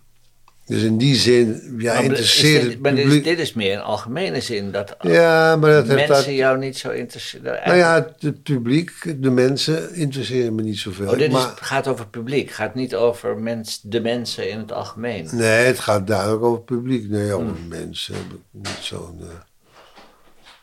Dus 0.69 0.83
in 0.83 0.99
die 0.99 1.15
zin, 1.15 1.75
ja, 1.79 1.93
Maar 1.93 2.03
is 2.03 2.09
interesseert 2.09 2.63
dit, 2.63 2.73
het 2.73 2.81
maar 2.81 2.91
dit, 2.91 2.99
is, 3.01 3.05
publiek. 3.05 3.25
dit 3.25 3.39
is 3.39 3.53
meer 3.53 3.73
een 3.77 3.83
algemene 3.83 4.41
zin. 4.41 4.71
Dat 4.71 4.97
Ja, 5.01 5.57
maar 5.57 5.71
dat 5.71 5.87
mensen 5.87 6.09
dat. 6.09 6.25
jou 6.25 6.59
niet 6.59 6.79
zo 6.79 6.91
interesseren. 6.91 7.61
Nou 7.65 7.77
ja, 7.77 7.95
het, 7.95 8.13
het 8.21 8.43
publiek, 8.43 8.93
de 9.23 9.31
mensen 9.31 9.95
interesseren 9.95 10.55
me 10.55 10.63
niet 10.63 10.79
zoveel. 10.79 11.07
Oh, 11.07 11.13
dit 11.19 11.21
is- 11.27 11.33
maar, 11.33 11.53
gaat 11.61 11.87
over 11.89 12.07
publiek. 12.09 12.51
gaat 12.51 12.75
niet 12.75 12.95
over 12.95 13.37
mens, 13.39 13.81
de 13.83 14.01
mensen 14.01 14.51
in 14.51 14.59
het 14.59 14.73
algemeen. 14.73 15.29
nee, 15.33 15.67
het 15.67 15.79
gaat 15.79 16.07
duidelijk 16.07 16.43
over 16.43 16.57
het 16.57 16.65
publiek. 16.67 17.09
Nee, 17.11 17.33
over 17.33 17.47
Hmm. 17.57 17.69
mensen 17.69 18.15
heb 18.15 18.23
ik 18.31 18.41
niet 18.53 18.79
zo'n. 18.81 19.19
eh. 19.21 19.27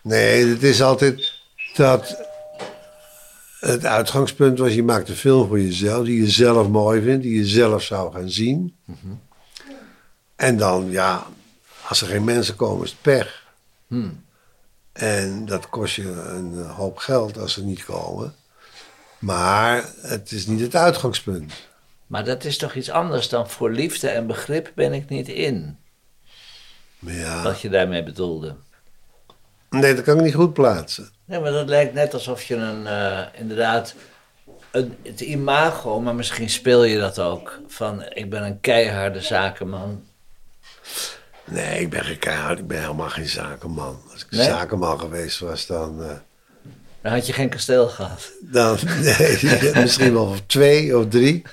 Nee, 0.03 0.45
het 0.47 0.63
is 0.63 0.81
altijd 0.81 1.31
dat. 1.75 2.17
Het 3.59 3.85
uitgangspunt 3.85 4.59
was: 4.59 4.73
je 4.73 4.83
maakt 4.83 5.09
een 5.09 5.15
film 5.15 5.47
voor 5.47 5.61
jezelf, 5.61 6.05
die 6.05 6.21
je 6.21 6.29
zelf 6.29 6.67
mooi 6.67 7.01
vindt, 7.01 7.23
die 7.23 7.35
je 7.37 7.45
zelf 7.45 7.83
zou 7.83 8.13
gaan 8.13 8.29
zien. 8.29 8.75
Mhm. 8.85 8.97
En 10.35 10.57
dan, 10.57 10.91
ja, 10.91 11.25
als 11.87 12.01
er 12.01 12.07
geen 12.07 12.23
mensen 12.23 12.55
komen, 12.55 12.83
is 12.85 12.91
het 12.91 13.01
pech. 13.01 13.43
Hmm. 13.87 14.23
En 14.93 15.45
dat 15.45 15.69
kost 15.69 15.95
je 15.95 16.09
een 16.09 16.65
hoop 16.65 16.97
geld 16.97 17.37
als 17.37 17.53
ze 17.53 17.63
niet 17.63 17.85
komen. 17.85 18.35
Maar 19.19 19.89
het 20.01 20.31
is 20.31 20.47
niet 20.47 20.59
het 20.59 20.75
uitgangspunt. 20.75 21.53
Maar 22.07 22.25
dat 22.25 22.43
is 22.43 22.57
toch 22.57 22.73
iets 22.73 22.89
anders 22.89 23.29
dan 23.29 23.49
voor 23.49 23.71
liefde 23.71 24.09
en 24.09 24.27
begrip 24.27 24.71
ben 24.75 24.93
ik 24.93 25.09
niet 25.09 25.27
in. 25.27 25.77
Ja. 26.99 27.43
Wat 27.43 27.61
je 27.61 27.69
daarmee 27.69 28.03
bedoelde. 28.03 28.55
Nee, 29.69 29.95
dat 29.95 30.03
kan 30.03 30.17
ik 30.17 30.23
niet 30.23 30.35
goed 30.35 30.53
plaatsen. 30.53 31.09
Nee, 31.25 31.39
maar 31.39 31.51
dat 31.51 31.69
lijkt 31.69 31.93
net 31.93 32.13
alsof 32.13 32.43
je 32.43 32.55
een, 32.55 32.87
eh, 32.87 33.21
inderdaad, 33.33 33.95
een, 34.71 34.95
het 35.03 35.21
imago, 35.21 36.01
maar 36.01 36.15
misschien 36.15 36.49
speel 36.49 36.83
je 36.83 36.99
dat 36.99 37.19
ook. 37.19 37.59
Van 37.67 38.03
ik 38.13 38.29
ben 38.29 38.43
een 38.43 38.59
keiharde 38.59 39.21
zakenman. 39.21 40.03
Nee, 41.45 41.79
ik 41.79 41.89
ben 41.89 42.03
geen. 42.03 42.57
Ik 42.57 42.67
ben 42.67 42.81
helemaal 42.81 43.09
geen 43.09 43.27
zakenman. 43.29 44.01
Als 44.11 44.21
ik 44.21 44.31
Nee? 44.31 44.45
zakenman 44.45 44.99
geweest 44.99 45.39
was, 45.39 45.65
dan... 45.65 46.03
eh, 46.03 46.15
Dan 47.01 47.11
had 47.13 47.27
je 47.27 47.33
geen 47.33 47.49
kasteel 47.49 47.87
gehad. 47.87 48.31
dan 48.41 48.77
nee, 49.01 49.71
misschien 49.83 50.13
wel 50.13 50.35
twee 50.47 50.97
of 50.97 51.07
drie. 51.07 51.43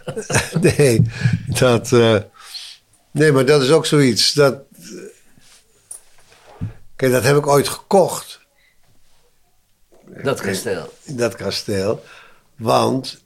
nee, 0.76 1.02
dat... 1.46 1.92
eh, 1.92 2.16
nee, 3.10 3.32
maar 3.32 3.44
dat 3.44 3.62
is 3.62 3.70
ook 3.70 3.86
zoiets. 3.86 4.32
Dat, 4.32 4.58
kijk, 6.96 7.12
dat 7.12 7.22
heb 7.24 7.36
ik 7.36 7.46
ooit 7.46 7.68
gekocht. 7.68 8.40
Dat 10.22 10.40
kasteel. 10.40 10.92
dat 11.04 11.34
kasteel. 11.34 12.04
Want 12.56 13.22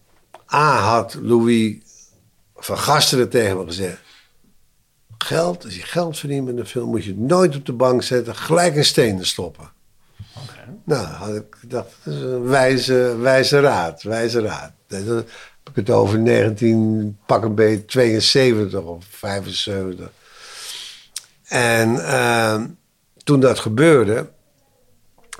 A 0.52 0.78
had 0.78 1.14
Louis 1.20 1.76
van 2.56 2.78
Gasteren 2.78 3.28
tegen 3.28 3.56
me 3.58 3.64
gezegd... 3.64 3.98
Geld, 5.18 5.64
als 5.64 5.76
je 5.76 5.82
geld 5.82 6.18
verdient 6.18 6.46
met 6.46 6.58
een 6.58 6.66
film... 6.66 6.88
moet 6.88 7.04
je 7.04 7.10
het 7.10 7.18
nooit 7.18 7.56
op 7.56 7.66
de 7.66 7.72
bank 7.72 8.02
zetten, 8.02 8.36
gelijk 8.36 8.74
in 8.74 8.84
stenen 8.84 9.26
stoppen. 9.26 9.70
Nou, 10.84 11.06
had 11.06 11.34
ik 11.34 11.56
gedacht, 11.58 11.90
dat 12.04 12.14
is 12.14 12.20
een 12.20 12.42
wijze, 12.42 13.16
wijze 13.18 13.60
raad, 13.60 14.02
wijze 14.02 14.40
raad. 14.40 14.72
Heb 14.88 15.26
ik 15.64 15.86
het 15.86 15.90
over 15.90 16.18
19, 16.18 17.18
pak 17.26 17.44
een 17.44 17.54
beetje 17.54 17.84
72 17.84 18.80
of 18.80 19.04
75. 19.08 20.10
En 21.44 22.06
ehm, 22.06 22.66
toen 23.24 23.40
dat 23.40 23.58
gebeurde, 23.58 24.28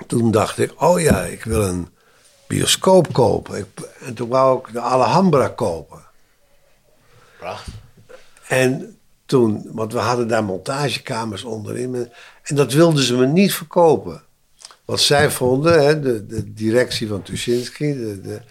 toen 0.07 0.31
dacht 0.31 0.59
ik, 0.59 0.81
oh 0.81 1.01
ja, 1.01 1.21
ik 1.21 1.43
wil 1.43 1.63
een 1.63 1.87
bioscoop 2.47 3.13
kopen. 3.13 3.57
Ik, 3.57 3.65
en 3.99 4.13
toen 4.13 4.29
wou 4.29 4.59
ik 4.59 4.73
de 4.73 4.79
Alhambra 4.79 5.47
kopen. 5.47 6.01
Prachtig. 7.37 7.73
En 8.47 8.98
toen, 9.29 9.69
want 9.71 9.93
we 9.93 9.99
hadden 9.99 10.27
daar 10.27 10.43
montagekamers 10.43 11.43
onderin. 11.43 12.09
En 12.43 12.55
dat 12.55 12.73
wilden 12.73 13.03
ze 13.03 13.15
me 13.15 13.25
niet 13.25 13.53
verkopen. 13.53 14.23
Wat 14.85 14.99
zij 14.99 15.31
vonden, 15.31 15.83
hè, 15.83 15.99
de, 15.99 16.25
de 16.25 16.53
directie 16.53 17.07
van 17.07 17.21
Tuschinski, 17.21 17.93
de, 17.93 18.21
de, 18.21 18.41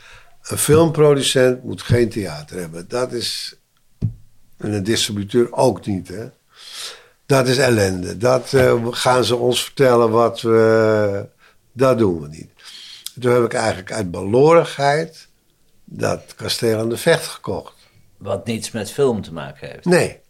een 0.43 0.59
filmproducent 0.59 1.64
moet 1.64 1.83
geen 1.83 2.09
theater 2.09 2.61
hebben. 2.61 2.89
Dat 2.89 3.12
is, 3.12 3.57
en 4.57 4.72
een 4.72 4.83
distributeur 4.83 5.53
ook 5.53 5.87
niet. 5.87 6.09
Hè. 6.09 6.29
Dat 7.26 7.49
is 7.49 7.59
ellende. 7.59 8.16
Dat 8.16 8.53
eh, 8.53 8.87
gaan 8.91 9.24
ze 9.24 9.37
ons 9.37 9.64
vertellen 9.64 10.11
wat 10.11 10.41
we. 10.41 11.26
Dat 11.72 11.99
doen 11.99 12.20
we 12.20 12.29
niet. 12.29 12.51
Toen 13.20 13.33
heb 13.33 13.45
ik 13.45 13.55
eigenlijk 13.55 13.93
uit 13.93 14.11
balorigheid 14.11 15.29
dat 15.85 16.35
kasteel 16.37 16.79
aan 16.79 16.89
de 16.89 16.97
vecht 16.97 17.26
gekocht. 17.26 17.74
Wat 18.16 18.47
niets 18.47 18.70
met 18.70 18.93
film 18.93 19.22
te 19.22 19.33
maken 19.33 19.68
heeft. 19.68 19.85
Nee. 19.85 20.20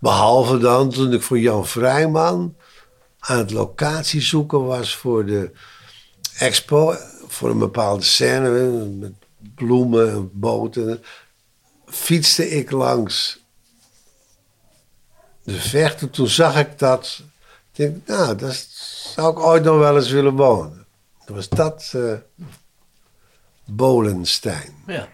Behalve 0.00 0.58
dan 0.58 0.90
toen 0.90 1.12
ik 1.12 1.22
voor 1.22 1.38
Jan 1.38 1.66
Vrijman 1.66 2.56
aan 3.18 3.38
het 3.38 3.50
locatie 3.50 4.20
zoeken 4.20 4.64
was 4.64 4.96
voor 4.96 5.26
de 5.26 5.50
expo. 6.38 6.94
Voor 7.26 7.50
een 7.50 7.58
bepaalde 7.58 8.04
scène 8.04 8.48
met 8.88 9.12
bloemen 9.54 10.10
en 10.10 10.30
boten. 10.32 11.02
Fietste 11.86 12.50
ik 12.50 12.70
langs 12.70 13.40
de 15.42 15.60
vechten. 15.60 16.10
Toen 16.10 16.28
zag 16.28 16.58
ik 16.58 16.78
dat. 16.78 17.22
Ik 17.72 17.76
denk, 17.76 18.06
nou, 18.06 18.36
daar 18.36 18.64
zou 19.14 19.30
ik 19.32 19.38
ooit 19.38 19.64
nog 19.64 19.78
wel 19.78 19.96
eens 19.96 20.10
willen 20.10 20.36
wonen. 20.36 20.86
Toen 21.24 21.36
was 21.36 21.48
dat 21.48 21.92
eh 21.94 22.12
Bolenstein. 23.64 24.74
Ja. 24.86 25.08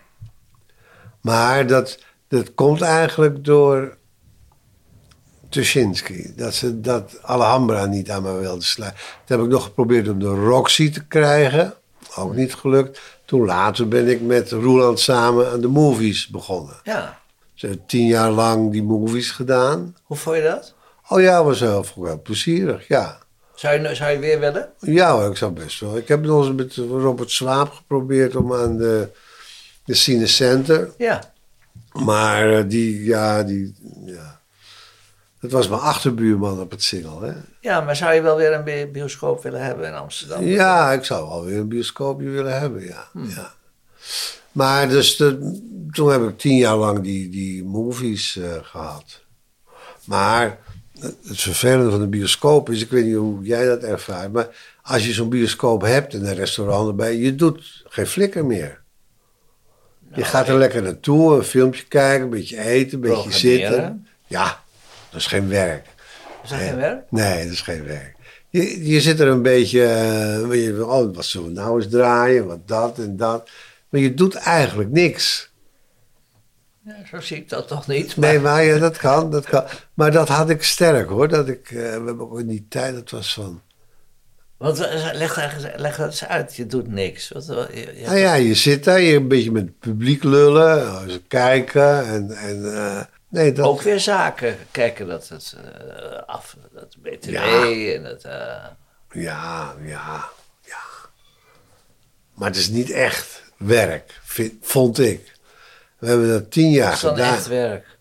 Maar 1.21 1.67
dat, 1.67 1.99
dat 2.29 2.55
komt 2.55 2.81
eigenlijk 2.81 3.45
door 3.45 3.97
Tuschinski. 5.57 6.33
Dat 6.37 6.55
ze 6.55 6.81
dat 6.81 7.19
Alhambra 7.23 7.87
niet 7.87 8.11
aan 8.11 8.23
me 8.23 8.33
wilde 8.33 8.65
sluiten. 8.65 9.01
Toen 9.25 9.37
heb 9.37 9.47
ik 9.47 9.53
nog 9.53 9.65
geprobeerd 9.65 10.09
om 10.09 10.19
de 10.19 10.35
Roxy 10.35 10.91
te 10.91 11.05
krijgen. 11.07 11.75
Ook 12.17 12.35
niet 12.35 12.55
gelukt. 12.55 13.01
Toen 13.25 13.45
later 13.45 13.89
ben 13.89 14.09
ik 14.09 14.21
met 14.21 14.51
Roeland 14.51 15.01
samen 15.01 15.51
aan 15.51 15.61
de 15.61 15.69
movies 15.69 16.29
begonnen. 16.29 16.77
ja. 16.85 17.25
Ze 17.55 17.67
hebben 17.67 17.87
tien 17.87 18.07
jaar 18.07 18.31
lang 18.31 18.73
die 18.73 18.83
movies 18.83 19.31
gedaan. 19.31 19.97
Hoe 20.03 20.17
vond 20.17 20.37
je 20.37 20.43
dat? 20.43 20.75
Oh 21.09 21.21
ja, 21.21 21.45
was 21.45 21.61
heel, 21.61 21.85
wel 21.95 22.23
plezierig, 22.23 22.89
ja. 22.89 23.19
Zou 23.55 23.81
je, 23.81 23.95
zou 23.95 24.11
je 24.11 24.19
weer 24.19 24.41
willen? 24.41 24.69
Ja 24.81 25.25
ik 25.25 25.37
zou 25.37 25.53
best 25.53 25.81
wel. 25.81 25.97
Ik 25.97 26.09
heb 26.09 26.23
nog 26.23 26.47
eens 26.47 26.57
met 26.57 26.75
Robert 26.77 27.31
Swaap 27.31 27.73
geprobeerd 27.73 28.37
om 28.37 28.55
aan 28.55 28.77
de, 28.77 29.09
de 29.85 29.95
Cinecenter. 29.95 30.91
Ja. 30.99 31.33
Maar 31.93 32.53
eh, 32.53 32.65
die, 32.69 33.05
ja, 33.05 33.43
die, 33.43 33.75
ja. 34.05 34.41
Dat 35.41 35.51
was 35.51 35.69
mijn 35.69 35.81
achterbuurman 35.81 36.61
op 36.61 36.71
het 36.71 36.83
Singel, 36.83 37.21
hè. 37.21 37.33
Ja, 37.61 37.81
maar 37.81 37.97
zou 37.97 38.15
je 38.15 38.21
wel 38.21 38.37
weer 38.37 38.53
een 38.53 38.65
bi- 38.65 38.87
bioscoop 38.93 39.43
willen 39.43 39.65
hebben 39.65 39.87
in 39.87 39.95
Amsterdam? 39.95 40.45
Ja, 40.45 40.93
ik 40.93 41.05
zou 41.05 41.29
wel 41.29 41.45
weer 41.45 41.59
een 41.59 41.69
bioscoopje 41.69 42.29
willen 42.29 42.59
hebben, 42.59 42.85
ja. 42.85 43.09
ja. 43.13 43.55
Maar 44.53 44.89
dus 44.89 45.17
de, 45.17 45.61
toen 45.93 46.11
heb 46.11 46.23
ik 46.23 46.39
tien 46.39 46.57
jaar 46.57 46.77
lang 46.77 47.01
die, 47.01 47.29
die 47.29 47.65
movies 47.65 48.37
eh, 48.37 48.51
gehad. 48.63 49.21
Maar 50.05 50.59
het 51.01 51.17
het 51.29 51.41
vervelende 51.41 51.91
van 51.91 52.01
de 52.01 52.07
bioscoop 52.07 52.71
is, 52.71 52.83
ik 52.83 52.91
weet 52.91 53.05
niet 53.05 53.15
hoe 53.17 53.43
jij 53.45 53.67
dat 53.67 53.83
ervaart, 53.83 54.33
maar 54.33 54.49
als 54.83 55.07
je 55.07 55.13
zo'n 55.13 55.29
bioscoop 55.29 55.83
hebt 55.83 56.15
en 56.15 56.27
een 56.27 56.35
restaurant 56.35 56.89
erbij, 56.89 57.17
je 57.17 57.35
doet 57.35 57.85
geen 57.89 58.07
flikker 58.07 58.45
meer. 58.47 58.83
je 60.15 60.25
gaat 60.25 60.49
er 60.49 60.59
lekker 60.59 60.83
naartoe, 60.83 61.37
een 61.37 61.43
filmpje 61.45 61.85
kijken, 61.85 62.25
een 62.25 62.31
beetje 62.31 62.61
eten, 62.61 62.95
een 62.95 63.01
beetje 63.11 63.33
zitten. 63.33 64.07
Ja, 64.27 64.65
dat 65.11 65.21
is 65.21 65.27
geen 65.27 65.49
werk. 65.49 65.87
Is 66.43 66.51
dat 66.51 66.59
geen 66.59 66.77
werk? 66.77 67.11
Nee, 67.11 67.43
dat 67.45 67.53
is 67.53 67.61
geen 67.61 67.85
werk. 67.85 68.15
Je, 68.51 68.89
je 68.89 69.01
zit 69.01 69.21
er 69.21 69.27
een 69.29 69.43
beetje, 69.43 69.83
eh, 69.85 70.65
je, 70.65 70.87
oh, 70.87 71.15
wat 71.15 71.25
zullen 71.25 71.49
we 71.49 71.53
nou 71.55 71.77
eens 71.83 71.91
draaien, 71.91 72.47
wat 72.47 72.69
dat 72.69 72.99
en 72.99 73.17
dat. 73.17 73.51
Maar 73.89 74.01
je 74.01 74.15
doet 74.15 74.35
eigenlijk 74.35 74.91
niks. 74.91 75.51
Ja, 76.85 76.95
zo 77.11 77.21
zie 77.21 77.37
ik 77.37 77.49
dat 77.49 77.69
toch 77.69 77.87
niet. 77.87 78.17
Maar 78.17 78.29
Nee, 78.31 78.41
maar 78.41 78.65
ja, 78.65 78.79
dat 78.79 78.97
kan, 78.97 79.31
dat 79.31 79.45
kan. 79.47 79.65
Maar 79.95 80.11
dat 80.13 80.29
had 80.29 80.51
ik 80.51 80.63
sterk 80.63 81.09
hoor. 81.09 81.29
Dat 81.29 81.49
ik, 81.49 81.67
eh, 81.71 81.75
we 81.77 81.81
hebben 81.81 82.21
ook 82.21 82.39
in 82.41 82.47
die 82.47 82.67
tijd, 82.69 82.95
dat 82.95 83.11
was 83.11 83.35
van... 83.35 83.61
Want 84.57 84.79
eh, 84.81 85.09
leg, 85.77 85.97
dat 85.97 86.07
eens 86.07 86.25
uit, 86.27 86.57
je 86.57 86.67
doet 86.67 86.89
niks. 86.89 87.29
Wat, 87.29 87.47
je, 87.47 87.93
je- 87.97 88.03
Nou 88.07 88.17
ja, 88.19 88.35
je 88.35 88.55
zit 88.55 88.85
daar, 88.85 89.01
je 89.01 89.17
een 89.17 89.29
beetje 89.29 89.53
met 89.53 89.63
het 89.63 89.79
publiek 89.79 90.23
lullen, 90.23 91.11
ze 91.11 91.23
kijken 91.29 92.07
en... 92.07 92.31
en 92.31 93.09
nee, 93.29 93.53
dat, 93.53 93.67
Ook 93.67 93.83
weer 93.83 94.01
zaken 94.01 94.57
kijken 94.71 95.07
dat 95.07 95.29
het 95.29 95.55
eh, 95.57 96.23
af, 96.27 96.57
dat 96.73 96.97
BTW 97.03 97.29
Ja. 97.31 97.65
en 97.95 98.05
het... 98.05 98.25
eh, 98.25 98.65
Ja, 99.11 99.75
ja, 99.83 100.29
ja. 100.65 100.79
Maar 102.35 102.49
het 102.49 102.57
is 102.59 102.69
niet 102.69 102.91
echt 102.91 103.43
werk, 103.57 104.21
vind- 104.25 104.55
vond 104.61 104.99
ik. 104.99 105.35
We 105.99 106.07
hebben 106.07 106.29
dat 106.29 106.51
tien 106.51 106.71
jaar 106.71 106.85
dat 106.87 106.95
is 106.95 107.01
dan 107.01 107.15
gedaan. 107.17 107.35
echt 107.35 107.47
werk. 107.47 107.95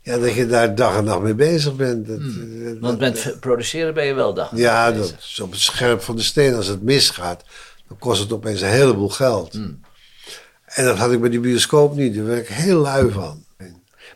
Ja, 0.00 0.18
dat 0.18 0.34
je 0.34 0.46
daar 0.46 0.74
dag 0.74 0.96
en 0.96 1.04
nacht 1.04 1.20
mee 1.20 1.34
bezig 1.34 1.76
bent. 1.76 2.06
Dat, 2.06 2.18
dat- 2.20 2.78
Want 2.80 2.98
met 2.98 3.36
produceren 3.40 3.94
ben 3.94 4.04
je 4.06 4.14
wel 4.14 4.34
dag. 4.34 4.50
en 4.50 4.56
ja, 4.56 4.92
dat 4.92 5.14
is 5.18 5.40
op 5.40 5.50
het 5.50 5.60
scherp 5.60 6.02
van 6.02 6.16
de 6.16 6.22
steen. 6.22 6.54
Als 6.54 6.66
het 6.66 6.82
misgaat, 6.82 7.44
dan 7.88 7.98
kost 7.98 8.20
het 8.22 8.32
opeens 8.32 8.60
een 8.60 8.68
heleboel 8.68 9.08
geld. 9.08 9.52
Hmm. 9.52 9.80
En 10.64 10.84
dat 10.84 10.96
had 10.96 11.12
ik 11.12 11.20
bij 11.20 11.30
die 11.30 11.40
bioscoop 11.40 11.94
niet. 11.94 12.14
Daar 12.14 12.24
werd 12.24 12.48
ik 12.48 12.54
heel 12.54 12.78
lui 12.80 13.10
van. 13.10 13.44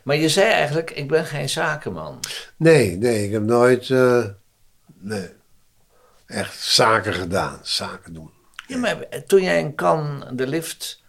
Maar 0.03 0.15
je 0.15 0.29
zei 0.29 0.49
eigenlijk, 0.51 0.91
ik 0.91 1.07
ben 1.07 1.25
geen 1.25 1.49
zakenman. 1.49 2.19
Nee, 2.57 2.97
nee, 2.97 3.25
ik 3.25 3.31
heb 3.31 3.43
nooit 3.43 3.89
eh, 3.89 4.25
nee, 4.99 5.29
echt 6.25 6.59
zaken 6.61 7.13
gedaan. 7.13 7.59
Zaken 7.63 8.13
doen. 8.13 8.31
Ja, 8.67 8.77
maar 8.77 8.97
toen 9.27 9.41
jij 9.43 9.59
in 9.59 9.75
Cannes 9.75 10.27
de 10.31 10.47
lift 10.47 11.03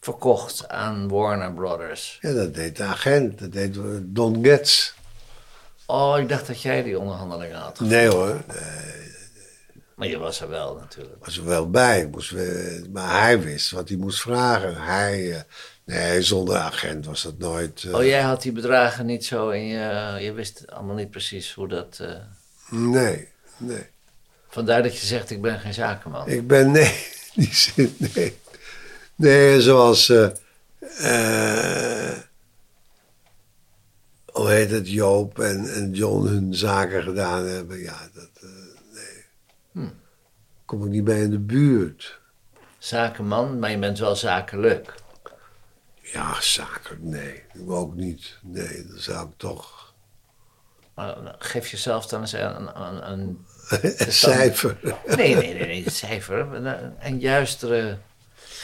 verkocht 0.00 0.68
aan 0.68 1.08
Warner 1.08 1.52
Brothers. 1.52 2.18
Ja, 2.20 2.32
dat 2.32 2.54
deed 2.54 2.76
de 2.76 2.82
agent. 2.82 3.38
Dat 3.38 3.52
deed 3.52 3.78
Don 4.02 4.44
Getz. 4.44 4.92
Oh, 5.86 6.18
ik 6.18 6.28
dacht 6.28 6.46
dat 6.46 6.62
jij 6.62 6.82
die 6.82 6.98
onderhandelingen 6.98 7.56
had. 7.56 7.80
Nee 7.80 8.08
hoor, 8.08 8.40
Maar 9.94 10.08
je 10.08 10.18
was 10.18 10.40
er 10.40 10.48
wel 10.48 10.74
natuurlijk. 10.74 11.24
was 11.24 11.36
er 11.36 11.44
wel 11.44 11.70
bij. 11.70 12.06
Moest, 12.06 12.34
maar 12.92 13.20
hij 13.20 13.40
wist 13.40 13.70
wat 13.70 13.88
hij 13.88 13.98
moest 13.98 14.20
vragen. 14.20 14.82
Hij, 14.82 15.32
eh, 15.34 15.40
nee, 15.84 16.22
zonder 16.22 16.56
agent 16.56 17.06
was 17.06 17.22
dat 17.22 17.38
nooit. 17.38 17.84
eh, 17.84 17.94
Oh, 17.94 18.04
jij 18.04 18.20
had 18.22 18.42
die 18.42 18.52
bedragen 18.52 19.06
niet 19.06 19.24
zo 19.24 19.50
en 19.50 19.66
je, 19.66 20.16
je 20.20 20.32
wist 20.32 20.70
allemaal 20.70 20.94
niet 20.94 21.10
precies 21.10 21.52
hoe 21.52 21.68
dat... 21.68 21.98
eh, 22.00 22.14
Nee, 22.70 23.28
nee. 23.56 23.86
Vandaar 24.48 24.82
dat 24.82 24.98
je 24.98 25.06
zegt, 25.06 25.30
ik 25.30 25.40
ben 25.42 25.58
geen 25.60 25.74
zakenman. 25.74 26.28
Ik 26.28 26.46
ben, 26.46 26.70
nee, 26.70 27.04
die 27.34 27.54
zin, 27.54 27.96
nee. 28.14 28.38
Nee, 29.14 29.60
zoals, 29.62 30.08
eh, 30.08 30.30
eh, 30.98 32.18
hoe 34.32 34.50
heet 34.50 34.70
het, 34.70 34.90
Joop 34.90 35.38
en, 35.38 35.74
en 35.74 35.92
John 35.92 36.26
hun 36.26 36.54
zaken 36.54 37.02
gedaan 37.02 37.46
hebben. 37.46 37.78
Ja, 37.80 38.08
dat, 38.14 38.30
nee. 38.92 39.90
Kom 40.64 40.84
ik 40.84 40.90
niet 40.90 41.04
bij 41.04 41.20
in 41.20 41.30
de 41.30 41.38
buurt. 41.38 42.20
Zakenman, 42.78 43.58
maar 43.58 43.70
je 43.70 43.78
bent 43.78 43.98
wel 43.98 44.16
zakelijk. 44.16 44.94
Ja, 46.14 46.40
zaken, 46.40 46.98
nee. 47.00 47.42
Ook 47.68 47.94
niet. 47.94 48.38
Nee, 48.42 48.86
dan 48.88 48.98
zou 48.98 49.26
ik 49.28 49.32
toch 49.36 49.92
eh, 50.94 51.08
geef 51.38 51.68
jezelf 51.68 52.06
dan 52.06 52.20
eens 52.20 52.32
een... 52.32 52.80
een, 52.82 53.10
een 53.10 53.38
een 53.70 54.12
cijfer. 54.12 54.76
nee, 55.16 55.34
nee, 55.34 55.54
nee, 55.54 55.66
nee, 55.66 55.84
het 55.84 55.94
cijfer. 55.94 56.38
Een, 56.54 56.92
een 57.00 57.18
juistere... 57.18 57.98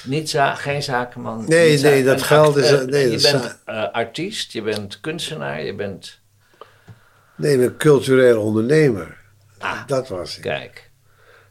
Niet 0.05 0.31
za 0.31 0.55
geen 0.55 0.83
zakenman. 0.83 1.45
Nee, 1.49 1.79
nee, 1.79 2.05
dat 2.05 2.19
een 2.19 2.25
geld 2.25 2.57
is- 2.57 2.71
eh, 2.71 2.81
nee, 2.81 3.11
je 3.11 3.19
dat 3.19 3.33
bent 3.43 3.59
eh, 3.65 3.93
artiest, 3.93 4.53
je 4.53 4.63
bent 4.63 5.01
kunstenaar, 5.01 5.63
je 5.63 5.75
bent... 5.75 6.19
Nee, 7.37 7.59
ben 7.59 7.77
cultureel 7.77 8.43
ondernemer. 8.43 9.17
Ah, 9.59 9.87
Dat 9.87 10.09
was 10.09 10.37
ik. 10.37 10.43
kijk. 10.43 10.91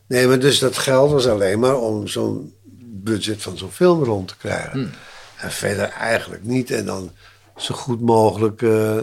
Nee, 0.07 0.27
maar 0.27 0.39
dus 0.39 0.59
dat 0.59 0.77
geld 0.77 1.11
was 1.11 1.27
alleen 1.27 1.59
maar 1.59 1.75
om 1.77 2.07
zo'n 2.07 2.53
budget 3.03 3.41
van 3.41 3.57
zo'n 3.57 3.71
film 3.71 4.03
rond 4.03 4.27
te 4.27 4.37
krijgen. 4.37 4.71
Hmm. 4.71 4.91
En 5.39 5.51
verder 5.51 5.89
eigenlijk 5.89 6.43
niet. 6.43 6.71
En 6.71 6.85
dan 6.85 7.11
zo 7.55 7.75
goed 7.75 8.01
mogelijk 8.01 8.61
eh, 8.61 8.97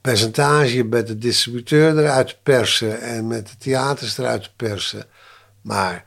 percentage 0.00 0.84
met 0.84 1.06
de 1.06 1.18
distributeur 1.18 1.98
eruit 1.98 2.28
te 2.28 2.36
persen 2.42 3.00
en 3.00 3.26
met 3.26 3.46
de 3.46 3.56
theaters 3.58 4.18
eruit 4.18 4.42
te 4.42 4.50
persen. 4.56 5.06
Maar 5.60 6.04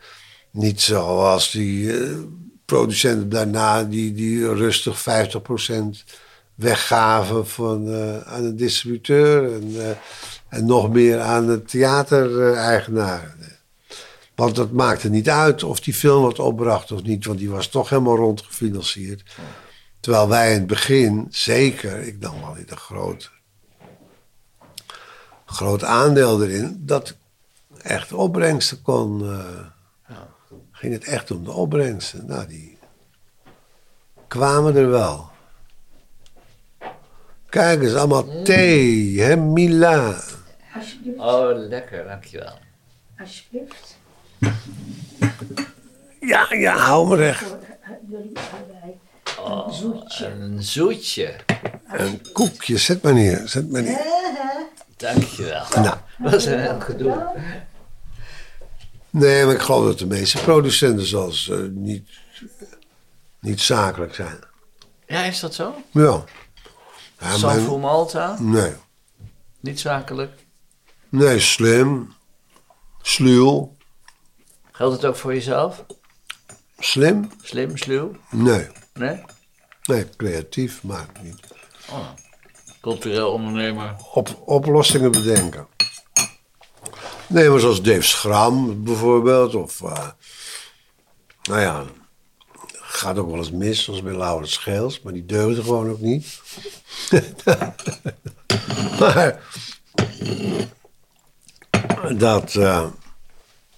niet 0.51 0.81
zoals 0.81 1.51
die 1.51 1.99
eh, 1.99 2.17
producenten 2.65 3.29
daarna 3.29 3.83
die, 3.83 4.13
die 4.13 4.53
rustig 4.53 4.99
50% 4.99 5.03
weggaven 6.55 7.47
van, 7.47 7.87
eh, 7.87 8.21
aan 8.21 8.43
de 8.43 8.55
distributeur 8.55 9.53
en, 9.53 9.97
en 10.49 10.65
nog 10.65 10.89
meer 10.89 11.19
aan 11.19 11.47
de 11.47 11.63
theatereigenaren. 11.63 13.54
Want 14.35 14.55
dat 14.55 14.71
maakte 14.71 15.09
niet 15.09 15.29
uit 15.29 15.63
of 15.63 15.79
die 15.79 15.93
film 15.93 16.21
wat 16.21 16.39
opbracht 16.39 16.91
of 16.91 17.03
niet, 17.03 17.25
want 17.25 17.39
die 17.39 17.49
was 17.49 17.67
toch 17.67 17.89
helemaal 17.89 18.15
rondgefinancierd. 18.15 19.23
Terwijl 19.99 20.27
wij 20.27 20.51
in 20.53 20.57
het 20.57 20.67
begin, 20.67 21.27
zeker, 21.29 21.99
ik 21.99 22.19
nam 22.19 22.41
wel 22.41 22.55
in 22.55 22.65
een 22.67 22.77
groot, 22.77 23.31
groot 25.45 25.83
aandeel 25.83 26.43
erin, 26.43 26.81
dat 26.85 27.15
echt 27.81 28.13
opbrengsten 28.13 28.81
kon. 28.81 29.21
eh, 29.31 30.17
Ging 30.71 30.93
het 30.93 31.03
echt 31.03 31.31
om 31.31 31.43
de 31.43 31.51
opbrengsten. 31.51 32.25
Nou, 32.25 32.47
die 32.47 32.77
kwamen 34.27 34.75
er 34.75 34.89
wel. 34.89 35.29
Kijk 37.49 37.81
eens, 37.81 37.93
allemaal 37.95 38.43
thee, 38.43 39.21
hè, 39.21 39.35
Mila. 39.35 40.21
Alsjeblieft. 40.75 41.19
Oh, 41.19 41.49
lekker, 41.67 42.03
dankjewel. 42.07 42.57
Alsjeblieft. 43.19 43.94
Ja, 46.19 46.53
ja, 46.53 46.77
hou 46.77 47.07
me 47.07 47.15
recht. 47.15 47.55
Oh, 49.39 49.67
Een 49.67 49.73
zoetje. 49.73 50.25
Een 50.27 50.63
zoetje. 50.63 51.35
Een 51.87 52.31
koekje, 52.31 52.77
zet 52.77 53.01
maar 53.01 53.13
neer, 53.13 53.41
zet 53.45 53.71
maar 53.71 53.81
neer. 53.81 54.01
Dankjewel. 54.97 55.65
Nou. 55.75 55.97
Dat 56.17 56.33
is 56.33 56.45
een 56.45 56.59
heel 56.59 56.79
gedoe. 56.79 57.33
Nee, 59.09 59.45
maar 59.45 59.53
ik 59.53 59.61
geloof 59.61 59.85
dat 59.85 59.99
de 59.99 60.05
meeste 60.05 60.37
producenten 60.37 61.05
zelfs 61.05 61.49
eh, 61.49 61.57
niet, 61.69 62.09
niet 63.39 63.61
zakelijk 63.61 64.15
zijn. 64.15 64.39
Ja, 65.07 65.23
is 65.23 65.39
dat 65.39 65.53
zo? 65.53 65.75
Ja. 65.91 66.23
ja 67.19 67.77
Malta, 67.77 68.35
nee. 68.39 68.73
niet 69.59 69.79
zakelijk. 69.79 70.31
Nee, 71.09 71.39
slim. 71.39 72.13
Sluw. 73.01 73.74
Geldt 74.75 74.95
het 74.95 75.05
ook 75.05 75.15
voor 75.15 75.33
jezelf? 75.33 75.85
Slim? 76.79 77.31
Slim, 77.41 77.77
sluw? 77.77 78.11
Nee. 78.31 78.67
Nee? 78.93 79.21
Nee, 79.83 80.09
creatief, 80.17 80.83
maar 80.83 81.05
niet. 81.21 81.39
Cultureel 82.81 83.31
ondernemer. 83.31 83.95
Op, 84.13 84.41
oplossingen 84.45 85.11
bedenken. 85.11 85.67
Nee, 87.27 87.49
maar 87.49 87.59
zoals 87.59 87.81
Dave 87.81 88.01
Schram 88.01 88.83
bijvoorbeeld. 88.83 89.55
Of, 89.55 89.81
eh, 89.81 90.07
nou 91.43 91.61
ja, 91.61 91.83
gaat 92.81 93.17
ook 93.17 93.29
wel 93.29 93.37
eens 93.37 93.51
mis, 93.51 93.83
zoals 93.83 94.01
bij 94.01 94.17
Laurens 94.17 94.53
Scheels. 94.53 95.01
Maar 95.01 95.13
die 95.13 95.25
deugde 95.25 95.63
gewoon 95.63 95.89
ook 95.89 95.99
niet. 95.99 96.41
maar 98.99 99.41
dat... 102.17 102.55
eh, 102.55 102.85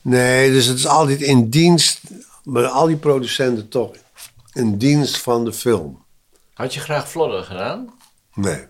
nee, 0.09 0.51
dus 0.51 0.65
het 0.65 0.77
is 0.77 0.87
altijd 0.87 1.21
in 1.21 1.49
dienst... 1.49 2.01
Maar 2.47 2.65
al 2.65 2.87
die 2.87 2.97
producenten 2.97 3.69
toch 3.69 3.95
in 4.53 4.77
dienst 4.77 5.17
van 5.17 5.45
de 5.45 5.53
film. 5.53 6.05
Had 6.53 6.73
je 6.73 6.79
graag 6.79 7.09
Flodder 7.09 7.43
gedaan? 7.43 7.93
Nee. 8.33 8.67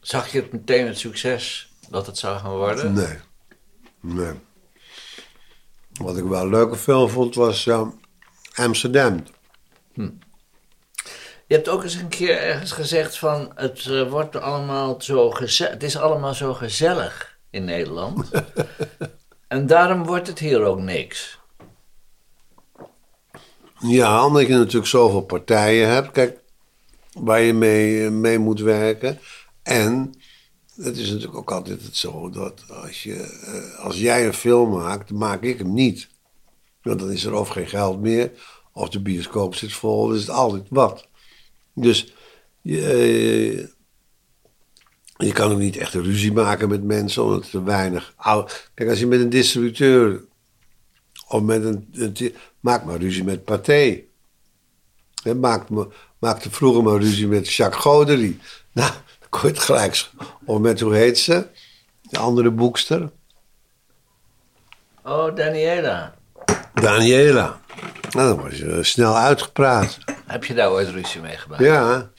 Zag 0.00 0.32
je 0.32 0.40
het 0.40 0.52
meteen 0.52 0.86
het 0.86 0.98
succes 0.98 1.72
dat 1.88 2.06
het 2.06 2.18
zou 2.18 2.38
gaan 2.38 2.56
worden? 2.56 2.92
Nee. 2.92 3.18
Nee. 4.00 4.34
Wat 5.92 6.16
ik 6.16 6.24
wel 6.24 6.42
een 6.42 6.50
leuke 6.50 6.76
film 6.76 7.08
vond 7.08 7.34
was 7.34 7.68
Amsterdam. 8.54 9.24
Je 11.46 11.54
hebt 11.56 11.68
ook 11.68 11.82
eens 11.82 11.94
een 11.94 12.08
keer 12.08 12.38
ergens 12.38 12.72
gezegd 12.72 13.18
van 13.18 13.52
het 13.54 13.86
eh, 13.86 14.10
wordt 14.10 14.36
allemaal 14.36 15.02
zo 15.02 15.30
gezellig. 15.30 15.72
Het 15.72 15.82
is 15.82 15.96
allemaal 15.96 16.34
zo 16.34 16.54
gezellig 16.54 17.38
in 17.50 17.64
Nederland. 17.64 18.30
en 19.48 19.66
daarom 19.66 20.04
wordt 20.04 20.26
het 20.26 20.38
hier 20.38 20.62
ook 20.62 20.80
niks. 20.80 21.38
Ja, 23.78 24.26
omdat 24.26 24.46
je 24.46 24.54
natuurlijk 24.54 24.86
zoveel 24.86 25.20
partijen 25.22 25.88
hebt. 25.88 26.10
Kijk, 26.10 26.40
waar 27.12 27.40
je 27.40 27.52
mee, 27.52 28.10
mee 28.10 28.38
moet 28.38 28.60
werken. 28.60 29.18
En 29.62 30.14
het 30.76 30.96
is 30.96 31.08
natuurlijk 31.10 31.38
ook 31.38 31.52
altijd 31.52 31.82
het 31.82 31.96
zo 31.96 32.30
dat 32.30 32.64
als, 32.68 33.02
je, 33.02 33.14
eh, 33.14 33.84
als 33.84 33.98
jij 33.98 34.26
een 34.26 34.34
film 34.34 34.70
maakt, 34.70 35.10
maak 35.10 35.42
ik 35.42 35.58
hem 35.58 35.74
niet. 35.74 36.08
Want 36.82 36.98
dan 36.98 37.10
is 37.10 37.24
er 37.24 37.34
of 37.34 37.48
geen 37.48 37.68
geld 37.68 38.00
meer, 38.00 38.30
of 38.72 38.88
de 38.88 39.02
bioscoop 39.02 39.54
zit 39.54 39.72
vol, 39.72 40.12
is 40.12 40.20
het 40.20 40.30
altijd 40.30 40.64
wat. 40.68 41.08
Dus 41.74 42.14
je, 42.60 42.86
eh, 43.58 43.66
je 45.20 45.32
kan 45.32 45.52
ook 45.52 45.58
niet 45.58 45.76
echt 45.76 45.94
een 45.94 46.02
ruzie 46.02 46.32
maken 46.32 46.68
met 46.68 46.82
mensen, 46.82 47.24
omdat 47.24 47.42
er 47.42 47.50
te 47.50 47.62
weinig... 47.62 48.14
Kijk, 48.74 48.90
als 48.90 48.98
je 48.98 49.06
met 49.06 49.20
een 49.20 49.30
distributeur 49.30 50.24
of 51.28 51.42
met 51.42 51.64
een... 51.64 51.88
een 51.92 52.34
maak 52.60 52.84
maar 52.84 52.98
ruzie 52.98 53.24
met 53.24 53.44
Pathé. 53.44 54.02
Hè, 55.22 55.34
maakte, 55.34 55.88
maakte 56.18 56.50
vroeger 56.50 56.82
maar 56.82 57.00
ruzie 57.00 57.26
met 57.26 57.52
Jacques 57.52 57.82
Godery. 57.82 58.38
Nou, 58.72 58.90
dan 58.90 59.28
kon 59.28 59.40
je 59.40 59.54
het 59.54 59.58
gelijk... 59.58 60.10
Of 60.44 60.58
met, 60.58 60.80
hoe 60.80 60.94
heet 60.94 61.18
ze? 61.18 61.46
De 62.02 62.18
andere 62.18 62.50
boekster. 62.50 63.10
Oh, 65.04 65.34
Daniela. 65.36 66.14
Daniela. 66.74 67.60
Nou, 68.10 68.28
dan 68.28 68.42
was 68.42 68.58
je 68.58 68.84
snel 68.84 69.16
uitgepraat. 69.16 69.98
Heb 70.26 70.44
je 70.44 70.54
daar 70.54 70.70
ooit 70.70 70.88
ruzie 70.88 71.20
mee 71.20 71.36
gemaakt? 71.36 71.62
Ja, 71.62 72.10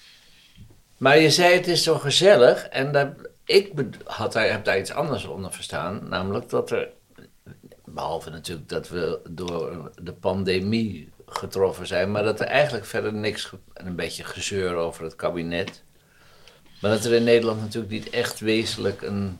Maar 1.02 1.20
je 1.20 1.30
zei 1.30 1.54
het 1.54 1.68
is 1.68 1.84
zo 1.84 1.98
gezellig. 1.98 2.68
En 2.68 2.92
dat, 2.92 3.08
ik 3.46 3.74
had 4.06 4.34
daar, 4.34 4.50
heb 4.50 4.66
daar 4.66 4.80
iets 4.80 4.92
anders 4.92 5.26
onder 5.26 5.54
verstaan. 5.54 6.10
Namelijk 6.10 6.50
dat 6.50 6.72
er, 6.72 6.90
behalve 7.86 8.30
natuurlijk 8.30 8.70
dat 8.70 8.90
we 8.90 9.20
door 9.30 9.92
de 10.02 10.14
pandemie 10.14 11.10
getroffen 11.26 11.88
zijn. 11.88 12.12
Maar 12.12 12.24
dat 12.24 12.40
er 12.40 12.46
eigenlijk 12.46 12.86
verder 12.86 13.14
niks, 13.14 13.52
een 13.74 13.96
beetje 13.96 14.24
gezeur 14.24 14.76
over 14.76 15.04
het 15.04 15.16
kabinet. 15.16 15.84
Maar 16.82 16.92
dat 16.92 17.06
er 17.06 17.14
in 17.14 17.24
Nederland 17.24 17.62
natuurlijk 17.62 17.94
niet 17.94 18.10
echt 18.10 18.40
wezenlijk 18.40 19.02
een... 19.02 19.40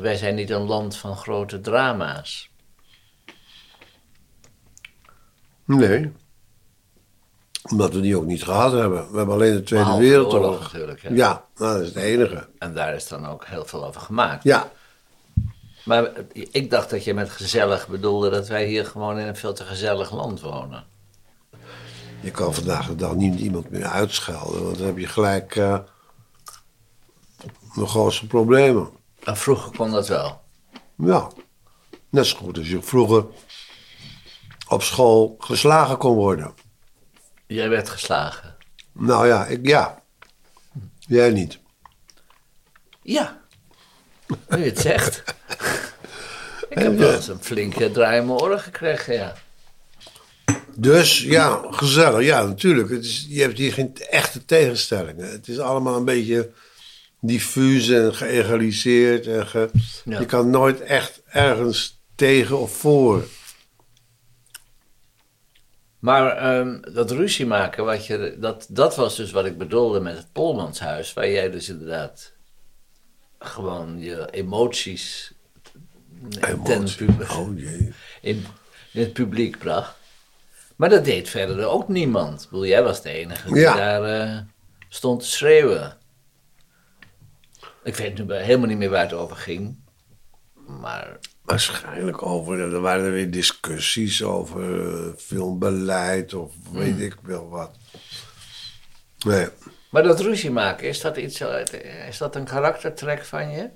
Wij 0.00 0.16
zijn 0.16 0.34
niet 0.34 0.50
een 0.50 0.66
land 0.66 0.96
van 0.96 1.16
grote 1.16 1.60
drama's. 1.60 2.50
nee. 5.64 6.12
Omdat 7.70 7.92
we 7.94 8.00
die 8.00 8.16
ook 8.16 8.24
niet 8.24 8.44
gehad 8.44 8.72
hebben. 8.72 9.10
We 9.10 9.16
hebben 9.16 9.34
alleen 9.34 9.54
de 9.54 9.62
Tweede 9.62 9.84
Behalve 9.84 10.08
de 10.08 10.14
oorlog 10.16 10.30
Wereldoorlog. 10.30 10.62
natuurlijk. 10.72 11.02
Hè? 11.02 11.08
Ja, 11.08 11.44
nou, 11.56 11.72
dat 11.72 11.80
is 11.82 11.88
het 11.88 11.96
enige. 11.96 12.48
En 12.58 12.74
daar 12.74 12.94
is 12.94 13.08
dan 13.08 13.26
ook 13.26 13.44
heel 13.46 13.64
veel 13.64 13.84
over 13.86 14.00
gemaakt. 14.00 14.42
Ja, 14.44 14.70
Maar 15.84 16.10
ik 16.32 16.70
dacht 16.70 16.90
dat 16.90 17.04
je 17.04 17.14
met 17.14 17.30
gezellig 17.30 17.88
bedoelde 17.88 18.30
dat 18.30 18.48
wij 18.48 18.66
hier 18.66 18.86
gewoon 18.86 19.18
in 19.18 19.26
een 19.26 19.36
veel 19.36 19.52
te 19.54 19.64
gezellig 19.64 20.10
land 20.12 20.40
wonen. 20.40 20.84
je 22.20 22.30
kan 22.30 22.54
vandaag 22.54 22.86
de 22.86 22.94
dag 22.94 23.14
niet 23.14 23.40
iemand 23.40 23.70
meer 23.70 23.84
uitschelden. 23.86 24.64
Want 24.64 24.78
dan 24.78 24.86
heb 24.86 24.98
je 24.98 25.06
gelijk 25.06 25.56
eh 25.56 25.78
de 27.74 27.86
grootste 27.86 28.26
problemen. 28.26 28.88
En 29.24 29.36
vroeger 29.36 29.76
kon 29.76 29.90
dat 29.90 30.08
wel. 30.08 30.40
Ja, 30.96 31.28
net 32.10 32.26
zo 32.26 32.36
goed 32.36 32.58
als 32.58 32.68
je 32.68 32.82
vroeger 32.82 33.24
op 34.68 34.82
school 34.82 35.34
geslagen 35.38 35.96
kon 35.98 36.14
worden. 36.14 36.54
Jij 37.46 37.68
werd 37.68 37.88
geslagen. 37.88 38.56
Nou 38.92 39.26
ja, 39.26 39.46
ik, 39.46 39.66
ja. 39.66 40.02
Jij 40.98 41.30
niet. 41.30 41.58
Ja. 43.02 43.40
Nu 44.48 44.58
je 44.58 44.64
het 44.64 44.78
zegt. 44.78 45.22
ik 46.68 46.78
heb 46.78 46.98
wel 46.98 47.14
eens 47.14 47.28
een 47.28 47.42
flinke 47.44 47.90
draai 47.90 48.20
in 48.20 48.26
mijn 48.26 48.38
oren 48.40 48.60
gekregen, 48.60 49.14
ja. 49.14 49.34
Dus 50.76 51.22
ja, 51.22 51.62
gezellig. 51.70 52.22
Ja, 52.26 52.44
natuurlijk. 52.44 52.90
Het 52.90 53.04
is, 53.04 53.26
je 53.28 53.40
hebt 53.40 53.58
hier 53.58 53.72
geen 53.72 53.96
echte 54.10 54.44
tegenstellingen. 54.44 55.30
Het 55.30 55.48
is 55.48 55.58
allemaal 55.58 55.96
een 55.96 56.04
beetje 56.04 56.50
diffuus 57.20 57.88
en 57.88 58.14
geëgaliseerd. 58.14 59.26
En 59.26 59.46
ge- 59.46 59.70
Ja. 60.04 60.18
Je 60.20 60.26
kan 60.26 60.50
nooit 60.50 60.80
echt 60.80 61.22
ergens 61.26 62.00
tegen 62.14 62.58
of 62.58 62.76
voor. 62.76 63.24
Maar 66.04 66.36
ehm, 66.36 66.80
dat 66.94 67.10
ruzie 67.10 67.46
maken, 67.46 67.84
wat 67.84 68.06
je, 68.06 68.36
dat, 68.40 68.66
dat 68.70 68.96
was 68.96 69.16
dus 69.16 69.30
wat 69.30 69.44
ik 69.44 69.58
bedoelde 69.58 70.00
met 70.00 70.16
het 70.16 70.32
Polmanshuis. 70.32 71.12
Waar 71.12 71.28
jij 71.30 71.50
dus 71.50 71.68
inderdaad 71.68 72.32
gewoon 73.38 73.98
je 74.00 74.30
emoties 74.30 75.32
ten 76.30 76.86
Oh 77.30 77.58
jee. 77.58 77.92
in, 78.20 78.44
in 78.92 79.00
het 79.00 79.12
publiek 79.12 79.58
bracht. 79.58 79.94
Maar 80.76 80.88
dat 80.88 81.04
deed 81.04 81.28
verder 81.28 81.66
ook 81.66 81.88
niemand. 81.88 82.42
Ik 82.42 82.48
bedoel, 82.50 82.66
jij 82.66 82.82
was 82.82 83.02
de 83.02 83.10
enige 83.10 83.48
die 83.52 83.60
Ja. 83.60 83.74
daar 83.76 84.04
eh, 84.04 84.38
stond 84.88 85.20
te 85.20 85.26
schreeuwen. 85.26 85.96
Ik 87.82 87.94
weet 87.96 88.18
nu 88.18 88.34
helemaal 88.34 88.68
niet 88.68 88.78
meer 88.78 88.90
waar 88.90 89.02
het 89.02 89.12
over 89.12 89.36
ging. 89.36 89.76
Maar 90.66 91.18
Waarschijnlijk 91.44 92.26
over. 92.26 92.60
Er 92.60 92.80
waren 92.80 93.04
er 93.04 93.12
weer 93.12 93.30
discussies 93.30 94.22
over 94.22 94.86
eh, 94.94 95.12
filmbeleid 95.16 96.34
of 96.34 96.52
weet 96.72 97.00
ik 97.00 97.14
wel 97.22 97.48
wat. 97.48 97.70
Nee, 99.26 99.48
Maar 99.90 100.02
dat 100.02 100.20
ruzie 100.20 100.50
maken, 100.50 100.88
is 100.88 101.00
dat, 101.00 101.16
iets, 101.16 101.42
uit- 101.44 101.72
is 102.08 102.18
dat 102.18 102.36
een 102.36 102.44
karaktertrek 102.44 103.24
van 103.24 103.50
je? 103.50 103.68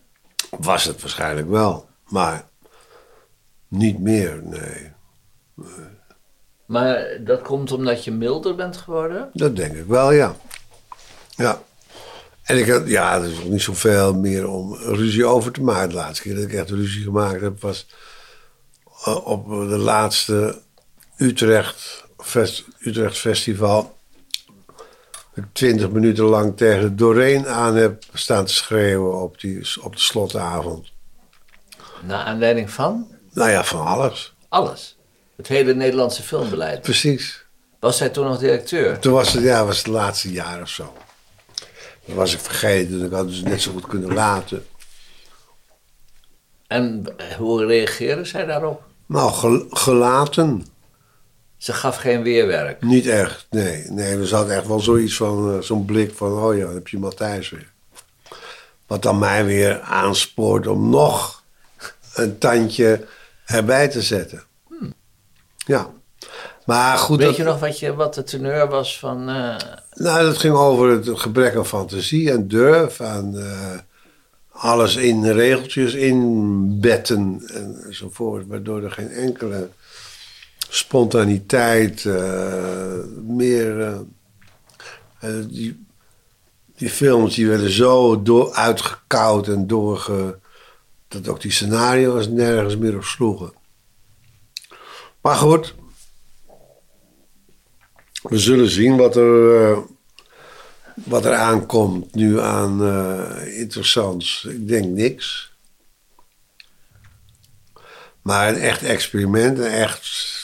was 0.59 0.85
het 0.85 1.01
waarschijnlijk 1.01 1.49
wel. 1.49 1.89
Maar 2.09 2.49
niet 3.69 3.99
meer, 3.99 4.43
nee. 4.45 4.93
Maar 6.67 7.07
dat 7.25 7.43
komt 7.43 7.73
omdat 7.73 8.05
je 8.05 8.11
milder 8.11 8.55
bent 8.55 8.77
geworden? 8.77 9.31
Dat 9.33 9.57
denk 9.57 9.75
ik 9.75 9.87
wel, 9.87 10.13
ja. 10.13 10.37
Ja. 11.37 11.63
En 12.49 12.59
ik 12.59 12.69
had, 12.69 12.89
ja, 12.89 13.17
er 13.17 13.31
is 13.31 13.39
ook 13.39 13.51
niet 13.51 13.63
zoveel 13.63 14.15
meer 14.15 14.49
om 14.49 14.75
ruzie 14.75 15.25
over 15.25 15.53
te 15.53 15.63
maken. 15.63 15.89
De 15.89 15.95
laatste 15.95 16.23
keer 16.23 16.35
dat 16.35 16.45
ik 16.45 16.53
echt 16.53 16.71
ruzie 16.71 17.03
gemaakt 17.03 17.41
heb, 17.41 17.61
was 17.61 17.87
eh, 19.05 19.27
op 19.27 19.49
de 19.49 19.79
laatste 19.79 20.61
Utrecht, 21.17 22.05
fest, 22.19 22.65
Utrecht 22.79 23.19
Festival. 23.19 23.97
Ik 25.35 25.45
twintig 25.53 25.91
minuten 25.91 26.25
lang 26.25 26.57
tegen 26.57 26.97
Doreen 26.97 27.49
aan 27.49 27.77
heb 27.77 28.05
staan 28.13 28.45
te 28.45 28.55
schreeuwen 28.55 29.23
op, 29.23 29.41
die, 29.41 29.67
op 29.83 29.97
de 29.97 30.03
slotavond. 30.03 30.93
Naar 32.03 32.25
aanleiding 32.25 32.71
van 32.71 33.07
Nou 33.33 33.51
ja, 33.51 33.65
van 33.65 33.87
alles. 33.87 34.35
alles. 34.49 34.97
Het 35.37 35.49
hele 35.49 35.75
Nederlandse 35.75 36.23
filmbeleid. 36.23 36.83
Precies. 36.83 37.45
Was 37.81 37.97
zij 37.97 38.09
toen 38.09 38.27
nog 38.27 38.39
directeur? 38.39 38.99
Toen 38.99 39.13
was 39.13 39.33
het, 39.33 39.43
ja, 39.43 39.65
was 39.65 39.79
het 39.79 39.87
laatste 39.87 40.33
jaar 40.33 40.63
of 40.63 40.69
zo. 40.69 40.93
Dat 42.09 42.17
was 42.17 42.33
ik 42.35 42.41
vergeten. 42.41 43.05
Ik 43.05 43.11
had 43.11 43.21
het 43.21 43.29
dus 43.29 43.43
net 43.43 43.63
zo 43.63 43.73
goed 43.73 43.87
kunnen 43.87 44.13
laten. 44.15 44.67
En 46.67 47.07
hoe 47.39 47.67
reageerde 47.67 48.25
zij 48.25 48.45
daarop? 48.45 48.83
Nou, 49.07 49.33
gel- 49.33 49.67
gelaten. 49.71 50.67
Ze 51.57 51.73
gaf 51.73 51.97
geen 51.97 52.23
weerwerk. 52.23 52.83
Niet 52.83 53.07
echt, 53.07 53.47
nee. 53.51 53.85
Nee, 53.91 54.17
er 54.19 54.27
zat 54.27 54.49
echt 54.49 54.67
wel 54.67 54.81
zoiets 54.81 55.17
van, 55.17 55.53
eh, 55.55 55.61
zo'n 55.61 55.85
blik 55.85 56.15
van, 56.15 56.33
oh 56.33 56.57
ja, 56.57 56.65
dan 56.65 56.75
heb 56.75 56.89
je 56.89 56.99
Matthijs 56.99 57.51
weer. 57.51 57.73
Wat 58.87 59.03
dan 59.03 59.19
mij 59.19 59.45
weer 59.45 59.81
aanspoort 59.81 60.67
om 60.67 60.91
nog 60.91 61.43
een 62.15 62.39
tandje 62.39 63.07
erbij 63.47 63.89
te 63.89 64.03
zetten. 64.03 64.43
Ja. 65.57 65.91
Maar 66.69 66.99
goed, 66.99 67.19
Weet 67.19 67.27
dat, 67.27 67.37
je 67.37 67.43
nog 67.43 67.61
wat, 67.61 67.79
je, 67.79 67.95
wat 67.95 68.15
de 68.15 68.23
teneur 68.23 68.69
was 68.69 68.99
van... 68.99 69.29
eh, 69.29 69.57
nou, 69.93 70.25
dat 70.25 70.39
ging 70.39 70.55
over 70.55 70.91
het 70.91 71.21
gebrek 71.21 71.57
aan 71.57 71.67
fantasie 71.67 72.31
en 72.31 72.49
durf. 72.49 73.01
En 73.01 73.35
eh, 73.51 73.79
alles 74.51 74.97
in 74.97 75.31
regeltjes 75.31 75.95
inbetten 75.95 77.43
enzovoort. 77.85 78.47
Waardoor 78.47 78.83
er 78.83 78.91
geen 78.91 79.11
enkele 79.11 79.69
spontaniteit 80.69 82.05
eh, 82.05 82.93
meer... 83.27 84.01
die, 85.49 85.87
die 86.77 86.91
films 86.91 87.35
die 87.35 87.49
werden 87.49 87.71
zo 87.71 88.23
door, 88.23 88.53
uitgekoud 88.53 89.49
en 89.49 89.67
doorge... 89.67 90.39
dat 91.09 91.29
ook 91.29 91.41
die 91.41 91.53
scenario's 91.53 92.29
nergens 92.29 92.77
meer 92.77 92.97
op 92.97 93.05
sloegen. 93.05 93.53
Maar 95.21 95.37
goed, 95.37 95.75
we 98.29 98.39
zullen 98.39 98.71
zien 98.71 98.97
wat 98.97 99.17
er, 99.17 99.63
eh, 99.63 99.79
wat 100.95 101.25
er 101.25 101.35
aankomt 101.35 102.15
nu 102.15 102.41
aan 102.41 102.85
eh, 102.85 103.59
interessants. 103.61 104.45
Ik 104.45 104.69
denk 104.69 104.85
niks. 104.85 105.53
Maar 108.23 108.49
een 108.49 108.61
echt 108.61 108.83
experiment, 108.83 109.59
een 109.59 109.65
echt. 109.65 110.37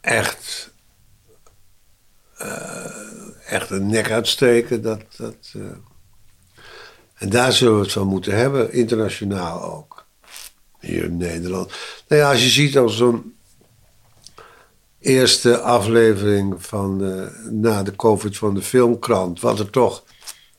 Echt. 0.00 0.72
eh, 2.36 2.84
echt 3.46 3.70
een 3.70 3.86
nek 3.86 4.10
uitsteken, 4.10 4.82
dat. 4.82 5.02
dat 5.16 5.54
en 7.14 7.28
daar 7.28 7.52
zullen 7.52 7.76
we 7.76 7.82
het 7.82 7.92
van 7.92 8.06
moeten 8.06 8.36
hebben, 8.36 8.72
internationaal 8.72 9.62
ook. 9.62 10.06
Hier 10.80 11.04
in 11.04 11.16
Nederland. 11.16 11.72
Nou 12.08 12.22
ja, 12.22 12.30
als 12.30 12.42
je 12.42 12.48
ziet 12.48 12.78
als 12.78 12.96
zo'n 12.96 13.34
eerste 15.00 15.58
aflevering 15.58 16.54
van 16.58 17.02
na 17.50 17.82
de 17.82 17.96
COVID 17.96 18.36
van 18.36 18.54
de 18.54 18.62
filmkrant, 18.62 19.40
wat 19.40 19.58
er 19.58 19.70
toch 19.70 20.02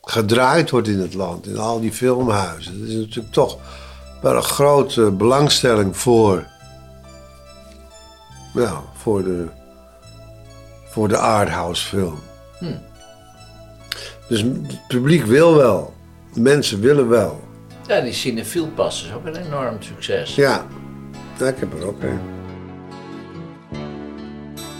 gedraaid 0.02 0.70
wordt 0.70 0.88
in 0.88 0.98
het 0.98 1.14
land, 1.14 1.46
in 1.46 1.58
al 1.58 1.80
die 1.80 1.92
filmhuizen. 1.92 2.80
Dat 2.80 2.88
is 2.88 2.94
natuurlijk 2.94 3.34
toch 3.34 3.58
wel 4.22 4.36
een 4.36 4.42
grote 4.42 5.10
belangstelling 5.10 5.96
voor, 5.96 6.46
ja, 8.54 8.82
voor 8.94 9.24
de, 9.24 9.46
voor 10.84 11.08
de 11.08 11.16
arthouse 11.16 11.86
film. 11.86 12.18
Dus 14.28 14.40
het 14.40 14.86
publiek 14.88 15.24
wil 15.24 15.54
wel, 15.54 15.94
mensen 16.34 16.80
willen 16.80 17.08
wel. 17.08 17.40
ja, 17.86 18.00
die 18.00 18.12
cinefiel 18.12 18.68
pas 18.68 19.04
is 19.04 19.12
ook 19.12 19.26
een 19.26 19.36
enorm 19.36 19.82
succes. 19.82 20.34
Ja, 20.34 20.66
ja 21.38 21.46
ik 21.46 21.58
heb 21.58 21.80
er 21.80 21.86
ook 21.86 22.02
een. 22.02 22.20